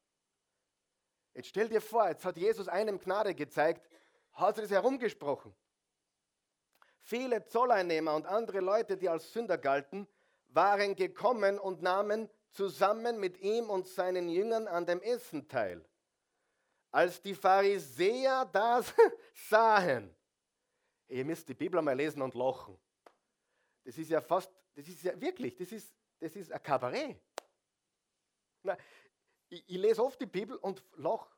Jetzt 1.33 1.49
stell 1.49 1.69
dir 1.69 1.81
vor, 1.81 2.07
jetzt 2.07 2.25
hat 2.25 2.37
Jesus 2.37 2.67
einem 2.67 2.97
Gnade 2.99 3.35
gezeigt, 3.35 3.89
hat 4.31 4.57
es 4.57 4.71
herumgesprochen. 4.71 5.53
Viele 7.01 7.45
Zolleinnehmer 7.45 8.15
und 8.15 8.25
andere 8.25 8.61
Leute, 8.61 8.97
die 8.97 9.09
als 9.09 9.31
Sünder 9.31 9.57
galten, 9.57 10.07
waren 10.47 10.95
gekommen 10.95 11.59
und 11.59 11.81
nahmen 11.81 12.29
zusammen 12.55 13.19
mit 13.19 13.39
ihm 13.41 13.69
und 13.69 13.87
seinen 13.87 14.29
Jüngern 14.29 14.67
an 14.67 14.85
dem 14.85 15.01
Essen 15.01 15.47
teil. 15.47 15.85
Als 16.89 17.21
die 17.21 17.35
Pharisäer 17.35 18.45
das 18.45 18.93
sahen, 19.49 20.15
ihr 21.09 21.25
müsst 21.25 21.47
die 21.49 21.53
Bibel 21.53 21.81
mal 21.81 21.95
lesen 21.95 22.21
und 22.21 22.33
lachen. 22.33 22.79
Das 23.83 23.97
ist 23.97 24.09
ja 24.09 24.21
fast, 24.21 24.51
das 24.73 24.87
ist 24.87 25.03
ja 25.03 25.19
wirklich, 25.19 25.55
das 25.55 25.71
ist, 25.71 25.93
das 26.19 26.35
ist 26.35 26.51
ein 26.51 26.63
Kabarett. 26.63 27.21
Na, 28.63 28.77
ich, 29.49 29.63
ich, 29.67 29.77
lese 29.77 30.03
oft 30.03 30.19
die 30.19 30.25
Bibel 30.25 30.55
und 30.55 30.83
lache. 30.95 31.29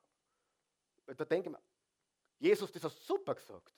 Da 1.04 1.24
denke 1.24 1.48
ich 1.48 1.52
mir, 1.52 1.62
Jesus, 2.38 2.70
das 2.70 2.84
hat 2.84 2.92
super 2.92 3.34
gesagt. 3.34 3.74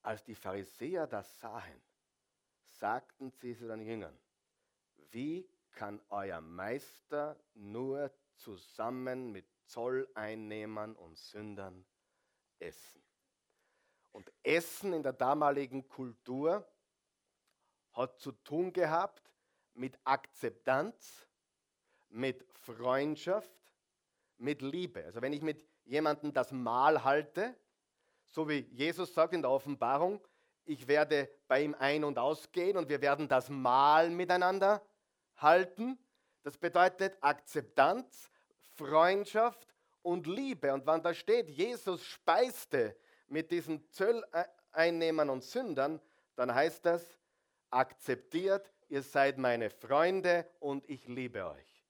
Als 0.00 0.24
die 0.24 0.34
Pharisäer 0.34 1.06
das 1.06 1.38
sahen, 1.38 1.80
sagten 2.82 3.30
sie 3.30 3.56
zu 3.56 3.68
den 3.68 3.80
Jüngern, 3.80 4.18
wie 5.12 5.48
kann 5.70 6.00
euer 6.08 6.40
Meister 6.40 7.38
nur 7.54 8.10
zusammen 8.34 9.30
mit 9.30 9.46
Zolleinnehmern 9.66 10.96
und 10.96 11.16
Sündern 11.16 11.86
essen? 12.58 13.00
Und 14.10 14.32
Essen 14.42 14.92
in 14.94 15.04
der 15.04 15.12
damaligen 15.12 15.86
Kultur 15.86 16.68
hat 17.92 18.18
zu 18.18 18.32
tun 18.32 18.72
gehabt 18.72 19.30
mit 19.74 19.96
Akzeptanz, 20.02 21.28
mit 22.08 22.44
Freundschaft, 22.50 23.62
mit 24.38 24.60
Liebe. 24.60 25.04
Also 25.04 25.22
wenn 25.22 25.32
ich 25.32 25.42
mit 25.42 25.64
jemandem 25.84 26.32
das 26.32 26.50
Mahl 26.50 27.04
halte, 27.04 27.56
so 28.26 28.48
wie 28.48 28.66
Jesus 28.72 29.14
sagt 29.14 29.34
in 29.34 29.42
der 29.42 29.52
Offenbarung, 29.52 30.20
ich 30.64 30.86
werde 30.88 31.28
bei 31.48 31.62
ihm 31.62 31.74
ein- 31.78 32.04
und 32.04 32.18
ausgehen 32.18 32.76
und 32.76 32.88
wir 32.88 33.00
werden 33.00 33.28
das 33.28 33.48
Mahl 33.48 34.10
miteinander 34.10 34.82
halten. 35.36 35.98
Das 36.42 36.56
bedeutet 36.56 37.16
Akzeptanz, 37.20 38.30
Freundschaft 38.74 39.74
und 40.02 40.26
Liebe. 40.26 40.72
Und 40.72 40.86
wenn 40.86 41.02
da 41.02 41.14
steht, 41.14 41.48
Jesus 41.48 42.04
speiste 42.04 42.96
mit 43.28 43.50
diesen 43.50 43.88
Zölleinnehmern 43.90 45.30
und 45.30 45.42
Sündern, 45.42 46.00
dann 46.36 46.54
heißt 46.54 46.84
das, 46.84 47.18
akzeptiert, 47.70 48.70
ihr 48.88 49.02
seid 49.02 49.38
meine 49.38 49.70
Freunde 49.70 50.46
und 50.60 50.88
ich 50.88 51.06
liebe 51.08 51.46
euch. 51.46 51.86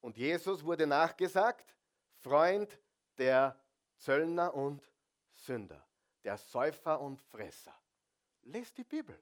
Und 0.00 0.16
Jesus 0.16 0.64
wurde 0.64 0.86
nachgesagt, 0.86 1.76
Freund 2.20 2.78
der 3.16 3.58
Zöllner 3.96 4.54
und 4.54 4.90
Sünder, 5.34 5.84
der 6.24 6.36
Säufer 6.36 7.00
und 7.00 7.20
Fresser. 7.20 7.77
Lest 8.48 8.78
die 8.78 8.84
Bibel. 8.84 9.18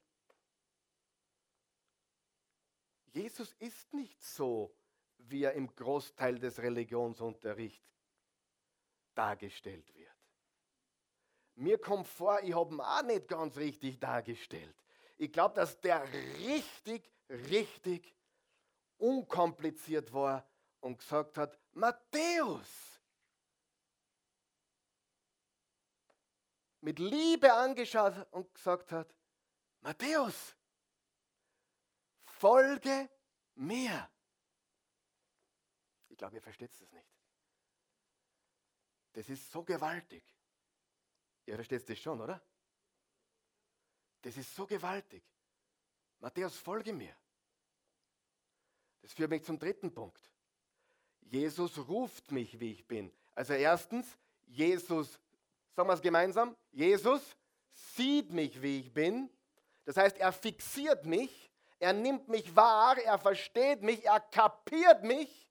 Jesus 3.12 3.52
ist 3.58 3.92
nicht 3.92 4.22
so, 4.22 4.72
wie 5.18 5.42
er 5.42 5.54
im 5.54 5.74
Großteil 5.74 6.38
des 6.38 6.60
Religionsunterrichts 6.60 7.84
dargestellt 9.14 9.92
wird. 9.94 10.14
Mir 11.56 11.78
kommt 11.78 12.06
vor, 12.06 12.40
ich 12.42 12.54
habe 12.54 12.74
ihn 12.74 12.80
auch 12.80 13.02
nicht 13.02 13.26
ganz 13.26 13.56
richtig 13.56 13.98
dargestellt. 13.98 14.76
Ich 15.16 15.32
glaube, 15.32 15.54
dass 15.54 15.80
der 15.80 16.06
richtig, 16.38 17.10
richtig 17.30 18.14
unkompliziert 18.98 20.12
war 20.12 20.46
und 20.80 20.98
gesagt 20.98 21.38
hat, 21.38 21.58
Matthäus, 21.72 22.95
mit 26.86 27.00
Liebe 27.00 27.52
angeschaut 27.52 28.14
und 28.30 28.54
gesagt 28.54 28.92
hat, 28.92 29.12
Matthäus, 29.80 30.54
folge 32.26 33.10
mir. 33.56 34.08
Ich 36.08 36.16
glaube, 36.16 36.36
ihr 36.36 36.42
versteht 36.42 36.72
es 36.72 36.92
nicht. 36.92 37.08
Das 39.14 39.28
ist 39.28 39.50
so 39.50 39.64
gewaltig. 39.64 40.22
Ihr 41.46 41.56
versteht 41.56 41.90
das 41.90 41.98
schon, 41.98 42.20
oder? 42.20 42.40
Das 44.22 44.36
ist 44.36 44.54
so 44.54 44.64
gewaltig. 44.64 45.24
Matthäus, 46.20 46.56
folge 46.56 46.92
mir. 46.92 47.16
Das 49.02 49.12
führt 49.12 49.30
mich 49.30 49.42
zum 49.42 49.58
dritten 49.58 49.92
Punkt. 49.92 50.30
Jesus 51.22 51.78
ruft 51.88 52.30
mich, 52.30 52.60
wie 52.60 52.70
ich 52.70 52.86
bin. 52.86 53.12
Also 53.34 53.54
erstens, 53.54 54.06
Jesus, 54.46 55.18
sagen 55.76 55.90
wir 55.90 55.94
es 55.94 56.00
gemeinsam, 56.00 56.56
Jesus 56.72 57.36
sieht 57.72 58.30
mich, 58.30 58.62
wie 58.62 58.80
ich 58.80 58.94
bin. 58.94 59.30
Das 59.84 59.98
heißt, 59.98 60.16
er 60.16 60.32
fixiert 60.32 61.04
mich, 61.04 61.52
er 61.78 61.92
nimmt 61.92 62.28
mich 62.28 62.56
wahr, 62.56 62.96
er 62.96 63.18
versteht 63.18 63.82
mich, 63.82 64.06
er 64.06 64.20
kapiert 64.20 65.04
mich. 65.04 65.46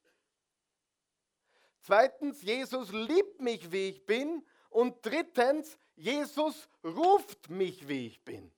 Zweitens, 1.82 2.41
Jesus 2.41 2.91
liebt 2.91 3.39
mich, 3.39 3.71
wie 3.71 3.89
ich 3.89 4.05
bin. 4.07 4.43
Und 4.69 5.05
drittens, 5.05 5.78
Jesus 5.95 6.67
ruft 6.84 7.51
mich, 7.51 7.88
wie 7.88 8.07
ich 8.07 8.26
bin. 8.26 8.51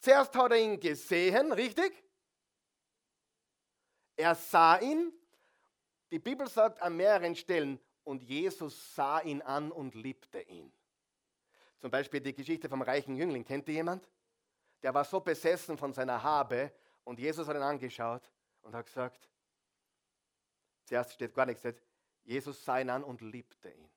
Zuerst 0.00 0.36
hat 0.36 0.52
er 0.52 0.58
ihn 0.58 0.78
gesehen, 0.78 1.50
richtig? 1.52 2.04
Er 4.16 4.34
sah 4.34 4.78
ihn. 4.78 5.12
Die 6.10 6.18
Bibel 6.18 6.46
sagt 6.46 6.82
an 6.82 6.96
mehreren 6.96 7.34
Stellen, 7.34 7.80
und 8.08 8.22
Jesus 8.22 8.94
sah 8.94 9.20
ihn 9.20 9.42
an 9.42 9.70
und 9.70 9.94
liebte 9.94 10.40
ihn. 10.40 10.72
Zum 11.76 11.90
Beispiel 11.90 12.22
die 12.22 12.32
Geschichte 12.32 12.66
vom 12.66 12.80
reichen 12.80 13.14
Jüngling. 13.14 13.44
Kennt 13.44 13.68
ihr 13.68 13.74
jemand? 13.74 14.08
Der 14.82 14.94
war 14.94 15.04
so 15.04 15.20
besessen 15.20 15.76
von 15.76 15.92
seiner 15.92 16.22
Habe 16.22 16.72
und 17.04 17.18
Jesus 17.18 17.46
hat 17.46 17.54
ihn 17.54 17.62
angeschaut 17.62 18.22
und 18.62 18.74
hat 18.74 18.86
gesagt, 18.86 19.28
zuerst 20.84 21.12
steht 21.12 21.34
gar 21.34 21.44
nichts, 21.44 21.62
Jesus 22.24 22.64
sah 22.64 22.80
ihn 22.80 22.88
an 22.88 23.04
und 23.04 23.20
liebte 23.20 23.70
ihn. 23.70 23.90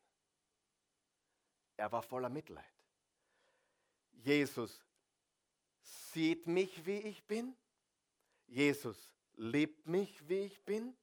Er 1.77 1.89
war 1.89 2.01
voller 2.01 2.29
Mitleid. 2.29 2.65
Jesus 4.11 4.83
sieht 5.79 6.47
mich, 6.47 6.85
wie 6.85 6.99
ich 6.99 7.25
bin. 7.25 7.55
Jesus 8.45 9.15
liebt 9.35 9.87
mich, 9.87 10.27
wie 10.27 10.39
ich 10.39 10.61
bin. 10.65 10.97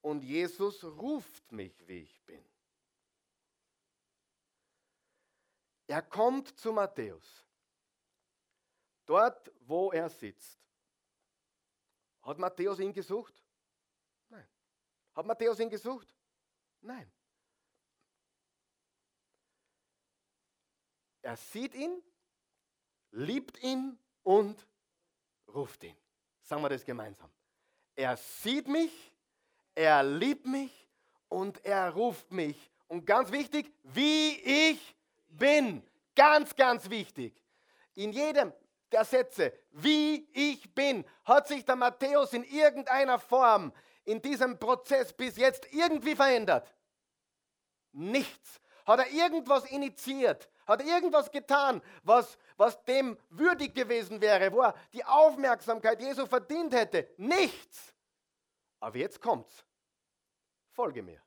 Und 0.00 0.22
Jesus 0.22 0.84
ruft 0.84 1.50
mich, 1.52 1.86
wie 1.86 2.00
ich 2.00 2.20
bin. 2.22 2.44
Er 5.86 6.02
kommt 6.02 6.58
zu 6.58 6.72
Matthäus. 6.72 7.44
Dort, 9.06 9.50
wo 9.60 9.90
er 9.90 10.08
sitzt. 10.10 10.58
Hat 12.22 12.38
Matthäus 12.38 12.78
ihn 12.78 12.92
gesucht? 12.92 13.42
Nein. 14.28 14.46
Hat 15.14 15.26
Matthäus 15.26 15.58
ihn 15.60 15.70
gesucht? 15.70 16.14
Nein. 16.82 17.10
Er 21.22 21.36
sieht 21.36 21.74
ihn, 21.74 22.02
liebt 23.10 23.62
ihn 23.62 23.98
und 24.22 24.66
ruft 25.48 25.82
ihn. 25.84 25.96
Sagen 26.42 26.62
wir 26.62 26.68
das 26.68 26.84
gemeinsam. 26.84 27.30
Er 27.94 28.16
sieht 28.16 28.68
mich, 28.68 29.12
er 29.78 30.02
liebt 30.02 30.44
mich 30.44 30.88
und 31.28 31.64
er 31.64 31.90
ruft 31.90 32.32
mich. 32.32 32.70
Und 32.88 33.06
ganz 33.06 33.30
wichtig, 33.30 33.72
wie 33.84 34.30
ich 34.30 34.96
bin. 35.28 35.84
Ganz, 36.16 36.56
ganz 36.56 36.90
wichtig. 36.90 37.40
In 37.94 38.12
jedem 38.12 38.52
der 38.90 39.04
Sätze, 39.04 39.52
wie 39.70 40.28
ich 40.32 40.74
bin, 40.74 41.04
hat 41.24 41.46
sich 41.46 41.64
der 41.64 41.76
Matthäus 41.76 42.32
in 42.32 42.42
irgendeiner 42.42 43.20
Form 43.20 43.72
in 44.04 44.20
diesem 44.20 44.58
Prozess 44.58 45.12
bis 45.12 45.36
jetzt 45.36 45.72
irgendwie 45.72 46.16
verändert. 46.16 46.74
Nichts. 47.92 48.60
Hat 48.84 48.98
er 48.98 49.10
irgendwas 49.10 49.64
initiiert? 49.70 50.48
Hat 50.66 50.80
er 50.80 50.86
irgendwas 50.86 51.30
getan, 51.30 51.80
was, 52.02 52.36
was 52.56 52.82
dem 52.84 53.16
würdig 53.30 53.74
gewesen 53.74 54.20
wäre, 54.20 54.50
wo 54.52 54.62
er 54.62 54.74
die 54.92 55.04
Aufmerksamkeit 55.04 56.00
Jesu 56.00 56.26
verdient 56.26 56.74
hätte? 56.74 57.08
Nichts. 57.16 57.94
Aber 58.80 58.96
jetzt 58.96 59.20
kommt's. 59.20 59.64
Folge 60.78 61.02
mir. 61.02 61.20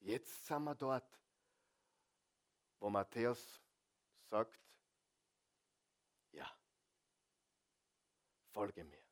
Jetzt 0.00 0.44
sind 0.44 0.64
wir 0.64 0.74
dort, 0.74 1.08
wo 2.80 2.90
Matthäus 2.90 3.62
sagt, 4.28 4.58
ja, 6.32 6.50
folge 8.48 8.82
mir. 8.82 9.04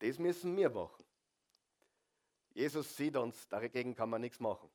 Das 0.00 0.18
müssen 0.18 0.56
wir 0.56 0.70
machen. 0.70 1.04
Jesus 2.50 2.96
sieht 2.96 3.14
uns, 3.14 3.46
dagegen 3.46 3.94
kann 3.94 4.10
man 4.10 4.22
nichts 4.22 4.40
machen. 4.40 4.68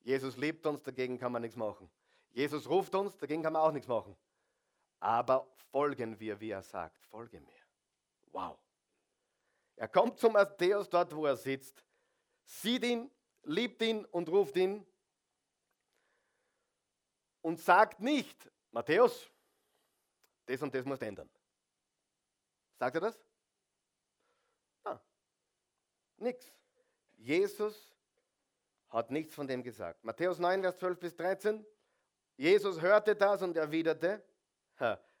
Jesus 0.00 0.36
liebt 0.36 0.66
uns, 0.66 0.82
dagegen 0.82 1.16
kann 1.18 1.32
man 1.32 1.40
nichts 1.40 1.56
machen. 1.56 1.90
Jesus 2.28 2.68
ruft 2.68 2.94
uns, 2.94 3.16
dagegen 3.16 3.42
kann 3.42 3.54
man 3.54 3.62
auch 3.62 3.72
nichts 3.72 3.88
machen. 3.88 4.14
Aber 5.00 5.46
folgen 5.70 6.20
wir, 6.20 6.38
wie 6.40 6.50
er 6.50 6.62
sagt, 6.62 7.06
folge 7.06 7.40
mir. 7.40 7.64
Wow. 8.32 8.65
Er 9.76 9.88
kommt 9.88 10.18
zu 10.18 10.30
Matthäus 10.30 10.88
dort, 10.88 11.14
wo 11.14 11.26
er 11.26 11.36
sitzt, 11.36 11.84
sieht 12.44 12.84
ihn, 12.84 13.10
liebt 13.42 13.82
ihn 13.82 14.04
und 14.06 14.28
ruft 14.28 14.56
ihn 14.56 14.86
und 17.42 17.60
sagt 17.60 18.00
nicht, 18.00 18.50
Matthäus, 18.70 19.30
das 20.46 20.62
und 20.62 20.74
das 20.74 20.84
musst 20.84 21.02
ändern. 21.02 21.30
Sagt 22.78 22.96
er 22.96 23.00
das? 23.00 23.24
Ah, 24.84 25.00
nix. 26.16 26.52
Jesus 27.16 27.94
hat 28.88 29.10
nichts 29.10 29.34
von 29.34 29.46
dem 29.46 29.62
gesagt. 29.62 30.02
Matthäus 30.04 30.38
9, 30.38 30.62
Vers 30.62 30.78
12 30.78 30.98
bis 30.98 31.16
13. 31.16 31.66
Jesus 32.36 32.80
hörte 32.80 33.16
das 33.16 33.42
und 33.42 33.56
erwiderte, 33.56 34.22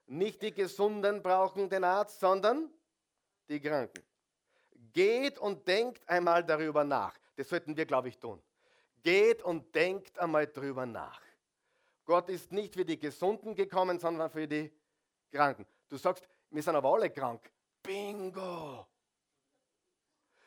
nicht 0.06 0.42
die 0.42 0.52
Gesunden 0.52 1.22
brauchen 1.22 1.68
den 1.68 1.84
Arzt, 1.84 2.20
sondern 2.20 2.70
die 3.48 3.60
Kranken. 3.60 4.04
Geht 4.92 5.38
und 5.38 5.66
denkt 5.66 6.08
einmal 6.08 6.44
darüber 6.44 6.84
nach. 6.84 7.14
Das 7.36 7.48
sollten 7.48 7.76
wir, 7.76 7.86
glaube 7.86 8.08
ich, 8.08 8.18
tun. 8.18 8.42
Geht 9.02 9.42
und 9.42 9.74
denkt 9.74 10.18
einmal 10.18 10.46
darüber 10.46 10.86
nach. 10.86 11.20
Gott 12.04 12.28
ist 12.28 12.52
nicht 12.52 12.74
für 12.74 12.84
die 12.84 12.98
Gesunden 12.98 13.54
gekommen, 13.54 13.98
sondern 13.98 14.30
für 14.30 14.46
die 14.46 14.72
Kranken. 15.30 15.66
Du 15.88 15.96
sagst, 15.96 16.26
wir 16.50 16.62
sind 16.62 16.76
aber 16.76 16.92
alle 16.92 17.10
krank. 17.10 17.50
Bingo! 17.82 18.86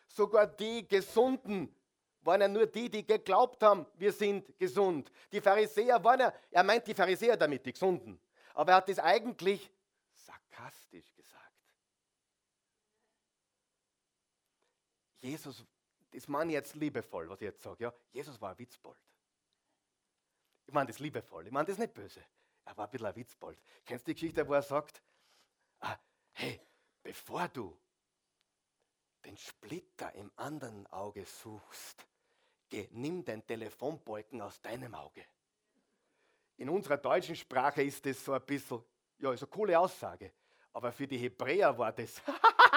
Sogar 0.07 0.47
die 0.47 0.87
Gesunden 0.87 1.73
waren 2.21 2.41
ja 2.41 2.47
nur 2.47 2.65
die, 2.65 2.89
die 2.89 3.05
geglaubt 3.05 3.61
haben, 3.63 3.85
wir 3.95 4.11
sind 4.11 4.57
gesund. 4.57 5.11
Die 5.31 5.39
Pharisäer 5.39 6.03
waren 6.03 6.19
ja, 6.19 6.33
er 6.51 6.63
meint 6.63 6.87
die 6.87 6.93
Pharisäer 6.93 7.37
damit, 7.37 7.65
die 7.65 7.73
Gesunden. 7.73 8.19
Aber 8.53 8.71
er 8.71 8.77
hat 8.77 8.89
das 8.89 8.99
eigentlich 8.99 9.71
sarkastisch 10.13 11.13
gesagt. 11.15 11.39
Jesus, 15.21 15.65
das 16.11 16.27
meine 16.27 16.51
ich 16.51 16.55
jetzt 16.55 16.75
liebevoll, 16.75 17.29
was 17.29 17.41
ich 17.41 17.45
jetzt 17.45 17.61
sage. 17.61 17.83
Ja? 17.83 17.93
Jesus 18.11 18.39
war 18.39 18.51
ein 18.51 18.59
Witzbold. 18.59 18.99
Ich 20.65 20.73
meine 20.73 20.87
das 20.87 20.99
liebevoll, 20.99 21.47
ich 21.47 21.51
meine 21.51 21.67
das 21.67 21.77
nicht 21.77 21.93
böse. 21.93 22.23
Er 22.65 22.77
war 22.77 22.85
ein 22.85 22.91
bisschen 22.91 23.07
ein 23.07 23.15
Witzbold. 23.15 23.59
Kennst 23.85 24.07
du 24.07 24.11
die 24.11 24.15
Geschichte, 24.15 24.47
wo 24.47 24.53
er 24.53 24.61
sagt, 24.61 25.01
ah, 25.79 25.97
hey, 26.33 26.61
bevor 27.01 27.47
du 27.47 27.75
den 29.25 29.35
Splitter 29.37 30.13
im 30.15 30.31
anderen 30.35 30.85
Auge 30.87 31.25
suchst, 31.25 32.05
geh, 32.69 32.87
nimm 32.91 33.25
den 33.25 33.45
Telefonbalken 33.45 34.41
aus 34.41 34.61
deinem 34.61 34.93
Auge. 34.93 35.25
In 36.57 36.69
unserer 36.69 36.97
deutschen 36.97 37.35
Sprache 37.35 37.81
ist 37.81 38.05
das 38.05 38.23
so 38.23 38.33
ein 38.33 38.45
bisschen, 38.45 38.83
ja, 39.17 39.33
ist 39.33 39.43
eine 39.43 39.49
coole 39.49 39.79
Aussage. 39.79 40.31
Aber 40.73 40.91
für 40.91 41.07
die 41.07 41.17
Hebräer 41.17 41.77
war 41.77 41.91
das, 41.91 42.21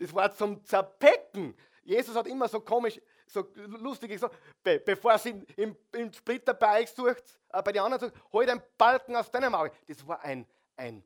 das 0.00 0.14
war 0.14 0.32
zum 0.34 0.64
Zerpecken. 0.64 1.54
Jesus 1.82 2.16
hat 2.16 2.26
immer 2.26 2.48
so 2.48 2.60
komisch, 2.60 3.00
so 3.26 3.46
lustig 3.54 4.10
gesagt, 4.10 4.34
be 4.62 4.80
bevor 4.80 5.18
sie 5.18 5.44
im, 5.56 5.76
im 5.92 6.12
Splitter 6.12 6.54
bei 6.54 6.80
euch 6.80 6.90
sucht, 6.90 7.38
äh, 7.50 7.62
bei 7.62 7.72
den 7.72 7.82
anderen 7.82 8.10
sucht, 8.10 8.32
hol 8.32 8.46
den 8.46 8.62
Balken 8.78 9.14
aus 9.14 9.30
deinem 9.30 9.54
Auge. 9.54 9.72
Das 9.86 10.06
war 10.06 10.20
ein, 10.22 10.46
ein, 10.76 11.04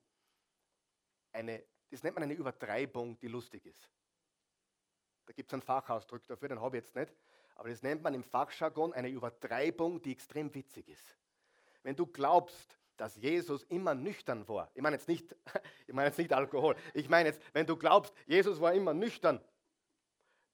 eine, 1.33 1.65
das 1.91 2.03
nennt 2.05 2.15
man 2.15 2.23
eine 2.23 2.35
Übertreibung, 2.35 3.19
die 3.19 3.29
lustig 3.29 3.67
ist. 3.67 3.91
Da 5.27 5.33
gibt 5.33 5.51
es 5.51 5.55
einen 5.55 5.63
Fachausdruck 5.63 6.25
dafür, 6.27 6.49
den 6.49 6.61
habe 6.61 6.77
ich 6.77 6.85
jetzt 6.85 6.95
nicht. 6.95 7.13
Aber 7.57 7.69
das 7.69 7.83
nennt 7.83 8.03
man 8.03 8.15
im 8.15 8.23
Fachjargon 8.23 8.93
eine 8.93 9.09
Übertreibung, 9.09 10.01
die 10.03 10.13
extrem 10.13 10.55
witzig 10.55 10.89
ist. 10.89 11.17
Wenn 11.83 11.97
du 11.97 12.07
glaubst, 12.07 12.79
dass 12.97 13.17
Jesus 13.17 13.65
immer 13.65 13.95
nüchtern 13.95 14.47
war. 14.49 14.71
Ich 14.75 14.83
meine 14.83 14.97
jetzt 14.97 15.09
nicht, 15.09 15.35
ich 15.87 15.95
meine 15.95 16.09
jetzt 16.09 16.19
nicht 16.19 16.33
Alkohol. 16.33 16.77
Ich 16.93 17.09
meine 17.09 17.31
jetzt, 17.31 17.41
wenn 17.53 17.67
du 17.67 17.77
glaubst, 17.77 18.15
Jesus 18.27 18.61
war 18.61 18.73
immer 18.73 18.95
nüchtern, 18.95 19.43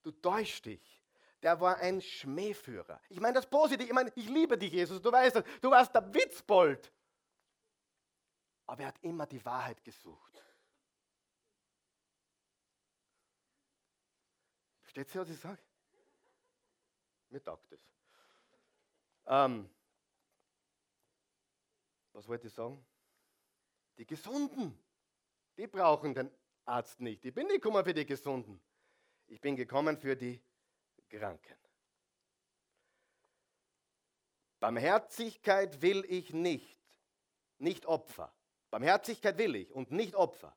du 0.03 0.11
täuschst 0.11 0.67
dich. 0.67 1.01
Der 1.43 1.61
war 1.61 1.79
ein 1.79 2.03
Schmähführer. 2.03 3.01
Ich 3.09 3.19
meine 3.19 3.35
das 3.35 3.49
positiv. 3.49 3.87
Ich 3.87 3.95
meine, 3.95 4.13
ich 4.15 4.29
liebe 4.29 4.59
dich, 4.59 4.73
Jesus. 4.73 5.01
Du 5.01 5.11
weißt 5.11 5.37
das. 5.37 5.45
Du 5.63 5.71
warst 5.71 5.95
der 5.95 6.13
Witzbold. 6.13 6.93
Aber 8.67 8.83
er 8.83 8.89
hat 8.89 8.99
immer 9.03 9.27
die 9.27 9.43
Wahrheit 9.45 9.83
gesucht. 9.83 10.45
Versteht 14.83 15.15
ihr, 15.15 15.21
was 15.23 15.31
ich 15.31 15.41
sage? 15.41 15.59
Mir 17.31 17.43
taugt 17.43 17.73
es. 17.73 17.81
Ähm, 19.27 19.71
was 22.13 22.27
wollte 22.29 22.49
ich 22.49 22.53
sagen? 22.53 22.85
Die 23.99 24.07
Gesunden, 24.07 24.79
die 25.57 25.67
brauchen 25.67 26.15
den 26.15 26.31
Arzt 26.65 27.01
nicht. 27.01 27.25
Ich 27.25 27.35
bin 27.35 27.47
nicht 27.47 27.63
gekommen 27.63 27.85
für 27.85 27.95
die 27.95 28.07
Gesunden. 28.07 28.61
Ich 29.27 29.41
bin 29.41 29.57
gekommen 29.57 29.97
für 29.97 30.17
die 30.17 30.41
Kranken. 31.09 31.57
Barmherzigkeit 34.59 35.81
will 35.81 36.05
ich 36.09 36.33
nicht, 36.33 36.79
nicht 37.59 37.87
Opfer. 37.87 38.33
Barmherzigkeit 38.71 39.39
will 39.39 39.57
ich 39.57 39.73
und 39.73 39.91
nicht 39.91 40.15
Opfer. 40.15 40.55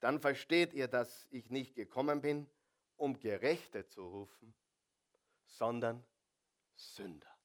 Dann 0.00 0.20
versteht 0.20 0.74
ihr, 0.74 0.88
dass 0.88 1.26
ich 1.30 1.50
nicht 1.50 1.74
gekommen 1.74 2.20
bin, 2.20 2.48
um 2.96 3.18
Gerechte 3.18 3.86
zu 3.86 4.06
rufen, 4.06 4.54
sondern 5.46 5.96
Sünder. 5.96 6.16
Sünder. 6.76 7.35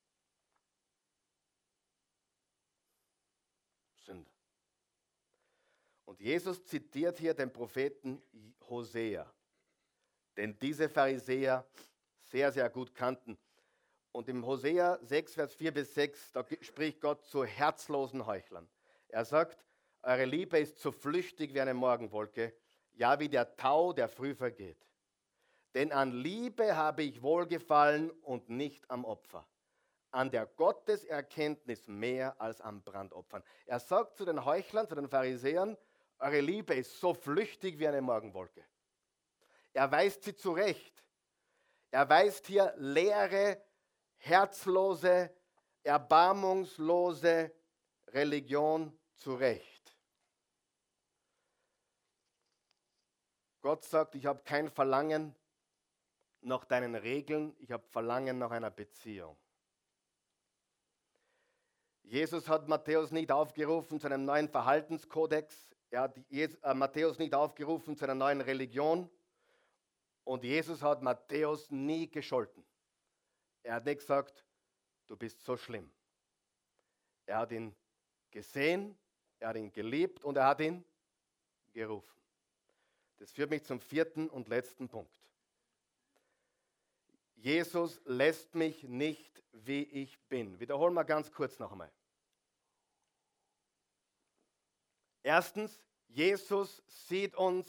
Und 6.12 6.20
Jesus 6.20 6.66
zitiert 6.66 7.20
hier 7.20 7.34
den 7.34 7.54
Propheten 7.54 8.22
Hosea, 8.70 9.26
den 10.36 10.60
diese 10.60 10.90
Pharisäer 10.90 11.66
sehr, 12.20 12.52
sehr 12.52 12.70
gut 12.70 12.94
kannten. 12.94 13.38
Und 14.12 14.28
im 14.28 14.46
Hosea 14.46 15.00
6, 15.04 15.36
Vers 15.36 15.56
4 15.56 15.72
bis 15.74 15.94
6, 15.94 16.34
da 16.34 16.46
spricht 16.60 17.00
Gott 17.00 17.24
zu 17.24 17.46
herzlosen 17.46 18.26
Heuchlern. 18.26 18.68
Er 19.08 19.24
sagt, 19.24 19.64
eure 20.04 20.26
Liebe 20.26 20.60
ist 20.60 20.80
so 20.80 20.92
flüchtig 20.92 21.54
wie 21.54 21.62
eine 21.62 21.74
Morgenwolke, 21.74 22.54
ja 22.92 23.18
wie 23.22 23.30
der 23.30 23.56
Tau, 23.56 23.94
der 23.94 24.10
früh 24.10 24.36
vergeht. 24.36 24.86
Denn 25.76 25.94
an 25.94 26.12
Liebe 26.12 26.76
habe 26.76 27.04
ich 27.04 27.22
wohlgefallen 27.22 28.10
und 28.10 28.50
nicht 28.50 28.92
am 28.92 29.06
Opfer 29.06 29.48
an 30.12 30.30
der 30.30 30.46
Gotteserkenntnis 30.46 31.88
mehr 31.88 32.36
als 32.42 32.60
an 32.60 32.82
Brandopfern. 32.84 33.44
Er 33.66 33.80
sagt 33.80 34.18
zu 34.18 34.26
den 34.26 34.44
Heuchlern, 34.44 34.86
zu 34.88 34.96
den 34.96 35.08
Pharisäern, 35.08 35.78
eure 36.22 36.40
Liebe 36.40 36.76
ist 36.76 37.00
so 37.00 37.14
flüchtig 37.14 37.80
wie 37.80 37.88
eine 37.88 38.02
Morgenwolke. 38.02 38.64
Er 39.74 39.92
weist 39.92 40.24
sie 40.24 40.36
zurecht. 40.36 41.04
Er 41.90 42.08
weist 42.08 42.48
hier 42.48 42.74
leere, 42.78 43.62
herzlose, 44.18 45.36
erbarmungslose 45.84 47.52
Religion 48.08 48.98
zurecht. 49.16 49.98
Gott 53.62 53.84
sagt, 53.84 54.16
ich 54.16 54.26
habe 54.26 54.42
kein 54.44 54.70
Verlangen 54.70 55.36
nach 56.42 56.66
deinen 56.66 56.96
Regeln, 56.96 57.56
ich 57.60 57.72
habe 57.72 57.88
Verlangen 57.88 58.38
nach 58.38 58.52
einer 58.52 58.72
Beziehung. 58.72 59.38
Jesus 62.04 62.48
hat 62.48 62.68
Matthäus 62.68 63.12
nicht 63.12 63.32
aufgerufen 63.32 64.00
zu 64.00 64.08
einem 64.08 64.26
neuen 64.26 64.50
Verhaltenskodex, 64.50 65.72
er 65.92 66.02
hat 66.02 66.18
äh, 66.32 66.74
Matthäus 66.74 67.20
nicht 67.20 67.34
aufgerufen 67.36 67.96
zu 67.98 68.06
einer 68.06 68.16
neuen 68.16 68.42
Religion 68.42 69.10
und 70.24 70.44
Jesus 70.44 70.82
hat 70.82 71.02
Matthäus 71.02 71.70
nie 71.70 72.10
gescholten. 72.10 72.66
Er 73.64 73.76
hat 73.76 73.86
nicht 73.86 74.00
gesagt, 74.00 74.46
du 75.08 75.18
bist 75.18 75.44
so 75.44 75.58
schlimm. 75.58 75.92
Er 77.26 77.40
hat 77.40 77.52
ihn 77.52 77.76
gesehen, 78.32 78.98
er 79.40 79.50
hat 79.50 79.58
ihn 79.58 79.72
geliebt 79.72 80.24
und 80.24 80.38
er 80.38 80.48
hat 80.48 80.62
ihn 80.62 80.84
gerufen. 81.74 82.08
Das 83.18 83.32
führt 83.32 83.50
mich 83.50 83.64
zum 83.64 83.80
vierten 83.80 84.30
und 84.30 84.48
letzten 84.48 84.88
Punkt. 84.88 85.16
Jesus 87.36 88.02
lässt 88.06 88.56
mich 88.56 88.84
nicht, 88.84 89.44
wie 89.52 89.84
ich 89.84 90.20
bin. 90.30 90.60
Wiederholen 90.60 90.94
wir 90.94 91.04
ganz 91.04 91.32
kurz 91.32 91.60
noch 91.60 91.72
einmal. 91.72 91.92
Erstens, 95.24 95.80
Jesus 96.08 96.82
sieht 96.88 97.36
uns, 97.36 97.68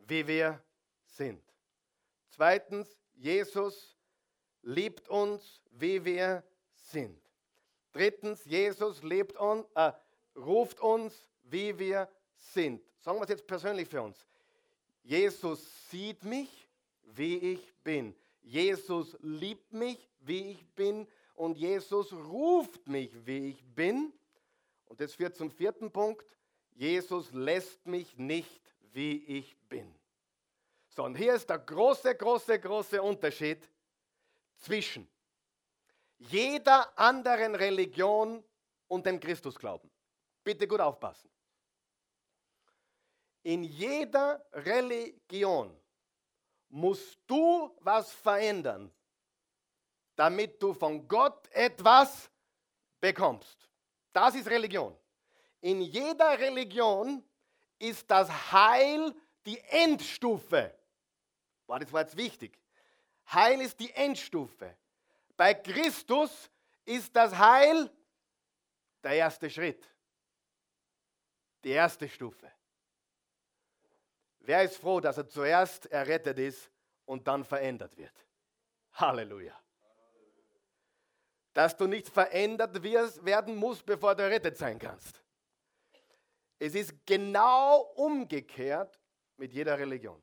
wie 0.00 0.26
wir 0.26 0.62
sind. 1.04 1.42
Zweitens, 2.30 2.98
Jesus 3.14 3.96
liebt 4.62 5.08
uns, 5.08 5.62
wie 5.70 6.04
wir 6.04 6.44
sind. 6.74 7.18
Drittens, 7.92 8.44
Jesus 8.44 9.02
lebt 9.02 9.38
un, 9.40 9.64
äh, 9.74 9.92
ruft 10.36 10.80
uns, 10.80 11.14
wie 11.44 11.78
wir 11.78 12.08
sind. 12.36 12.82
Sagen 13.00 13.18
wir 13.18 13.22
es 13.22 13.30
jetzt 13.30 13.46
persönlich 13.46 13.88
für 13.88 14.02
uns. 14.02 14.26
Jesus 15.02 15.64
sieht 15.88 16.24
mich, 16.24 16.68
wie 17.04 17.36
ich 17.36 17.74
bin. 17.84 18.14
Jesus 18.42 19.16
liebt 19.22 19.72
mich, 19.72 20.10
wie 20.20 20.50
ich 20.50 20.66
bin. 20.74 21.06
Und 21.34 21.56
Jesus 21.56 22.12
ruft 22.12 22.86
mich, 22.86 23.10
wie 23.24 23.50
ich 23.50 23.64
bin. 23.74 24.12
Und 24.86 25.00
das 25.00 25.14
führt 25.14 25.36
zum 25.36 25.50
vierten 25.50 25.90
Punkt. 25.90 26.26
Jesus 26.74 27.32
lässt 27.32 27.86
mich 27.86 28.16
nicht, 28.16 28.74
wie 28.92 29.24
ich 29.24 29.56
bin. 29.68 29.94
So, 30.88 31.04
und 31.04 31.14
hier 31.14 31.34
ist 31.34 31.48
der 31.50 31.58
große, 31.58 32.14
große, 32.14 32.58
große 32.58 33.02
Unterschied 33.02 33.68
zwischen 34.56 35.08
jeder 36.18 36.98
anderen 36.98 37.54
Religion 37.54 38.42
und 38.88 39.04
dem 39.04 39.20
Christusglauben. 39.20 39.90
Bitte 40.42 40.66
gut 40.66 40.80
aufpassen. 40.80 41.30
In 43.42 43.62
jeder 43.62 44.44
Religion 44.52 45.78
musst 46.68 47.18
du 47.26 47.76
was 47.80 48.12
verändern, 48.12 48.90
damit 50.16 50.60
du 50.62 50.72
von 50.74 51.06
Gott 51.06 51.48
etwas 51.52 52.30
bekommst. 53.00 53.68
Das 54.16 54.34
ist 54.34 54.48
Religion. 54.48 54.96
In 55.60 55.82
jeder 55.82 56.38
Religion 56.38 57.22
ist 57.78 58.10
das 58.10 58.30
Heil 58.50 59.14
die 59.44 59.60
Endstufe. 59.60 60.74
War 61.66 61.80
das 61.80 61.92
war 61.92 62.00
jetzt 62.00 62.16
wichtig. 62.16 62.58
Heil 63.30 63.60
ist 63.60 63.78
die 63.78 63.92
Endstufe. 63.92 64.74
Bei 65.36 65.52
Christus 65.52 66.50
ist 66.86 67.14
das 67.14 67.36
Heil 67.36 67.90
der 69.04 69.12
erste 69.12 69.50
Schritt. 69.50 69.86
Die 71.62 71.72
erste 71.72 72.08
Stufe. 72.08 72.50
Wer 74.38 74.62
ist 74.62 74.78
froh, 74.78 74.98
dass 74.98 75.18
er 75.18 75.28
zuerst 75.28 75.84
errettet 75.92 76.38
ist 76.38 76.70
und 77.04 77.28
dann 77.28 77.44
verändert 77.44 77.94
wird? 77.98 78.14
Halleluja. 78.94 79.60
Dass 81.56 81.74
du 81.74 81.86
nicht 81.86 82.10
verändert 82.10 82.82
wirst, 82.82 83.24
werden 83.24 83.56
musst, 83.56 83.86
bevor 83.86 84.14
du 84.14 84.22
errettet 84.22 84.58
sein 84.58 84.78
kannst. 84.78 85.22
Es 86.58 86.74
ist 86.74 86.92
genau 87.06 87.80
umgekehrt 87.94 89.00
mit 89.38 89.54
jeder 89.54 89.78
Religion. 89.78 90.22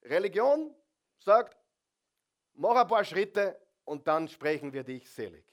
Religion 0.00 0.74
sagt, 1.18 1.62
mach 2.54 2.76
ein 2.76 2.88
paar 2.88 3.04
Schritte 3.04 3.60
und 3.84 4.08
dann 4.08 4.26
sprechen 4.26 4.72
wir 4.72 4.84
dich 4.84 5.06
selig. 5.10 5.44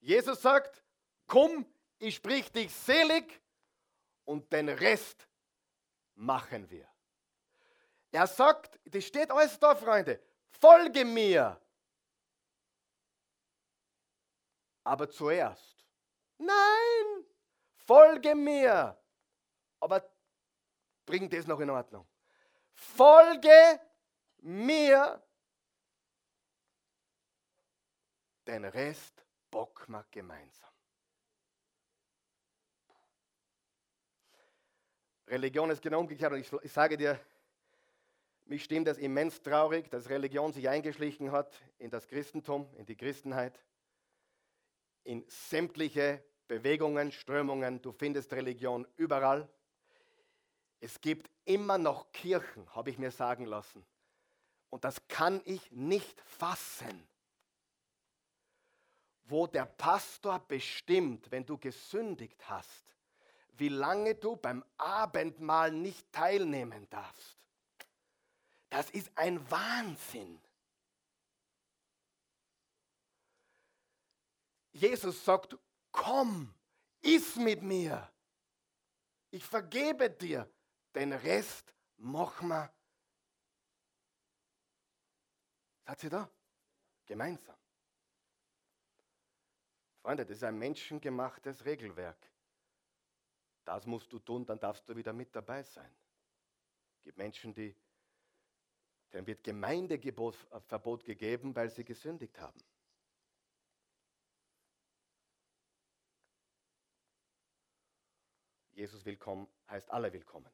Jesus 0.00 0.40
sagt, 0.40 0.82
komm, 1.26 1.66
ich 1.98 2.14
sprich 2.14 2.50
dich 2.50 2.72
selig 2.72 3.38
und 4.24 4.50
den 4.50 4.70
Rest 4.70 5.28
machen 6.14 6.70
wir. 6.70 6.88
Er 8.12 8.26
sagt, 8.26 8.80
das 8.86 9.04
steht 9.04 9.30
alles 9.30 9.58
da, 9.58 9.74
Freunde, 9.74 10.22
folge 10.48 11.04
mir. 11.04 11.60
Aber 14.88 15.10
zuerst, 15.10 15.84
nein, 16.38 17.26
folge 17.84 18.34
mir. 18.34 18.98
Aber 19.80 20.10
bring 21.04 21.28
das 21.28 21.46
noch 21.46 21.60
in 21.60 21.68
Ordnung. 21.68 22.08
Folge 22.72 23.80
mir. 24.38 25.22
Den 28.46 28.64
Rest 28.64 29.26
bocken 29.50 29.92
wir 29.92 30.06
gemeinsam. 30.10 30.70
Religion 35.26 35.68
ist 35.68 35.82
genau 35.82 36.00
umgekehrt 36.00 36.32
und 36.32 36.38
ich, 36.38 36.50
ich 36.50 36.72
sage 36.72 36.96
dir, 36.96 37.20
mich 38.46 38.64
stimmt 38.64 38.88
das 38.88 38.96
immens 38.96 39.42
traurig, 39.42 39.90
dass 39.90 40.08
Religion 40.08 40.54
sich 40.54 40.66
eingeschlichen 40.66 41.30
hat 41.30 41.54
in 41.76 41.90
das 41.90 42.08
Christentum, 42.08 42.74
in 42.78 42.86
die 42.86 42.96
Christenheit, 42.96 43.62
in 45.04 45.24
sämtliche 45.28 46.24
Bewegungen, 46.46 47.12
Strömungen. 47.12 47.80
Du 47.82 47.92
findest 47.92 48.32
Religion 48.32 48.86
überall. 48.96 49.48
Es 50.80 51.00
gibt 51.00 51.30
immer 51.44 51.78
noch 51.78 52.12
Kirchen, 52.12 52.74
habe 52.74 52.90
ich 52.90 52.98
mir 52.98 53.10
sagen 53.10 53.44
lassen. 53.44 53.84
Und 54.70 54.84
das 54.84 55.06
kann 55.08 55.40
ich 55.44 55.70
nicht 55.72 56.20
fassen. 56.22 57.08
Wo 59.24 59.46
der 59.46 59.66
Pastor 59.66 60.38
bestimmt, 60.38 61.30
wenn 61.30 61.44
du 61.44 61.58
gesündigt 61.58 62.48
hast, 62.48 62.96
wie 63.58 63.68
lange 63.68 64.14
du 64.14 64.36
beim 64.36 64.64
Abendmahl 64.76 65.72
nicht 65.72 66.10
teilnehmen 66.12 66.88
darfst. 66.90 67.36
Das 68.70 68.88
ist 68.90 69.10
ein 69.16 69.50
Wahnsinn. 69.50 70.40
Jesus 74.78 75.24
sagt, 75.24 75.56
komm, 75.90 76.54
iss 77.00 77.36
mit 77.36 77.62
mir. 77.62 78.08
Ich 79.30 79.44
vergebe 79.44 80.08
dir. 80.08 80.48
Den 80.94 81.12
Rest 81.12 81.74
machen 81.96 82.48
wir. 82.48 82.72
Seid 85.84 86.04
ihr 86.04 86.10
da? 86.10 86.30
Gemeinsam. 87.06 87.56
Freunde, 90.02 90.24
das 90.24 90.38
ist 90.38 90.44
ein 90.44 90.58
menschengemachtes 90.58 91.64
Regelwerk. 91.64 92.18
Das 93.64 93.84
musst 93.84 94.12
du 94.12 94.18
tun, 94.18 94.46
dann 94.46 94.58
darfst 94.58 94.88
du 94.88 94.96
wieder 94.96 95.12
mit 95.12 95.34
dabei 95.34 95.62
sein. 95.62 95.94
Es 96.96 97.02
gibt 97.02 97.18
Menschen, 97.18 97.52
die, 97.52 97.74
denen 99.12 99.26
wird 99.26 99.42
Gemeindeverbot 99.42 101.04
gegeben, 101.04 101.54
weil 101.54 101.68
sie 101.68 101.84
gesündigt 101.84 102.38
haben. 102.38 102.58
Jesus 108.78 109.04
willkommen 109.04 109.48
heißt 109.68 109.90
alle 109.90 110.12
willkommen. 110.12 110.48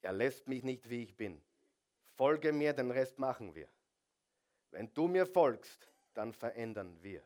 Er 0.00 0.12
lässt 0.12 0.46
mich 0.46 0.62
nicht, 0.62 0.88
wie 0.88 1.02
ich 1.02 1.16
bin. 1.16 1.42
Folge 2.14 2.52
mir, 2.52 2.72
den 2.72 2.92
Rest 2.92 3.18
machen 3.18 3.52
wir. 3.56 3.68
Wenn 4.70 4.94
du 4.94 5.08
mir 5.08 5.26
folgst, 5.26 5.90
dann 6.14 6.32
verändern 6.32 6.96
wir. 7.02 7.24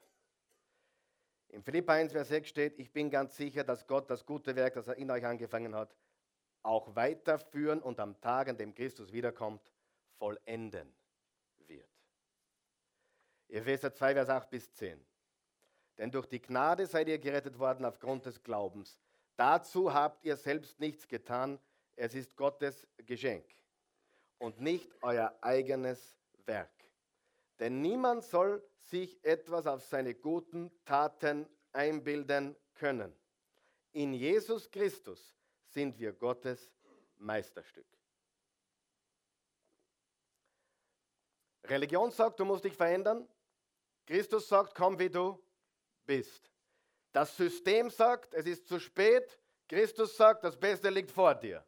Im 1.49 1.63
Philipp 1.63 1.91
1, 1.91 2.13
Vers 2.13 2.29
6 2.29 2.49
steht, 2.49 2.79
ich 2.79 2.91
bin 2.91 3.11
ganz 3.11 3.37
sicher, 3.37 3.65
dass 3.65 3.87
Gott 3.87 4.09
das 4.09 4.25
gute 4.25 4.57
Werk, 4.57 4.73
das 4.73 4.89
er 4.89 4.97
in 4.97 5.11
euch 5.11 5.27
angefangen 5.27 5.75
hat, 5.75 5.95
auch 6.63 6.97
weiterführen 6.97 7.83
und 7.83 8.01
am 8.01 8.19
Tag, 8.23 8.49
an 8.49 8.57
dem 8.57 8.75
Christus 8.75 9.13
wiederkommt, 9.13 9.71
vollenden 10.17 10.91
wird. 11.67 11.91
Epheser 13.49 13.93
2, 13.93 14.15
Vers 14.15 14.31
8 14.31 14.49
bis 14.49 14.73
10. 14.73 15.07
Denn 15.99 16.11
durch 16.11 16.27
die 16.27 16.43
Gnade 16.43 16.87
seid 16.87 17.09
ihr 17.09 17.19
gerettet 17.19 17.59
worden 17.59 17.85
aufgrund 17.85 18.27
des 18.27 18.43
Glaubens. 18.43 19.01
Dazu 19.37 19.93
habt 19.93 20.25
ihr 20.25 20.37
selbst 20.37 20.79
nichts 20.81 21.09
getan, 21.09 21.59
es 21.95 22.15
ist 22.15 22.37
Gottes 22.37 22.87
Geschenk. 22.99 23.45
und 24.39 24.61
nicht 24.61 24.93
euer 25.03 25.37
eigenes 25.41 26.15
Werk. 26.45 26.71
Denn 27.59 27.81
niemand 27.81 28.23
soll 28.25 28.63
sich 28.77 29.23
etwas 29.25 29.67
auf 29.67 29.83
seine 29.83 30.15
guten 30.15 30.71
Taten 30.85 31.49
einbilden 31.73 32.55
können. 32.75 33.15
In 33.93 34.13
Jesus 34.13 34.71
Christus 34.71 35.35
sind 35.65 35.99
wir 35.99 36.13
Gottes 36.13 36.71
Meisterstück. 37.17 37.87
Religion 41.65 42.11
sagt, 42.11 42.39
du 42.39 42.45
musst 42.45 42.65
dich 42.65 42.75
verändern. 42.75 43.27
Christus 44.05 44.49
sagt, 44.49 44.75
komm 44.75 44.99
wie 44.99 45.11
du 45.11 45.43
bist. 46.07 46.51
Das 47.13 47.37
System 47.37 47.91
sagt, 47.91 48.35
es 48.35 48.47
ist 48.47 48.67
zu 48.69 48.79
spät. 48.79 49.39
Christus 49.69 50.17
sagt, 50.17 50.45
das 50.45 50.57
Beste 50.57 50.91
liegt 50.91 51.11
vor 51.11 51.35
dir. 51.35 51.65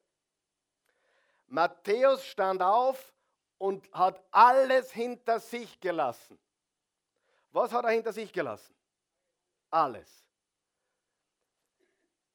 Matthäus 1.47 2.25
stand 2.25 2.63
auf 2.63 3.15
und 3.57 3.91
hat 3.93 4.23
alles 4.31 4.93
hinter 4.93 5.41
sich 5.41 5.81
gelassen. 5.81 6.39
Was 7.51 7.73
hat 7.73 7.85
er 7.85 7.91
hinter 7.91 8.13
sich 8.13 8.33
gelassen? 8.33 8.75
Alles. 9.71 10.25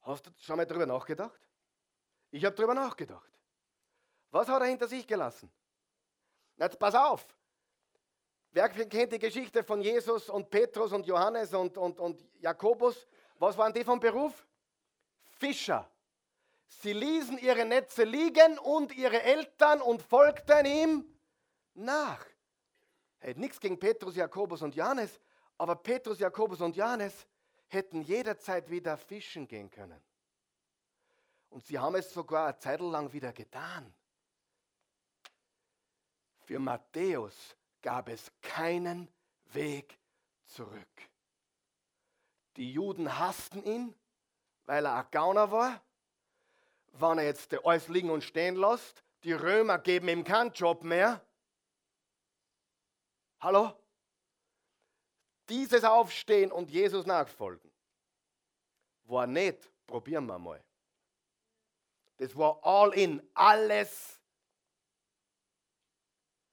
Hast 0.02 0.26
du 0.26 0.30
schon 0.38 0.56
mal 0.56 0.66
darüber 0.66 0.86
nachgedacht? 0.86 1.40
Ich 2.30 2.44
habe 2.44 2.54
darüber 2.54 2.74
nachgedacht. 2.74 3.30
Was 4.30 4.48
hat 4.48 4.60
er 4.60 4.68
hinter 4.68 4.88
sich 4.88 5.06
gelassen? 5.06 5.50
Jetzt 6.56 6.78
pass 6.78 6.94
auf. 6.94 7.26
Wer 8.54 8.68
kennt 8.68 9.12
die 9.12 9.18
Geschichte 9.18 9.64
von 9.64 9.82
Jesus 9.82 10.30
und 10.30 10.48
Petrus 10.48 10.92
und 10.92 11.04
Johannes 11.08 11.52
und, 11.52 11.76
und, 11.76 11.98
und 11.98 12.24
Jakobus? 12.38 13.08
Was 13.40 13.58
waren 13.58 13.72
die 13.72 13.82
vom 13.82 13.98
Beruf? 13.98 14.46
Fischer. 15.24 15.90
Sie 16.68 16.92
ließen 16.92 17.36
ihre 17.38 17.64
Netze 17.64 18.04
liegen 18.04 18.56
und 18.60 18.94
ihre 18.94 19.20
Eltern 19.22 19.82
und 19.82 20.00
folgten 20.02 20.66
ihm 20.66 21.04
nach. 21.74 22.24
Hat 23.18 23.36
nichts 23.38 23.58
gegen 23.58 23.76
Petrus, 23.76 24.14
Jakobus 24.14 24.62
und 24.62 24.76
Johannes, 24.76 25.18
aber 25.58 25.74
Petrus, 25.74 26.20
Jakobus 26.20 26.60
und 26.60 26.76
Johannes 26.76 27.26
hätten 27.66 28.02
jederzeit 28.02 28.70
wieder 28.70 28.96
fischen 28.96 29.48
gehen 29.48 29.68
können. 29.68 30.00
Und 31.50 31.64
sie 31.66 31.76
haben 31.76 31.96
es 31.96 32.14
sogar 32.14 32.46
eine 32.46 32.58
Zeit 32.58 32.78
lang 32.78 33.12
wieder 33.12 33.32
getan. 33.32 33.92
Für 36.38 36.60
Matthäus 36.60 37.56
gab 37.84 38.08
es 38.08 38.32
keinen 38.40 39.12
Weg 39.52 39.98
zurück. 40.46 41.10
Die 42.56 42.72
Juden 42.72 43.18
hassten 43.18 43.62
ihn, 43.62 43.94
weil 44.64 44.86
er 44.86 44.94
ein 44.94 45.10
Gauner 45.10 45.52
war. 45.52 45.82
Wenn 46.92 47.18
er 47.18 47.24
jetzt 47.24 47.52
alles 47.62 47.88
liegen 47.88 48.08
und 48.08 48.24
stehen 48.24 48.56
lässt, 48.56 49.04
die 49.22 49.34
Römer 49.34 49.78
geben 49.78 50.08
ihm 50.08 50.24
keinen 50.24 50.52
Job 50.52 50.82
mehr. 50.82 51.20
Hallo? 53.40 53.78
Dieses 55.50 55.84
Aufstehen 55.84 56.52
und 56.52 56.70
Jesus 56.70 57.04
nachfolgen 57.04 57.70
war 59.04 59.26
nicht, 59.26 59.70
probieren 59.86 60.24
wir 60.24 60.38
mal. 60.38 60.64
Das 62.16 62.34
war 62.34 62.64
all 62.64 62.94
in, 62.94 63.22
alles 63.34 64.18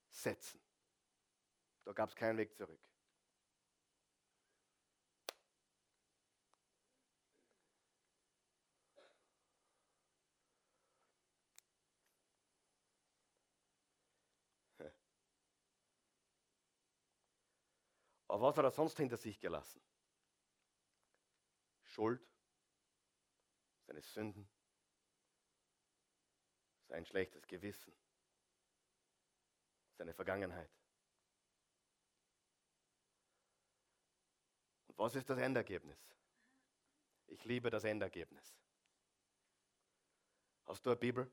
setzen. 0.10 0.61
Da 1.86 1.94
gab 1.94 2.10
es 2.10 2.16
keinen 2.16 2.38
Weg 2.38 2.56
zurück. 2.56 2.80
Aber 18.28 18.42
was 18.42 18.58
hat 18.58 18.66
er 18.66 18.72
sonst 18.72 18.98
hinter 18.98 19.18
sich 19.18 19.40
gelassen? 19.40 19.82
Schuld, 21.84 22.26
seine 23.88 24.02
Sünden, 24.02 24.50
sein 26.88 27.06
schlechtes 27.06 27.46
Gewissen, 27.48 27.94
seine 29.98 30.14
Vergangenheit. 30.14 30.81
Was 35.02 35.16
ist 35.16 35.28
das 35.28 35.40
Endergebnis? 35.40 35.98
Ich 37.26 37.44
liebe 37.44 37.72
das 37.72 37.86
Endergebnis. 37.86 38.56
Hast 40.68 40.86
du 40.86 40.92
eine 40.92 40.98
Bibel? 40.98 41.32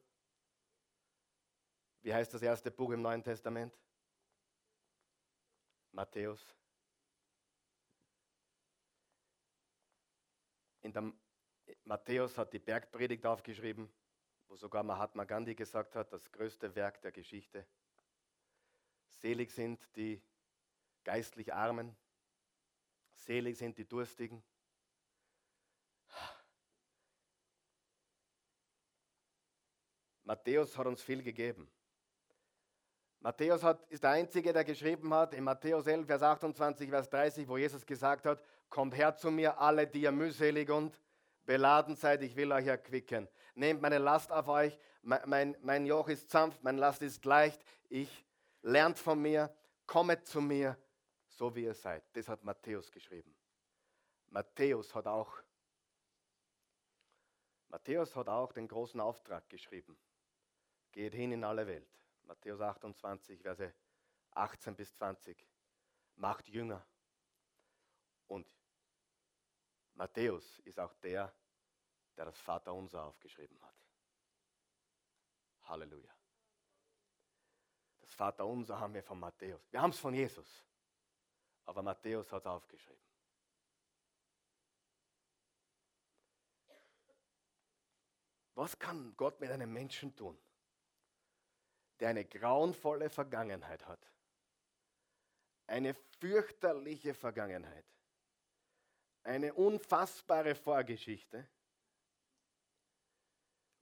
Wie 2.01 2.15
heißt 2.15 2.33
das 2.33 2.41
erste 2.41 2.71
Buch 2.71 2.93
im 2.93 3.03
Neuen 3.03 3.23
Testament? 3.23 3.79
Matthäus. 5.93 6.57
In 10.81 10.91
der 10.91 11.13
Matthäus 11.85 12.39
hat 12.39 12.55
die 12.55 12.61
Bergpredigt 12.61 13.27
aufgeschrieben, 13.27 13.93
wo 14.47 14.57
sogar 14.57 14.83
Mahatma 14.83 15.25
Gandhi 15.25 15.55
gesagt 15.55 15.95
hat, 15.95 16.11
das 16.11 16.33
größte 16.33 16.75
Werk 16.75 17.03
der 17.03 17.13
Geschichte. 17.13 17.67
Selig 19.11 19.53
sind 19.53 19.95
die 19.95 20.23
geistlich 21.05 21.53
Armen, 21.53 21.95
Selig 23.19 23.59
sind 23.59 23.77
die 23.77 23.87
Durstigen. 23.87 24.43
Matthäus 30.25 30.77
hat 30.77 30.87
uns 30.87 31.03
viel 31.03 31.23
gegeben. 31.23 31.71
Matthäus 33.21 33.63
hat, 33.63 33.85
ist 33.89 34.05
der 34.05 34.11
Einzige, 34.11 34.53
der 34.53 34.65
geschrieben 34.65 35.13
hat, 35.13 35.35
in 35.35 35.43
Matthäus 35.43 35.87
11, 35.87 36.07
Vers 36.07 36.23
28, 36.23 36.89
Vers 36.89 37.11
30, 37.11 37.49
wo 37.49 37.57
Jesus 37.57 37.85
gesagt 37.85 38.27
hat, 38.27 38.43
kommt 38.69 38.97
her 38.97 39.17
zu 39.17 39.31
mir, 39.31 39.59
alle, 39.59 39.87
die 39.87 40.03
ihr 40.03 40.13
mühselig 40.13 40.71
und 40.71 41.01
beladen 41.45 41.97
seid, 41.97 42.23
ich 42.23 42.37
will 42.37 42.53
euch 42.53 42.67
erquicken. 42.67 43.27
Nehmt 43.55 43.81
meine 43.81 43.99
Last 43.99 44.31
auf 44.31 44.49
euch, 44.49 44.79
mein, 45.03 45.21
mein, 45.27 45.57
mein 45.63 45.87
Joch 45.87 46.09
ist 46.09 46.31
sanft, 46.31 46.63
meine 46.63 46.79
Last 46.79 47.03
ist 47.03 47.25
leicht, 47.25 47.65
ich 47.89 48.25
lernt 48.63 48.99
von 48.99 49.21
mir, 49.21 49.53
kommet 49.87 50.27
zu 50.27 50.41
mir, 50.41 50.77
so 51.39 51.55
wie 51.55 51.65
ihr 51.65 51.75
seid. 51.75 52.05
Das 52.15 52.29
hat 52.29 52.43
Matthäus 52.43 52.91
geschrieben. 52.91 53.33
Matthäus 54.27 54.93
hat 54.95 55.07
auch 55.07 55.41
Matthäus 57.69 58.17
hat 58.17 58.29
auch 58.29 58.53
den 58.53 58.67
großen 58.67 58.99
Auftrag 59.01 59.49
geschrieben. 59.49 59.97
Geht 60.91 61.15
hin 61.15 61.33
in 61.33 61.45
alle 61.45 61.67
Welt. 61.67 61.89
Matthäus 62.25 62.61
28, 62.61 63.41
Verse 63.41 63.73
18 64.33 64.75
bis 64.75 64.93
20. 64.97 65.47
Macht 66.17 66.49
Jünger. 66.49 66.85
Und 68.27 68.51
Matthäus 69.95 70.59
ist 70.61 70.81
auch 70.81 70.95
der, 70.95 71.33
der 72.17 72.25
das 72.25 72.39
Vaterunser 72.39 73.05
aufgeschrieben 73.05 73.63
hat. 73.63 73.77
Halleluja. 75.63 76.13
Das 78.01 78.13
Vaterunser 78.15 78.81
haben 78.81 78.95
wir 78.95 79.03
von 79.03 79.21
Matthäus. 79.21 79.71
Wir 79.71 79.83
haben 79.83 79.91
es 79.91 79.99
von 79.99 80.15
Jesus. 80.15 80.68
Aber 81.69 81.83
Matthäus 81.83 82.33
hat 82.33 82.41
es 82.41 82.47
aufgeschrieben. 82.47 83.05
Was 88.55 88.79
kann 88.79 89.15
Gott 89.19 89.39
mit 89.39 89.51
einem 89.51 89.71
Menschen 89.71 90.17
tun, 90.17 90.39
der 92.01 92.09
eine 92.09 92.25
grauenvolle 92.25 93.11
Vergangenheit 93.11 93.87
hat? 93.87 94.01
Eine 95.67 95.93
fürchterliche 96.19 97.13
Vergangenheit. 97.13 97.85
Eine 99.23 99.53
unfassbare 99.53 100.55
Vorgeschichte. 100.55 101.47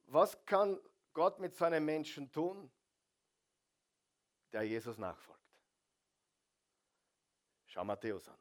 Was 0.07 0.45
kann 0.45 0.77
Gott 1.13 1.39
mit 1.39 1.55
so 1.55 1.63
einem 1.63 1.85
Menschen 1.85 2.29
tun, 2.33 2.69
der 4.51 4.63
Jesus 4.63 4.97
nachfolgt? 4.97 5.36
Schau 7.77 7.85
Matthäus 7.85 8.27
an. 8.27 8.39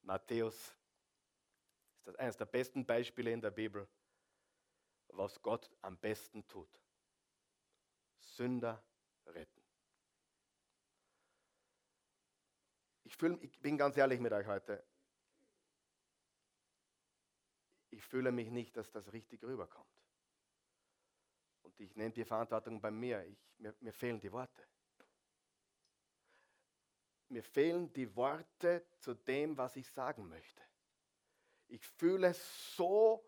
Matthäus 0.00 0.54
ist 1.98 2.06
das 2.06 2.16
eines 2.16 2.34
der 2.34 2.46
besten 2.46 2.86
Beispiele 2.86 3.30
in 3.30 3.42
der 3.42 3.50
Bibel, 3.50 3.86
was 5.08 5.42
Gott 5.42 5.70
am 5.82 5.98
besten 5.98 6.48
tut. 6.48 6.70
Sünder 8.20 8.82
retten. 9.26 9.62
Ich, 13.04 13.14
fühl, 13.14 13.38
ich 13.42 13.60
bin 13.60 13.76
ganz 13.76 13.98
ehrlich 13.98 14.18
mit 14.18 14.32
euch 14.32 14.46
heute. 14.46 14.82
Ich 17.90 18.02
fühle 18.02 18.32
mich 18.32 18.48
nicht, 18.48 18.78
dass 18.78 18.90
das 18.90 19.12
richtig 19.12 19.44
rüberkommt. 19.44 19.92
Und 21.60 21.78
ich 21.80 21.94
nehme 21.96 22.12
die 22.12 22.24
Verantwortung 22.24 22.80
bei 22.80 22.90
mir. 22.90 23.26
Ich, 23.26 23.38
mir, 23.58 23.74
mir 23.80 23.92
fehlen 23.92 24.20
die 24.20 24.32
Worte 24.32 24.66
mir 27.28 27.42
fehlen 27.42 27.92
die 27.92 28.14
Worte 28.16 28.86
zu 28.98 29.14
dem, 29.14 29.56
was 29.56 29.76
ich 29.76 29.90
sagen 29.90 30.28
möchte. 30.28 30.62
Ich 31.68 31.86
fühle 31.86 32.34
so 32.34 33.24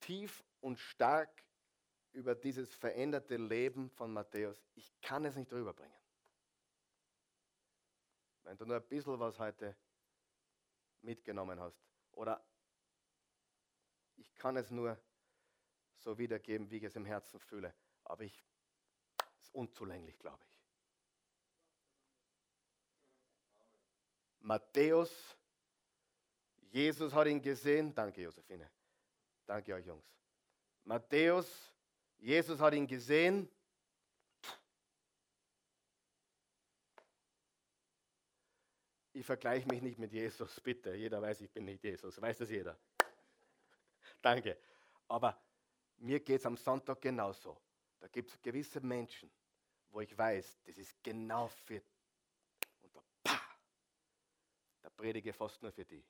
tief 0.00 0.44
und 0.60 0.78
stark 0.78 1.44
über 2.12 2.34
dieses 2.34 2.74
veränderte 2.74 3.36
Leben 3.36 3.90
von 3.90 4.12
Matthäus, 4.12 4.64
ich 4.74 4.98
kann 5.00 5.24
es 5.24 5.36
nicht 5.36 5.52
rüberbringen. 5.52 5.96
Wenn 8.42 8.56
du 8.56 8.64
nur 8.64 8.76
ein 8.76 8.88
bisschen 8.88 9.18
was 9.20 9.38
heute 9.38 9.76
mitgenommen 11.02 11.60
hast 11.60 11.78
oder 12.12 12.42
ich 14.16 14.34
kann 14.34 14.56
es 14.56 14.70
nur 14.70 14.98
so 15.96 16.16
wiedergeben, 16.16 16.70
wie 16.70 16.78
ich 16.78 16.84
es 16.84 16.96
im 16.96 17.04
Herzen 17.04 17.38
fühle, 17.40 17.74
aber 18.04 18.24
ich 18.24 18.44
ist 19.40 19.54
unzulänglich, 19.54 20.18
glaube 20.18 20.44
ich. 20.46 20.57
Matthäus, 24.48 25.36
Jesus 26.70 27.12
hat 27.12 27.26
ihn 27.26 27.42
gesehen. 27.42 27.94
Danke, 27.94 28.22
Josephine. 28.22 28.70
Danke 29.44 29.74
euch, 29.74 29.84
Jungs. 29.84 30.06
Matthäus, 30.84 31.46
Jesus 32.16 32.58
hat 32.58 32.72
ihn 32.72 32.86
gesehen. 32.86 33.46
Ich 39.12 39.26
vergleiche 39.26 39.68
mich 39.68 39.82
nicht 39.82 39.98
mit 39.98 40.12
Jesus, 40.14 40.58
bitte. 40.60 40.94
Jeder 40.94 41.20
weiß, 41.20 41.42
ich 41.42 41.50
bin 41.50 41.66
nicht 41.66 41.84
Jesus. 41.84 42.18
Weiß 42.18 42.38
das 42.38 42.48
jeder? 42.48 42.78
Danke. 44.22 44.56
Aber 45.08 45.38
mir 45.98 46.20
geht 46.20 46.40
es 46.40 46.46
am 46.46 46.56
Sonntag 46.56 47.02
genauso. 47.02 47.60
Da 48.00 48.08
gibt 48.08 48.30
es 48.30 48.40
gewisse 48.40 48.80
Menschen, 48.80 49.30
wo 49.90 50.00
ich 50.00 50.16
weiß, 50.16 50.62
das 50.64 50.78
ist 50.78 51.02
genau 51.02 51.48
für. 51.48 51.82
Und 52.80 52.96
da, 52.96 53.02
pah, 53.24 53.40
da 54.82 54.87
predige 54.98 55.32
fast 55.32 55.62
nur 55.62 55.72
für 55.72 55.84
die. 55.84 56.04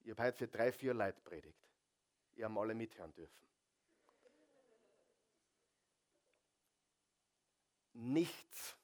Ich 0.00 0.10
habe 0.10 0.22
heute 0.24 0.38
für 0.38 0.48
drei, 0.48 0.72
vier 0.72 0.94
Leute 0.94 1.20
predigt. 1.20 1.62
Ihr 2.34 2.46
haben 2.46 2.58
alle 2.58 2.74
mithören 2.74 3.12
dürfen. 3.12 3.46
Nichts 7.92 8.76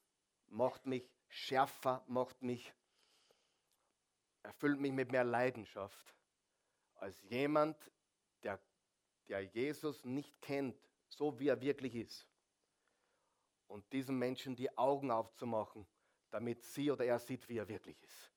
macht 0.49 0.87
mich 0.87 1.09
schärfer, 1.29 2.05
macht 2.07 2.43
mich, 2.43 2.73
erfüllt 4.43 4.79
mich 4.79 4.93
mit 4.93 5.11
mehr 5.11 5.25
Leidenschaft, 5.25 6.15
als 6.97 7.23
jemand, 7.23 7.77
der, 8.43 8.61
der 9.29 9.41
Jesus 9.41 10.05
nicht 10.05 10.41
kennt, 10.43 10.77
so 11.09 11.39
wie 11.39 11.49
er 11.49 11.61
wirklich 11.61 11.95
ist. 11.95 12.27
Und 13.69 13.91
diesem 13.93 14.19
Menschen 14.19 14.55
die 14.55 14.77
Augen 14.77 15.11
aufzumachen, 15.11 15.87
damit 16.31 16.63
sie 16.63 16.91
oder 16.91 17.05
er 17.05 17.19
sieht, 17.19 17.49
wie 17.49 17.57
er 17.57 17.69
wirklich 17.69 18.01
ist. 18.03 18.34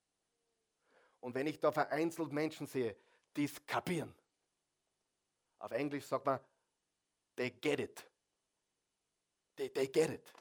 Und 1.20 1.34
wenn 1.34 1.46
ich 1.46 1.58
da 1.58 1.72
vereinzelt 1.72 2.32
Menschen 2.32 2.66
sehe, 2.66 2.96
die 3.36 3.44
es 3.44 3.66
kapieren, 3.66 4.14
auf 5.58 5.72
Englisch 5.72 6.04
sagt 6.04 6.24
man, 6.24 6.40
they 7.36 7.50
get 7.50 7.80
it. 7.80 8.06
They, 9.56 9.68
they 9.70 9.88
get 9.88 10.10
it. 10.10 10.32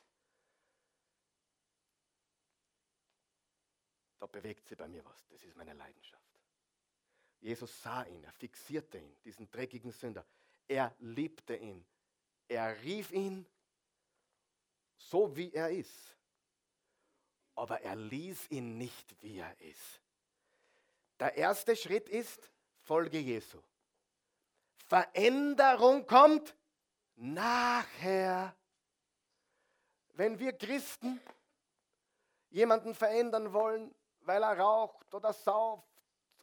Da 4.20 4.26
bewegt 4.28 4.68
sich 4.68 4.78
bei 4.78 4.88
mir 4.88 5.04
was. 5.06 5.28
Das 5.28 5.44
ist 5.44 5.56
meine 5.56 5.74
Leidenschaft. 5.74 6.24
Jesus 7.40 7.82
sah 7.82 8.04
ihn, 8.04 8.24
er 8.24 8.32
fixierte 8.32 8.98
ihn, 8.98 9.16
diesen 9.24 9.50
dreckigen 9.50 9.92
Sünder. 9.92 10.26
Er 10.68 10.96
liebte 11.00 11.56
ihn. 11.56 11.86
Er 12.48 12.82
rief 12.82 13.12
ihn 13.12 13.46
so, 14.98 15.36
wie 15.36 15.54
er 15.54 15.70
ist. 15.70 16.16
Aber 17.56 17.82
er 17.82 17.96
ließ 17.96 18.52
ihn 18.52 18.78
nicht, 18.78 19.22
wie 19.22 19.38
er 19.38 19.60
ist. 19.62 20.02
Der 21.20 21.36
erste 21.36 21.76
Schritt 21.76 22.10
ist, 22.10 22.52
folge 22.82 23.18
Jesu. 23.18 23.60
Veränderung 24.86 26.06
kommt 26.06 26.56
nachher. 27.16 28.56
Wenn 30.14 30.40
wir 30.40 30.54
Christen 30.54 31.20
jemanden 32.50 32.96
verändern 32.96 33.52
wollen, 33.52 33.94
weil 34.22 34.44
er 34.44 34.58
raucht 34.58 35.14
oder 35.14 35.34
sauft 35.34 35.88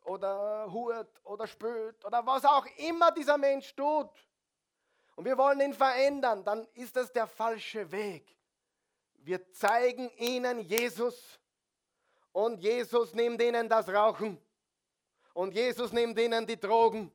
oder 0.05 0.71
hurt 0.71 1.21
oder 1.25 1.47
spült 1.47 2.05
oder 2.05 2.25
was 2.27 2.45
auch 2.45 2.67
immer 2.77 3.11
dieser 3.13 3.39
Mensch 3.39 3.75
tut, 3.75 4.11
und 5.17 5.25
wir 5.25 5.39
wollen 5.39 5.61
ihn 5.61 5.75
verändern, 5.75 6.45
dann 6.45 6.67
ist 6.75 6.97
das 6.97 7.13
der 7.13 7.29
falsche 7.29 7.91
Weg. 7.93 8.37
Wir 9.19 9.49
zeigen 9.53 10.11
ihnen 10.17 10.61
Jesus 10.61 11.39
und 12.33 12.61
Jesus 12.61 13.15
nimmt 13.15 13.41
ihnen 13.41 13.69
das 13.69 13.89
Rauchen 13.89 14.41
und 15.35 15.53
Jesus 15.53 15.93
nimmt 15.93 16.19
ihnen 16.19 16.47
die 16.47 16.59
Drogen. 16.59 17.13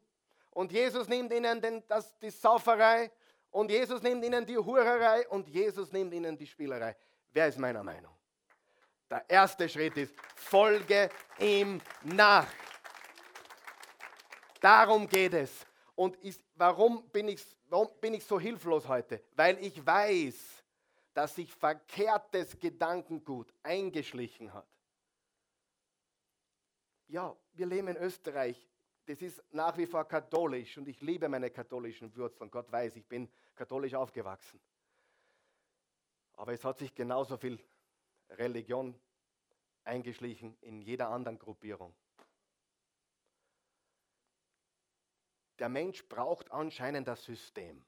Und 0.51 0.71
Jesus 0.71 1.07
nimmt 1.07 1.31
ihnen 1.31 1.61
den, 1.61 1.87
das, 1.87 2.17
die 2.19 2.29
Sauferei. 2.29 3.09
Und 3.49 3.71
Jesus 3.71 4.01
nimmt 4.01 4.23
ihnen 4.23 4.45
die 4.45 4.57
Hurerei. 4.57 5.27
Und 5.29 5.47
Jesus 5.47 5.91
nimmt 5.91 6.13
ihnen 6.13 6.37
die 6.37 6.45
Spielerei. 6.45 6.95
Wer 7.31 7.47
ist 7.47 7.57
meiner 7.57 7.81
Meinung? 7.81 8.13
Der 9.09 9.27
erste 9.27 9.67
Schritt 9.67 9.97
ist, 9.97 10.13
folge 10.35 11.09
ihm 11.39 11.81
nach. 12.03 12.47
Darum 14.59 15.07
geht 15.07 15.33
es. 15.33 15.65
Und 15.95 16.17
ist, 16.17 16.43
warum, 16.55 17.09
bin 17.09 17.29
ich, 17.29 17.41
warum 17.69 17.89
bin 18.01 18.13
ich 18.13 18.25
so 18.25 18.39
hilflos 18.39 18.87
heute? 18.87 19.23
Weil 19.35 19.57
ich 19.63 19.83
weiß, 19.83 20.35
dass 21.13 21.35
sich 21.35 21.53
verkehrtes 21.53 22.59
Gedankengut 22.59 23.53
eingeschlichen 23.63 24.53
hat 24.53 24.67
ja, 27.09 27.35
wir 27.59 27.67
leben 27.67 27.89
in 27.89 27.97
Österreich. 27.97 28.67
Das 29.05 29.21
ist 29.21 29.43
nach 29.51 29.77
wie 29.77 29.85
vor 29.85 30.05
katholisch 30.05 30.77
und 30.77 30.87
ich 30.87 31.01
liebe 31.01 31.27
meine 31.27 31.51
katholischen 31.51 32.15
Wurzeln. 32.15 32.49
Gott 32.49 32.71
weiß, 32.71 32.95
ich 32.95 33.05
bin 33.05 33.29
katholisch 33.53 33.93
aufgewachsen. 33.93 34.59
Aber 36.33 36.53
es 36.53 36.63
hat 36.63 36.77
sich 36.79 36.95
genauso 36.95 37.37
viel 37.37 37.59
Religion 38.29 38.97
eingeschlichen 39.83 40.57
in 40.61 40.79
jeder 40.79 41.09
anderen 41.09 41.37
Gruppierung. 41.37 41.93
Der 45.57 45.67
Mensch 45.67 46.07
braucht 46.07 46.49
anscheinend 46.51 47.07
das 47.09 47.23
System. 47.25 47.85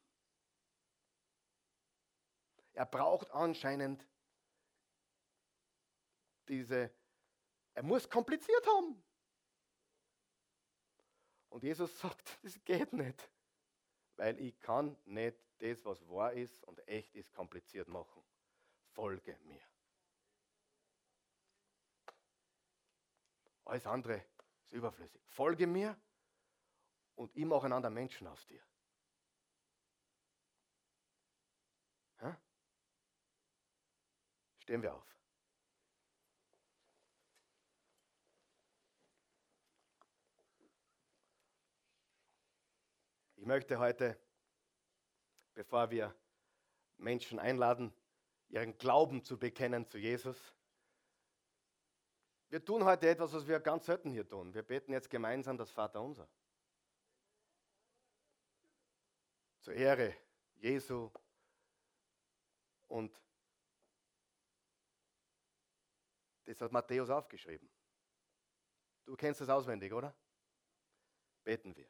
Er 2.73 2.85
braucht 2.85 3.31
anscheinend 3.31 4.05
diese, 6.49 6.91
er 7.73 7.83
muss 7.83 8.09
kompliziert 8.09 8.67
haben. 8.67 9.01
Und 11.51 11.63
Jesus 11.63 11.99
sagt, 11.99 12.39
das 12.43 12.63
geht 12.65 12.93
nicht, 12.93 13.29
weil 14.15 14.39
ich 14.39 14.59
kann 14.59 14.97
nicht 15.05 15.37
das, 15.59 15.85
was 15.85 16.01
wahr 16.07 16.33
ist 16.33 16.63
und 16.63 16.85
echt 16.87 17.13
ist, 17.13 17.31
kompliziert 17.31 17.87
machen. 17.87 18.23
Folge 18.93 19.37
mir. 19.43 19.61
Alles 23.65 23.85
andere 23.85 24.25
ist 24.63 24.71
überflüssig. 24.71 25.21
Folge 25.27 25.67
mir 25.67 25.95
und 27.15 27.35
ich 27.35 27.45
mache 27.45 27.65
einen 27.65 27.73
anderen 27.73 27.93
Menschen 27.93 28.27
aus 28.27 28.45
dir. 28.47 28.61
Stehen 34.71 34.83
wir 34.83 34.93
auf. 34.93 35.20
Ich 43.41 43.47
möchte 43.47 43.79
heute, 43.79 44.15
bevor 45.55 45.89
wir 45.89 46.15
Menschen 46.97 47.39
einladen, 47.39 47.91
ihren 48.49 48.77
Glauben 48.77 49.23
zu 49.23 49.39
bekennen 49.39 49.87
zu 49.87 49.97
Jesus, 49.97 50.53
wir 52.49 52.63
tun 52.63 52.85
heute 52.85 53.09
etwas, 53.09 53.33
was 53.33 53.47
wir 53.47 53.59
ganz 53.59 53.87
selten 53.87 54.11
hier 54.11 54.29
tun. 54.29 54.53
Wir 54.53 54.61
beten 54.61 54.91
jetzt 54.91 55.09
gemeinsam 55.09 55.57
das 55.57 55.71
Vaterunser. 55.71 56.29
Zur 59.61 59.73
Ehre 59.73 60.15
Jesu 60.57 61.09
und 62.89 63.19
das 66.45 66.61
hat 66.61 66.71
Matthäus 66.71 67.09
aufgeschrieben. 67.09 67.67
Du 69.03 69.15
kennst 69.15 69.41
es 69.41 69.49
auswendig, 69.49 69.91
oder? 69.93 70.15
Beten 71.43 71.75
wir. 71.75 71.89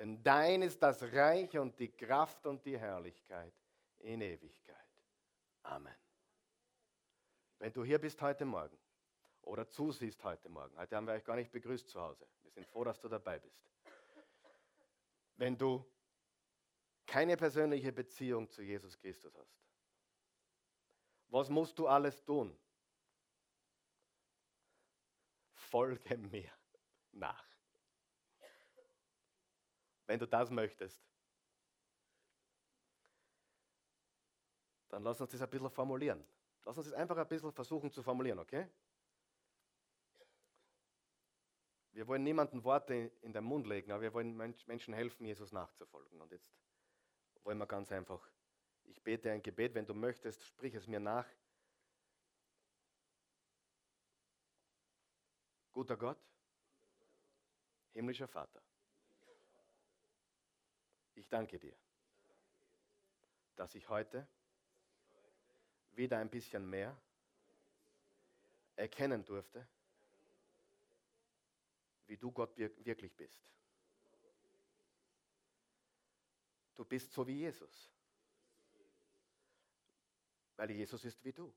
Denn 0.00 0.22
dein 0.22 0.62
ist 0.62 0.82
das 0.82 1.02
Reich 1.12 1.58
und 1.58 1.78
die 1.78 1.92
Kraft 1.92 2.46
und 2.46 2.64
die 2.64 2.78
Herrlichkeit 2.78 3.52
in 3.98 4.22
Ewigkeit. 4.22 4.88
Amen. 5.62 5.94
Wenn 7.58 7.70
du 7.70 7.84
hier 7.84 7.98
bist 7.98 8.18
heute 8.22 8.46
Morgen 8.46 8.78
oder 9.42 9.68
zusiehst 9.68 10.24
heute 10.24 10.48
Morgen, 10.48 10.74
heute 10.78 10.96
haben 10.96 11.06
wir 11.06 11.12
euch 11.12 11.24
gar 11.24 11.36
nicht 11.36 11.52
begrüßt 11.52 11.86
zu 11.86 12.00
Hause. 12.00 12.26
Wir 12.40 12.50
sind 12.50 12.66
froh, 12.66 12.82
dass 12.82 12.98
du 12.98 13.10
dabei 13.10 13.40
bist. 13.40 13.62
Wenn 15.36 15.58
du 15.58 15.84
keine 17.04 17.36
persönliche 17.36 17.92
Beziehung 17.92 18.48
zu 18.48 18.62
Jesus 18.62 18.98
Christus 18.98 19.36
hast, 19.36 19.54
was 21.28 21.50
musst 21.50 21.78
du 21.78 21.86
alles 21.86 22.24
tun? 22.24 22.58
Folge 25.52 26.16
mir 26.16 26.50
nach. 27.12 27.49
Wenn 30.10 30.18
du 30.18 30.26
das 30.26 30.50
möchtest, 30.50 31.00
dann 34.88 35.04
lass 35.04 35.20
uns 35.20 35.30
das 35.30 35.40
ein 35.40 35.48
bisschen 35.48 35.70
formulieren. 35.70 36.26
Lass 36.64 36.76
uns 36.76 36.88
das 36.88 36.96
einfach 36.96 37.16
ein 37.16 37.28
bisschen 37.28 37.52
versuchen 37.52 37.92
zu 37.92 38.02
formulieren, 38.02 38.40
okay? 38.40 38.68
Wir 41.92 42.08
wollen 42.08 42.24
niemanden 42.24 42.64
Worte 42.64 43.12
in 43.20 43.32
den 43.32 43.44
Mund 43.44 43.68
legen, 43.68 43.92
aber 43.92 44.02
wir 44.02 44.12
wollen 44.12 44.36
Menschen 44.36 44.94
helfen, 44.94 45.26
Jesus 45.26 45.52
nachzufolgen. 45.52 46.20
Und 46.20 46.32
jetzt 46.32 46.52
wollen 47.44 47.58
wir 47.58 47.68
ganz 47.68 47.92
einfach, 47.92 48.28
ich 48.86 49.00
bete 49.04 49.30
ein 49.30 49.44
Gebet, 49.44 49.74
wenn 49.74 49.86
du 49.86 49.94
möchtest, 49.94 50.44
sprich 50.44 50.74
es 50.74 50.88
mir 50.88 50.98
nach. 50.98 51.28
Guter 55.70 55.96
Gott, 55.96 56.18
himmlischer 57.92 58.26
Vater, 58.26 58.60
ich 61.20 61.28
danke 61.28 61.58
dir, 61.58 61.76
dass 63.56 63.74
ich 63.74 63.88
heute 63.88 64.26
wieder 65.92 66.18
ein 66.18 66.30
bisschen 66.30 66.68
mehr 66.68 66.98
erkennen 68.74 69.22
durfte, 69.24 69.68
wie 72.06 72.16
du 72.16 72.32
Gott 72.32 72.56
wirklich 72.56 73.14
bist. 73.14 73.42
Du 76.74 76.84
bist 76.86 77.12
so 77.12 77.26
wie 77.26 77.40
Jesus, 77.40 77.90
weil 80.56 80.70
Jesus 80.70 81.04
ist 81.04 81.22
wie 81.22 81.32
du. 81.32 81.54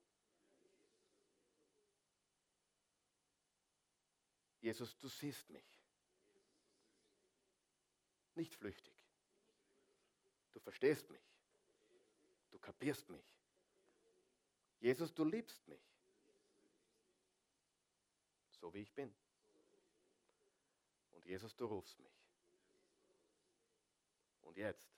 Jesus, 4.59 4.97
du 4.97 5.07
siehst 5.07 5.49
mich. 5.49 5.84
Nicht 8.36 8.55
flüchtig. 8.55 8.92
Du 10.54 10.60
verstehst 10.60 11.10
mich. 11.10 11.22
Du 12.51 12.60
kapierst 12.60 13.10
mich. 13.10 13.26
Jesus, 14.80 15.14
du 15.14 15.26
liebst 15.26 15.68
mich. 15.68 15.82
So 18.51 18.74
wie 18.74 18.82
ich 18.82 18.93
bin. 18.93 19.14
Und 21.12 21.26
Jesus, 21.26 21.56
du 21.56 21.66
rufst 21.66 21.99
mich. 21.99 22.14
Und 24.41 24.58
jetzt 24.58 24.89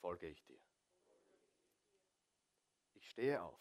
folge 0.00 0.28
ich 0.28 0.42
dir. 0.44 0.60
Ich 2.94 3.08
stehe 3.10 3.42
auf 3.42 3.60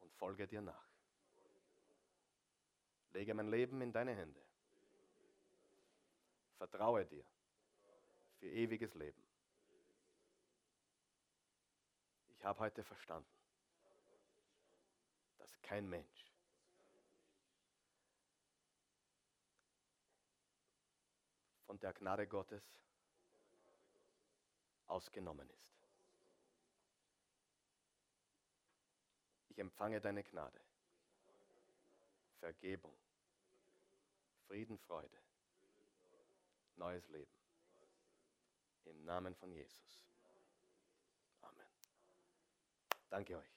und 0.00 0.12
folge 0.14 0.46
dir 0.46 0.62
nach. 0.62 0.88
Lege 3.12 3.34
mein 3.34 3.50
Leben 3.50 3.80
in 3.82 3.92
deine 3.92 4.14
Hände. 4.14 4.42
Vertraue 6.56 7.04
dir 7.04 7.24
für 8.44 8.50
ewiges 8.50 8.92
Leben. 8.92 9.22
Ich 12.28 12.44
habe 12.44 12.58
heute 12.58 12.84
verstanden, 12.84 13.26
dass 15.38 15.62
kein 15.62 15.88
Mensch 15.88 16.30
von 21.64 21.80
der 21.80 21.94
Gnade 21.94 22.26
Gottes 22.26 22.62
ausgenommen 24.88 25.48
ist. 25.48 25.72
Ich 29.48 29.58
empfange 29.58 30.02
deine 30.02 30.22
Gnade, 30.22 30.60
Vergebung, 32.40 32.94
Frieden, 34.48 34.76
Freude, 34.80 35.18
neues 36.76 37.08
Leben. 37.08 37.43
Im 38.84 39.04
Namen 39.04 39.34
von 39.34 39.50
Jesus. 39.52 40.04
Danke 43.14 43.36
euch. 43.38 43.53